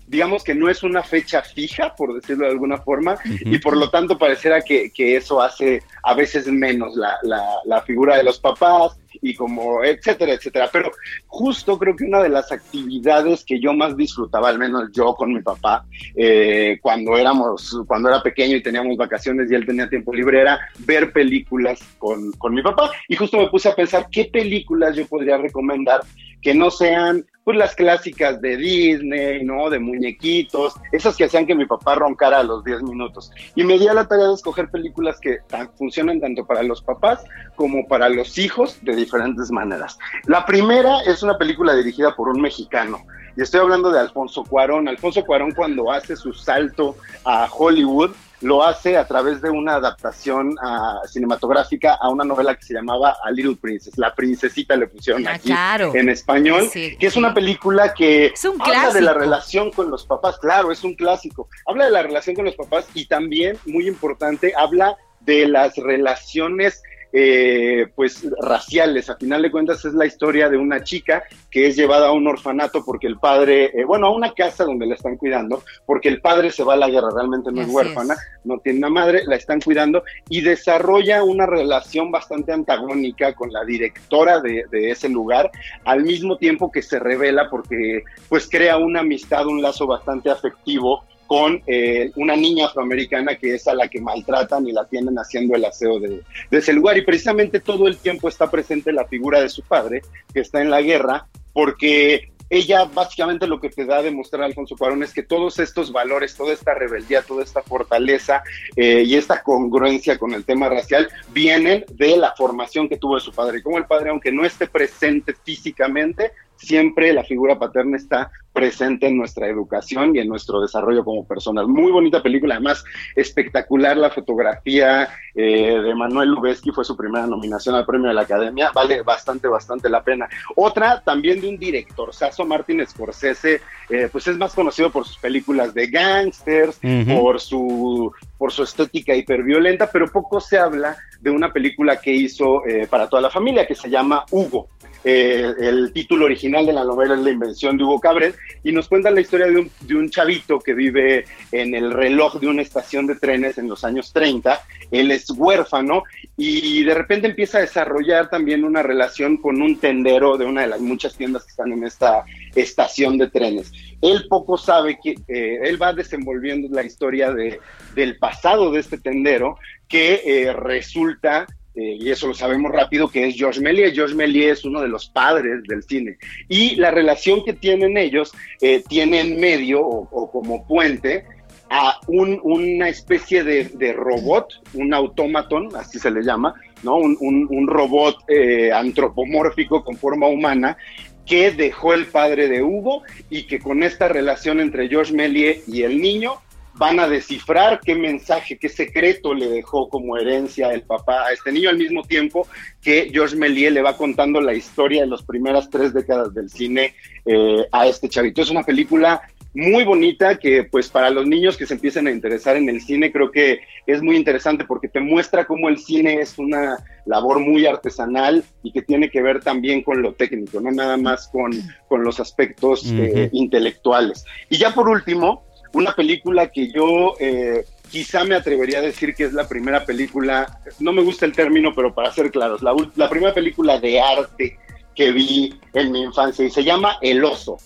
digamos 0.07 0.45
que 0.45 0.55
no 0.55 0.68
es 0.68 0.83
una 0.83 1.03
fecha 1.03 1.43
fija, 1.43 1.95
por 1.95 2.14
decirlo 2.14 2.45
de 2.45 2.53
alguna 2.53 2.79
forma, 2.79 3.16
y 3.25 3.59
por 3.59 3.77
lo 3.77 3.91
tanto 3.91 4.18
pareciera 4.18 4.61
que, 4.62 4.91
que 4.93 5.16
eso 5.16 5.41
hace 5.41 5.83
a 6.03 6.14
veces 6.14 6.47
menos 6.49 6.97
la, 6.97 7.16
la, 7.23 7.43
la 7.64 7.83
figura 7.83 8.16
de 8.16 8.25
los 8.25 8.39
papás 8.39 8.99
y 9.23 9.35
como, 9.35 9.85
etcétera, 9.85 10.35
etcétera. 10.35 10.68
Pero 10.73 10.91
justo 11.27 11.79
creo 11.79 11.97
que 11.97 12.05
una 12.05 12.23
de 12.23 12.29
las 12.29 12.51
actividades 12.53 13.45
que 13.45 13.61
yo 13.61 13.73
más 13.73 13.97
disfrutaba, 13.97 14.49
al 14.49 14.59
menos 14.59 14.91
yo 14.93 15.14
con 15.14 15.33
mi 15.33 15.43
papá, 15.43 15.85
eh, 16.16 16.79
cuando 16.81 17.16
éramos, 17.16 17.81
cuando 17.87 18.09
era 18.09 18.23
pequeño 18.23 18.57
y 18.57 18.62
teníamos 18.62 18.97
vacaciones 18.97 19.51
y 19.51 19.55
él 19.55 19.66
tenía 19.66 19.89
tiempo 19.89 20.14
libre, 20.14 20.41
era 20.41 20.61
ver 20.81 21.12
películas 21.12 21.81
con, 21.99 22.33
con 22.33 22.55
mi 22.55 22.62
papá. 22.62 22.91
Y 23.09 23.16
justo 23.16 23.39
me 23.39 23.49
puse 23.49 23.68
a 23.68 23.75
pensar 23.75 24.09
qué 24.11 24.27
películas 24.27 24.97
yo 24.97 25.07
podría 25.07 25.37
recomendar 25.37 26.01
que 26.41 26.55
no 26.55 26.71
sean, 26.71 27.27
pues 27.51 27.59
las 27.59 27.74
clásicas 27.74 28.40
de 28.40 28.57
Disney, 28.57 29.42
¿no? 29.44 29.70
De 29.70 29.80
muñequitos, 29.80 30.74
esas 30.92 31.16
que 31.16 31.24
hacían 31.24 31.46
que 31.46 31.55
mi 31.57 31.66
papá 31.66 31.96
roncara 31.96 32.38
a 32.38 32.42
los 32.44 32.62
10 32.62 32.84
minutos. 32.84 33.32
Y 33.57 33.64
me 33.64 33.76
di 33.76 33.88
a 33.88 33.92
la 33.94 34.07
tarea 34.07 34.28
de 34.28 34.34
escoger 34.34 34.70
películas 34.70 35.18
que 35.18 35.38
funcionan 35.76 36.20
tanto 36.20 36.46
para 36.46 36.62
los 36.62 36.80
papás 36.80 37.24
como 37.57 37.88
para 37.88 38.09
los 38.09 38.38
hijos 38.38 38.78
de 38.82 38.94
diferentes 38.94 39.51
maneras. 39.51 39.98
La 40.26 40.46
primera 40.46 41.01
es 41.07 41.24
una 41.24 41.36
película 41.38 41.74
dirigida 41.74 42.14
por 42.14 42.28
un 42.28 42.40
mexicano. 42.40 43.05
Y 43.41 43.43
estoy 43.43 43.61
hablando 43.61 43.91
de 43.91 43.99
Alfonso 43.99 44.45
Cuarón. 44.45 44.86
Alfonso 44.86 45.24
Cuarón 45.24 45.53
cuando 45.53 45.91
hace 45.91 46.14
su 46.14 46.34
salto 46.34 46.99
a 47.24 47.49
Hollywood, 47.51 48.11
lo 48.43 48.62
hace 48.62 48.99
a 48.99 49.07
través 49.07 49.41
de 49.41 49.49
una 49.49 49.76
adaptación 49.76 50.57
ah, 50.62 51.01
cinematográfica 51.07 51.95
a 51.95 52.11
una 52.11 52.22
novela 52.22 52.55
que 52.55 52.64
se 52.64 52.74
llamaba 52.74 53.16
A 53.24 53.30
Little 53.30 53.57
Princess. 53.57 53.97
La 53.97 54.14
princesita 54.14 54.76
le 54.76 54.88
pusieron 54.88 55.26
ah, 55.26 55.36
aquí 55.36 55.51
en 55.99 56.11
español, 56.11 56.68
que 56.70 56.99
es 57.01 57.16
una 57.16 57.32
película 57.32 57.95
que 57.95 58.34
habla 58.59 58.93
de 58.93 59.01
la 59.01 59.14
relación 59.14 59.70
con 59.70 59.91
los 59.91 60.05
papás. 60.05 60.38
Claro, 60.38 60.70
es 60.70 60.84
un 60.84 60.93
clásico. 60.93 61.49
Habla 61.64 61.86
de 61.86 61.93
la 61.93 62.03
relación 62.03 62.36
con 62.36 62.45
los 62.45 62.57
papás 62.57 62.88
y 62.93 63.07
también, 63.07 63.57
muy 63.64 63.88
importante, 63.88 64.53
habla 64.55 64.99
de 65.20 65.49
las 65.49 65.76
relaciones 65.76 66.82
eh, 67.13 67.87
pues 67.95 68.25
raciales. 68.41 69.11
A 69.11 69.17
final 69.17 69.43
de 69.43 69.51
cuentas 69.51 69.85
es 69.85 69.95
la 69.95 70.07
historia 70.07 70.49
de 70.49 70.57
una 70.57 70.83
chica 70.83 71.25
que 71.51 71.67
es 71.67 71.77
llevada 71.77 72.09
a 72.09 72.13
un 72.13 72.27
orfanato 72.27 72.85
porque 72.85 73.07
el 73.07 73.19
padre, 73.19 73.67
eh, 73.75 73.85
bueno, 73.85 74.07
a 74.07 74.15
una 74.15 74.33
casa 74.33 74.65
donde 74.65 74.87
la 74.87 74.95
están 74.95 75.17
cuidando, 75.17 75.63
porque 75.87 76.09
el 76.09 76.21
padre 76.21 76.51
se 76.51 76.65
va 76.65 76.75
a 76.75 76.77
la 76.77 76.89
guerra, 76.89 77.09
realmente 77.15 77.51
no 77.51 77.63
es 77.63 77.69
huérfana, 77.69 78.17
no 78.45 78.59
tiene 78.59 78.79
una 78.79 78.91
madre, 78.91 79.23
la 79.27 79.37
están 79.37 79.61
cuidando 79.61 80.05
y 80.29 80.41
desarrolla 80.41 81.25
una 81.25 81.47
relación 81.47 82.11
bastante 82.11 82.53
antagónica 82.53 83.35
con 83.35 83.53
la 83.53 83.65
directora 83.65 84.41
de, 84.41 84.65
de 84.71 84.91
ese 84.91 85.09
lugar, 85.09 85.51
al 85.85 86.05
mismo 86.05 86.37
tiempo 86.37 86.71
que 86.71 86.83
se 86.83 86.99
revela 86.99 87.51
porque 87.51 88.05
pues 88.29 88.49
crea 88.49 88.77
una 88.77 89.01
amistad, 89.01 89.47
un 89.47 89.63
lazo 89.63 89.87
bastante 89.87 90.31
afectivo 90.31 91.05
con 91.31 91.62
eh, 91.68 92.11
una 92.16 92.35
niña 92.35 92.66
afroamericana 92.66 93.37
que 93.37 93.55
es 93.55 93.68
a 93.68 93.74
la 93.74 93.87
que 93.87 94.01
maltratan 94.01 94.66
y 94.66 94.72
la 94.72 94.89
tienen 94.89 95.14
haciendo 95.14 95.55
el 95.55 95.64
aseo 95.64 96.01
de, 96.01 96.22
ese 96.51 96.72
lugar. 96.72 96.99
Y 96.99 97.03
precisamente 97.03 97.61
todo 97.61 97.87
el 97.87 97.99
tiempo 97.99 98.28
está 98.28 98.51
presente 98.51 98.93
la 98.93 99.07
figura 99.07 99.41
de 99.41 99.49
su 99.49 99.62
padre, 99.62 100.03
que 100.35 100.41
está 100.41 100.61
en 100.61 100.70
la 100.70 100.83
guerra, 100.83 101.28
porque 101.53 102.33
ella 102.49 102.85
básicamente 102.85 103.47
lo 103.47 103.61
que 103.61 103.68
te 103.68 103.85
da 103.85 103.99
a 103.99 104.03
demostrar 104.03 104.43
Alfonso 104.43 104.74
Cuarón 104.76 105.05
es 105.05 105.12
que 105.12 105.22
todos 105.22 105.61
estos 105.61 105.93
valores, 105.93 106.35
toda 106.35 106.53
esta 106.53 106.74
rebeldía, 106.74 107.22
toda 107.22 107.45
esta 107.45 107.62
fortaleza 107.62 108.43
eh, 108.74 109.05
y 109.07 109.14
esta 109.14 109.41
congruencia 109.41 110.18
con 110.18 110.35
el 110.35 110.45
tema 110.45 110.68
racial 110.68 111.09
vienen 111.28 111.85
de 111.93 112.16
la 112.16 112.35
formación 112.35 112.89
que 112.89 112.97
tuvo 112.97 113.14
de 113.14 113.20
su 113.20 113.33
padre. 113.33 113.62
Como 113.62 113.78
el 113.78 113.87
padre, 113.87 114.11
aunque 114.11 114.33
no 114.33 114.45
esté 114.45 114.66
presente 114.66 115.33
físicamente, 115.45 116.33
siempre 116.61 117.13
la 117.13 117.25
figura 117.25 117.59
paterna 117.59 117.97
está 117.97 118.31
presente 118.53 119.07
en 119.07 119.17
nuestra 119.17 119.47
educación 119.47 120.15
y 120.15 120.19
en 120.19 120.29
nuestro 120.29 120.61
desarrollo 120.61 121.05
como 121.05 121.25
personas. 121.25 121.67
Muy 121.67 121.93
bonita 121.93 122.23
película, 122.23 122.57
además 122.57 122.85
espectacular 123.15 123.97
la 123.97 124.11
fotografía 124.11 125.09
eh, 125.35 125.81
de 125.81 125.95
Manuel 125.95 126.31
Lubezki, 126.31 126.71
fue 126.73 126.85
su 126.85 126.97
primera 126.97 127.27
nominación 127.27 127.75
al 127.75 127.87
premio 127.87 128.09
de 128.09 128.15
la 128.15 128.23
Academia, 128.23 128.71
vale 128.75 129.03
bastante, 129.03 129.49
bastante 129.49 129.89
la 129.89 130.03
pena. 130.03 130.29
Otra 130.57 131.01
también 131.01 131.41
de 131.41 131.49
un 131.49 131.59
director, 131.59 132.13
Sasso 132.13 132.45
Martin 132.45 132.85
Scorsese, 132.87 133.61
eh, 133.89 134.09
pues 134.11 134.27
es 134.27 134.37
más 134.37 134.53
conocido 134.55 134.91
por 134.91 135.07
sus 135.07 135.19
películas 135.19 135.73
de 135.73 135.87
gangsters, 135.87 136.81
por, 137.07 137.41
su, 137.41 138.13
por 138.37 138.53
su 138.53 138.65
estética 138.65 139.15
hiperviolenta, 139.15 139.91
pero 139.91 140.11
poco 140.11 140.41
se 140.41 140.59
habla 140.59 140.97
de 141.21 141.31
una 141.31 141.53
película 141.53 142.01
que 142.01 142.13
hizo 142.13 142.67
eh, 142.67 142.87
para 142.89 143.09
toda 143.09 143.23
la 143.23 143.31
familia 143.31 143.67
que 143.67 143.75
se 143.75 143.89
llama 143.89 144.25
Hugo. 144.31 144.69
Eh, 145.03 145.55
el 145.59 145.92
título 145.92 146.26
original 146.26 146.66
de 146.66 146.72
la 146.72 146.84
novela 146.84 147.14
es 147.14 147.20
La 147.20 147.30
invención 147.30 147.76
de 147.76 147.84
Hugo 147.84 148.01
Cabret 148.01 148.36
y 148.62 148.72
nos 148.72 148.88
cuenta 148.88 149.11
la 149.11 149.20
historia 149.20 149.46
de 149.46 149.96
un, 149.96 150.11
chavito 150.11 150.59
que 150.59 150.74
vive 150.74 151.24
en 151.53 151.74
el 151.74 151.92
reloj 151.92 152.38
de 152.38 152.48
una 152.48 152.62
estación 152.62 153.07
de 153.07 153.14
trenes 153.14 153.57
en 153.59 153.68
los 153.68 153.84
años 153.84 154.12
30. 154.12 154.61
Él 154.90 155.11
es 155.11 155.30
huérfano 155.30 156.05
y 156.36 156.82
de 156.84 156.94
repente 156.94 157.28
empieza 157.28 157.59
a 157.59 157.62
desarrollar 157.62 158.28
también 158.28 158.64
una 158.64 158.82
relación 158.82 159.36
con 159.36 159.62
un 159.62 159.78
tendero 159.78 160.36
de 160.36 160.46
una 160.46 160.62
de 160.62 160.66
las 160.66 160.80
muchas 160.80 161.14
tiendas 161.14 161.44
que 161.44 161.51
están 161.51 161.72
en 161.72 161.84
esta 161.84 162.24
estación 162.55 163.16
de 163.18 163.30
trenes. 163.30 163.72
Él 164.03 164.26
poco 164.28 164.57
sabe 164.57 164.98
que 165.03 165.14
eh, 165.28 165.61
él 165.62 165.80
va 165.80 165.92
desenvolviendo 165.92 166.68
la 166.74 166.82
historia 166.82 167.32
de, 167.32 167.61
del 167.94 168.18
pasado 168.18 168.72
de 168.72 168.80
este 168.80 168.98
tendero 168.98 169.57
que 169.88 170.22
eh, 170.24 170.53
resulta 170.53 171.46
eh, 171.75 171.99
y 172.01 172.11
eso 172.11 172.27
lo 172.27 172.35
sabemos 172.35 172.73
rápido, 172.73 173.09
que 173.09 173.29
es 173.29 173.37
Georges 173.37 173.62
Méliès. 173.62 173.95
Georges 173.95 174.16
Méliès 174.16 174.59
es 174.59 174.64
uno 174.64 174.81
de 174.81 174.89
los 174.89 175.09
padres 175.09 175.62
del 175.68 175.83
cine. 175.83 176.18
Y 176.49 176.77
la 176.77 176.91
relación 176.91 177.45
que 177.45 177.53
tienen 177.53 177.97
ellos 177.97 178.33
eh, 178.61 178.83
tiene 178.89 179.21
en 179.21 179.41
medio 179.41 179.81
o, 179.81 180.31
como 180.31 180.66
puente 180.66 181.25
a 181.73 182.01
una 182.09 182.89
especie 182.89 183.45
de, 183.45 183.93
robot, 183.93 184.61
un 184.75 184.93
automaton, 184.93 185.68
así 185.77 186.01
se 186.01 186.11
le 186.11 186.23
llama, 186.23 186.55
¿no? 186.83 186.97
Un, 186.97 187.68
robot 187.68 188.25
eh, 188.29 188.73
antropomórfico 188.73 189.85
con 189.85 189.97
forma 189.97 190.27
humana 190.27 190.77
que 191.25 191.53
dejó 191.53 191.95
el 191.95 192.07
padre 192.07 192.49
de 192.49 192.64
Hugo 192.64 193.05
y 193.29 193.45
que 193.45 193.61
con 193.61 193.85
esta 193.85 194.09
relación 194.09 194.59
entre 194.59 194.89
Georges 194.89 195.14
Méliès 195.14 195.68
y 195.68 195.85
el 195.85 196.01
niño 196.01 196.41
van 196.81 196.99
a 196.99 197.07
descifrar 197.07 197.78
qué 197.85 197.95
mensaje, 197.95 198.57
qué 198.57 198.70
secreto 198.70 199.35
le 199.35 199.51
dejó 199.51 199.91
como 199.91 200.16
herencia 200.16 200.72
el 200.72 200.81
papá 200.81 201.26
a 201.26 201.33
este 201.35 201.53
niño, 201.53 201.68
al 201.68 201.76
mismo 201.76 202.03
tiempo 202.05 202.49
que 202.81 203.11
George 203.12 203.37
Méliès 203.37 203.70
le 203.70 203.83
va 203.83 203.99
contando 203.99 204.41
la 204.41 204.55
historia 204.55 205.03
de 205.03 205.09
las 205.09 205.22
primeras 205.22 205.68
tres 205.68 205.93
décadas 205.93 206.33
del 206.33 206.49
cine 206.49 206.95
eh, 207.26 207.66
a 207.70 207.87
este 207.87 208.09
chavito. 208.09 208.41
Es 208.41 208.49
una 208.49 208.62
película 208.62 209.20
muy 209.53 209.85
bonita 209.85 210.39
que 210.39 210.64
pues 210.64 210.89
para 210.89 211.11
los 211.11 211.26
niños 211.26 211.59
que 211.59 211.66
se 211.66 211.74
empiecen 211.74 212.07
a 212.07 212.12
interesar 212.12 212.57
en 212.57 212.70
el 212.70 212.81
cine 212.81 213.12
creo 213.12 213.31
que 213.31 213.61
es 213.85 214.01
muy 214.01 214.16
interesante 214.16 214.64
porque 214.64 214.89
te 214.89 215.01
muestra 215.01 215.45
cómo 215.45 215.68
el 215.68 215.76
cine 215.76 216.22
es 216.22 216.39
una 216.39 216.78
labor 217.05 217.41
muy 217.41 217.66
artesanal 217.66 218.43
y 218.62 218.72
que 218.72 218.81
tiene 218.81 219.11
que 219.11 219.20
ver 219.20 219.43
también 219.43 219.83
con 219.83 220.01
lo 220.01 220.14
técnico, 220.14 220.61
no 220.61 220.70
nada 220.70 220.97
más 220.97 221.28
con, 221.28 221.51
con 221.89 222.05
los 222.05 222.20
aspectos 222.20 222.91
eh, 222.91 223.28
intelectuales. 223.33 224.24
Y 224.49 224.57
ya 224.57 224.72
por 224.72 224.89
último, 224.89 225.45
una 225.73 225.95
película 225.95 226.51
que 226.51 226.71
yo 226.71 227.14
eh, 227.21 227.64
quizá 227.91 228.25
me 228.25 228.35
atrevería 228.35 228.79
a 228.79 228.83
decir 228.83 229.14
que 229.14 229.25
es 229.25 229.33
la 229.33 229.49
primera 229.49 229.85
película, 229.85 230.61
no 230.79 230.93
me 230.93 231.03
gusta 231.03 231.27
el 231.27 231.33
término, 231.33 231.73
pero 231.75 231.95
para 231.95 232.12
ser 232.12 232.31
claros, 232.31 232.62
la, 232.62 232.75
la 232.97 233.09
primera 233.09 233.35
película 233.35 233.79
de 233.79 234.01
arte 234.01 234.59
que 234.95 235.12
vi 235.12 235.55
en 235.73 235.93
mi 235.93 236.03
infancia 236.03 236.45
y 236.45 236.51
se 236.51 236.64
llama 236.64 236.99
El 237.01 237.25
Oso. 237.25 237.59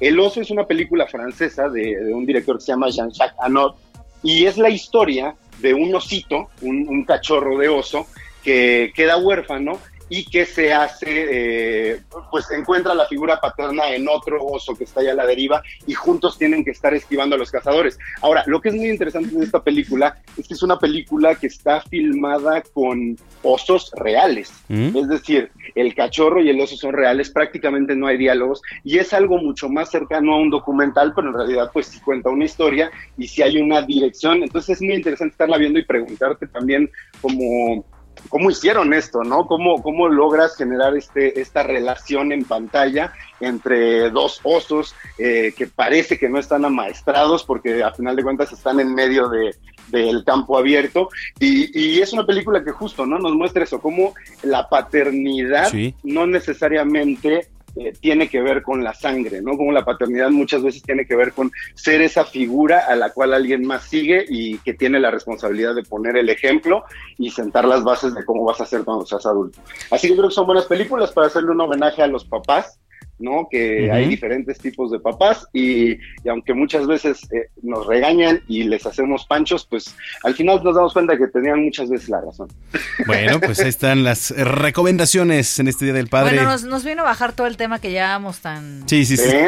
El 0.00 0.18
Oso 0.20 0.40
es 0.40 0.50
una 0.50 0.66
película 0.66 1.06
francesa 1.06 1.68
de, 1.68 2.12
un 2.12 2.24
director 2.24 2.56
que 2.56 2.64
se 2.64 2.72
llama 2.72 2.90
Jean-Jacques 2.90 3.38
Anot 3.40 3.76
y 4.22 4.46
es 4.46 4.56
la 4.56 4.68
historia 4.68 5.34
de 5.58 5.74
un 5.74 5.94
osito, 5.94 6.48
un, 6.62 6.88
un 6.88 7.04
cachorro 7.04 7.58
de 7.58 7.68
oso, 7.68 8.06
que 8.42 8.92
queda 8.94 9.16
huérfano 9.16 9.78
y 10.08 10.24
que 10.24 10.46
se 10.46 10.72
hace, 10.72 11.06
eh, 11.90 12.00
pues 12.30 12.50
encuentra 12.50 12.94
la 12.94 13.06
figura 13.06 13.40
paterna 13.40 13.88
en 13.90 14.08
otro 14.08 14.44
oso 14.44 14.74
que 14.74 14.84
está 14.84 15.00
allá 15.00 15.12
a 15.12 15.16
la 15.16 15.26
deriva 15.26 15.62
y 15.86 15.94
juntos 15.94 16.38
tienen 16.38 16.64
que 16.64 16.70
estar 16.70 16.94
esquivando 16.94 17.36
a 17.36 17.38
los 17.38 17.50
cazadores. 17.50 17.98
Ahora, 18.22 18.44
lo 18.46 18.60
que 18.60 18.70
es 18.70 18.74
muy 18.74 18.88
interesante 18.88 19.36
de 19.36 19.44
esta 19.44 19.62
película 19.62 20.18
es 20.36 20.48
que 20.48 20.54
es 20.54 20.62
una 20.62 20.78
película 20.78 21.34
que 21.34 21.48
está 21.48 21.80
filmada 21.82 22.62
con 22.72 23.16
osos 23.42 23.90
reales. 23.96 24.52
Mm. 24.68 24.96
Es 24.96 25.08
decir, 25.08 25.50
el 25.74 25.94
cachorro 25.94 26.42
y 26.42 26.50
el 26.50 26.60
oso 26.60 26.76
son 26.76 26.92
reales, 26.92 27.30
prácticamente 27.30 27.94
no 27.94 28.06
hay 28.06 28.16
diálogos 28.16 28.62
y 28.84 28.98
es 28.98 29.12
algo 29.12 29.38
mucho 29.38 29.68
más 29.68 29.90
cercano 29.90 30.34
a 30.34 30.40
un 30.40 30.50
documental, 30.50 31.12
pero 31.14 31.28
en 31.28 31.34
realidad 31.34 31.70
pues 31.72 31.86
sí 31.86 32.00
cuenta 32.00 32.30
una 32.30 32.44
historia 32.44 32.90
y 33.16 33.28
si 33.28 33.42
hay 33.42 33.60
una 33.60 33.82
dirección. 33.82 34.42
Entonces 34.42 34.76
es 34.76 34.82
muy 34.82 34.94
interesante 34.94 35.32
estarla 35.32 35.58
viendo 35.58 35.78
y 35.78 35.84
preguntarte 35.84 36.46
también 36.46 36.90
como 37.20 37.84
cómo 38.28 38.50
hicieron 38.50 38.92
esto, 38.94 39.22
¿no? 39.24 39.46
¿Cómo, 39.46 39.82
cómo 39.82 40.08
logras 40.08 40.56
generar 40.56 40.96
este, 40.96 41.40
esta 41.40 41.62
relación 41.62 42.32
en 42.32 42.44
pantalla 42.44 43.12
entre 43.40 44.10
dos 44.10 44.40
osos 44.42 44.94
eh, 45.18 45.52
que 45.56 45.66
parece 45.66 46.18
que 46.18 46.28
no 46.28 46.38
están 46.38 46.64
amaestrados 46.64 47.44
porque 47.44 47.82
a 47.82 47.92
final 47.92 48.16
de 48.16 48.22
cuentas 48.22 48.52
están 48.52 48.80
en 48.80 48.94
medio 48.94 49.28
de, 49.28 49.54
del 49.88 50.24
campo 50.24 50.58
abierto 50.58 51.08
y, 51.38 51.70
y, 51.78 52.00
es 52.00 52.12
una 52.12 52.26
película 52.26 52.64
que 52.64 52.72
justo, 52.72 53.06
¿no? 53.06 53.18
Nos 53.18 53.34
muestra 53.34 53.64
eso, 53.64 53.80
cómo 53.80 54.14
la 54.42 54.68
paternidad 54.68 55.72
no 56.02 56.26
necesariamente 56.26 57.48
eh, 57.78 57.92
tiene 58.00 58.28
que 58.28 58.42
ver 58.42 58.62
con 58.62 58.82
la 58.82 58.92
sangre, 58.92 59.40
¿no? 59.40 59.56
Como 59.56 59.70
la 59.70 59.84
paternidad 59.84 60.30
muchas 60.30 60.62
veces 60.62 60.82
tiene 60.82 61.06
que 61.06 61.14
ver 61.14 61.32
con 61.32 61.52
ser 61.74 62.02
esa 62.02 62.24
figura 62.24 62.84
a 62.88 62.96
la 62.96 63.10
cual 63.10 63.34
alguien 63.34 63.64
más 63.64 63.84
sigue 63.84 64.24
y 64.28 64.58
que 64.58 64.74
tiene 64.74 64.98
la 64.98 65.10
responsabilidad 65.12 65.74
de 65.74 65.84
poner 65.84 66.16
el 66.16 66.28
ejemplo 66.28 66.84
y 67.18 67.30
sentar 67.30 67.64
las 67.66 67.84
bases 67.84 68.14
de 68.14 68.24
cómo 68.24 68.44
vas 68.44 68.60
a 68.60 68.66
ser 68.66 68.84
cuando 68.84 69.06
seas 69.06 69.24
adulto. 69.26 69.60
Así 69.90 70.08
que 70.08 70.14
creo 70.14 70.28
que 70.28 70.34
son 70.34 70.46
buenas 70.46 70.66
películas 70.66 71.12
para 71.12 71.28
hacerle 71.28 71.52
un 71.52 71.60
homenaje 71.60 72.02
a 72.02 72.08
los 72.08 72.24
papás 72.24 72.78
¿no? 73.18 73.48
Que 73.50 73.90
hay 73.90 74.06
diferentes 74.06 74.58
tipos 74.58 74.90
de 74.90 75.00
papás 75.00 75.46
y, 75.52 75.92
y 75.92 76.28
aunque 76.28 76.54
muchas 76.54 76.86
veces 76.86 77.20
eh, 77.32 77.48
nos 77.62 77.86
regañan 77.86 78.42
y 78.48 78.64
les 78.64 78.86
hacemos 78.86 79.26
panchos, 79.26 79.66
pues 79.68 79.94
al 80.22 80.34
final 80.34 80.60
nos 80.62 80.74
damos 80.74 80.92
cuenta 80.92 81.16
que 81.16 81.26
tenían 81.26 81.62
muchas 81.62 81.88
veces 81.90 82.08
la 82.08 82.20
razón. 82.20 82.48
Bueno, 83.06 83.40
pues 83.44 83.60
ahí 83.60 83.68
están 83.68 84.04
las 84.04 84.30
recomendaciones 84.30 85.58
en 85.58 85.68
este 85.68 85.86
Día 85.86 85.94
del 85.94 86.08
Padre. 86.08 86.36
Bueno, 86.36 86.50
nos, 86.50 86.64
nos 86.64 86.84
vino 86.84 87.02
a 87.02 87.06
bajar 87.06 87.32
todo 87.32 87.46
el 87.46 87.56
tema 87.56 87.80
que 87.80 87.90
llevamos 87.90 88.40
tan... 88.40 88.88
Sí, 88.88 89.04
sí, 89.04 89.16
sí. 89.16 89.28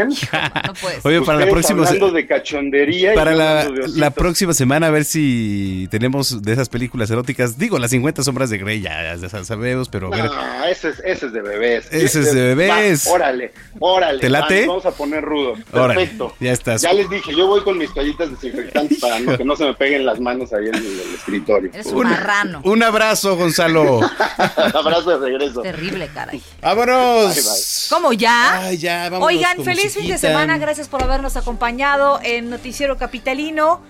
No. 0.60 0.74
Oye, 1.04 1.22
para 1.22 1.38
la 1.38 1.46
próxima 1.46 1.86
hablando 1.86 2.10
de 2.10 2.26
cachondería 2.26 3.12
y 3.12 3.16
para 3.16 3.32
yo 3.32 3.38
la, 3.38 3.50
hablando 3.50 3.74
de 3.74 3.80
ositos. 3.80 3.98
la 3.98 4.10
próxima 4.10 4.52
semana 4.52 4.88
a 4.88 4.90
ver 4.90 5.04
si 5.04 5.88
tenemos 5.90 6.42
de 6.42 6.52
esas 6.52 6.68
películas 6.68 7.10
eróticas. 7.10 7.58
Digo, 7.58 7.78
las 7.78 7.90
50 7.90 8.22
sombras 8.22 8.50
de 8.50 8.58
Grey 8.58 8.80
ya, 8.80 9.14
ya 9.16 9.28
sabemos, 9.44 9.88
pero 9.88 10.12
a 10.12 10.16
ver. 10.16 10.24
No, 10.26 10.64
ese 10.64 10.90
es, 10.90 11.00
ese 11.04 11.26
es 11.26 11.32
de 11.32 11.42
bebés. 11.42 11.88
Ese 11.90 12.20
es 12.20 12.34
de 12.34 12.54
bebés. 12.54 13.06
Va, 13.06 13.12
órale, 13.12 13.52
órale. 13.78 14.20
¿Te 14.20 14.28
late? 14.28 14.66
vamos 14.66 14.86
a 14.86 14.90
poner. 14.90 15.24
Órale, 15.24 15.94
Perfecto. 15.94 16.34
ya 16.40 16.52
estás. 16.52 16.82
Ya 16.82 16.92
les 16.92 17.08
dije, 17.08 17.34
yo 17.34 17.46
voy 17.46 17.62
con 17.62 17.78
mis 17.78 17.92
toallitas 17.94 18.30
desinfectantes 18.30 18.98
para 19.00 19.18
no- 19.20 19.36
que 19.36 19.44
no 19.44 19.56
se 19.56 19.64
me 19.64 19.74
peguen 19.74 20.04
las 20.06 20.20
manos 20.20 20.52
ahí 20.52 20.68
en 20.68 20.74
el, 20.74 20.84
el 20.86 21.14
escritorio. 21.14 21.70
Eres 21.72 21.86
un 21.86 22.04
marrano. 22.08 22.60
Un 22.64 22.82
abrazo, 22.82 23.36
Gonzalo. 23.36 24.00
Abrazo 24.74 25.18
de 25.18 25.18
regreso. 25.30 25.62
Terrible, 25.62 26.08
caray. 26.12 26.42
¡Vámonos! 26.62 27.86
¿Cómo 27.90 28.12
ya? 28.12 28.60
Ay, 28.60 28.78
ya, 28.78 29.04
vámonos 29.10 29.28
Oigan, 29.28 29.62
feliz 29.64 29.94
fin 29.94 30.08
de 30.08 30.18
semana. 30.18 30.58
Gracias 30.58 30.88
por 30.88 31.02
habernos 31.02 31.36
acompañado 31.36 32.20
en 32.22 32.50
Noticiero 32.50 32.96
Capitalino. 32.96 33.82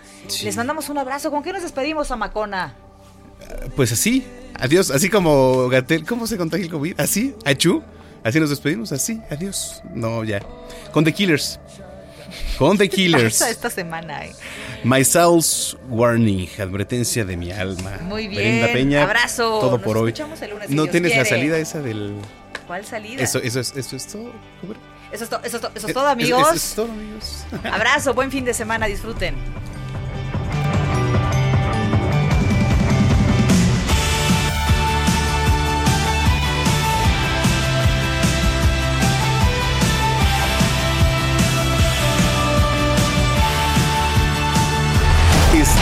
Les 0.45 0.57
mandamos 0.57 0.89
un 0.89 0.99
abrazo. 0.99 1.31
¿Con 1.31 1.43
qué 1.43 1.53
nos 1.53 1.62
despedimos, 1.62 2.11
Amacona? 2.11 2.75
Pues 3.77 3.93
así, 3.93 4.25
adiós. 4.59 4.91
Así 4.91 5.09
como 5.11 5.68
Gatel, 5.68 6.05
¿cómo 6.07 6.27
se 6.27 6.37
contagia 6.37 6.66
el 6.66 6.71
COVID? 6.71 7.01
Así, 7.01 7.35
achú. 7.45 7.83
Así 8.25 8.39
nos 8.41 8.51
despedimos, 8.51 8.93
así, 8.93 9.21
adiós. 9.31 9.83
No, 9.95 10.25
ya. 10.25 10.41
Con 10.93 11.05
The 11.05 11.12
Killers. 11.12 11.59
Con 12.59 12.77
The 12.77 12.89
Killers. 12.91 13.39
Pasa 13.39 13.51
esta 13.51 13.71
semana, 13.71 14.27
eh. 14.27 14.33
My 14.85 15.05
Soul's 15.05 15.77
Warning, 15.89 16.49
advertencia 16.59 17.25
de 17.25 17.37
mi 17.37 17.51
alma. 17.51 17.99
Muy 18.03 18.29
bien. 18.29 18.43
Brenda 18.61 18.73
Peña. 18.73 19.03
Abrazo. 19.05 19.59
Todo 19.61 19.73
Nos 19.73 19.83
por 19.83 19.97
hoy. 19.99 20.14
el 20.16 20.51
lunes, 20.51 20.71
¿No 20.71 20.87
tienes 20.87 21.16
la 21.16 21.25
salida 21.25 21.59
esa 21.59 21.81
del. 21.81 22.14
¿Cuál 22.66 22.85
salida? 22.85 23.23
Eso, 23.23 23.39
eso, 23.41 23.61
es, 23.61 23.75
eso 23.77 23.97
es 23.97 24.07
todo. 24.07 24.33
Eso 25.12 25.25
es, 25.25 25.31
to- 25.31 25.41
eso 25.43 25.57
es 25.57 25.62
to- 25.62 25.73
eso 25.75 25.87
es 25.87 25.91
Eh, 25.91 25.93
todo, 25.95 26.05
eso- 26.05 26.12
amigos. 26.12 26.43
eso 26.49 26.55
es 26.55 26.75
todo, 26.77 26.93
amigos. 26.93 27.45
Abrazo, 27.64 28.14
buen 28.14 28.31
fin 28.31 28.45
de 28.45 28.55
semana, 28.55 28.87
disfruten. 28.87 29.35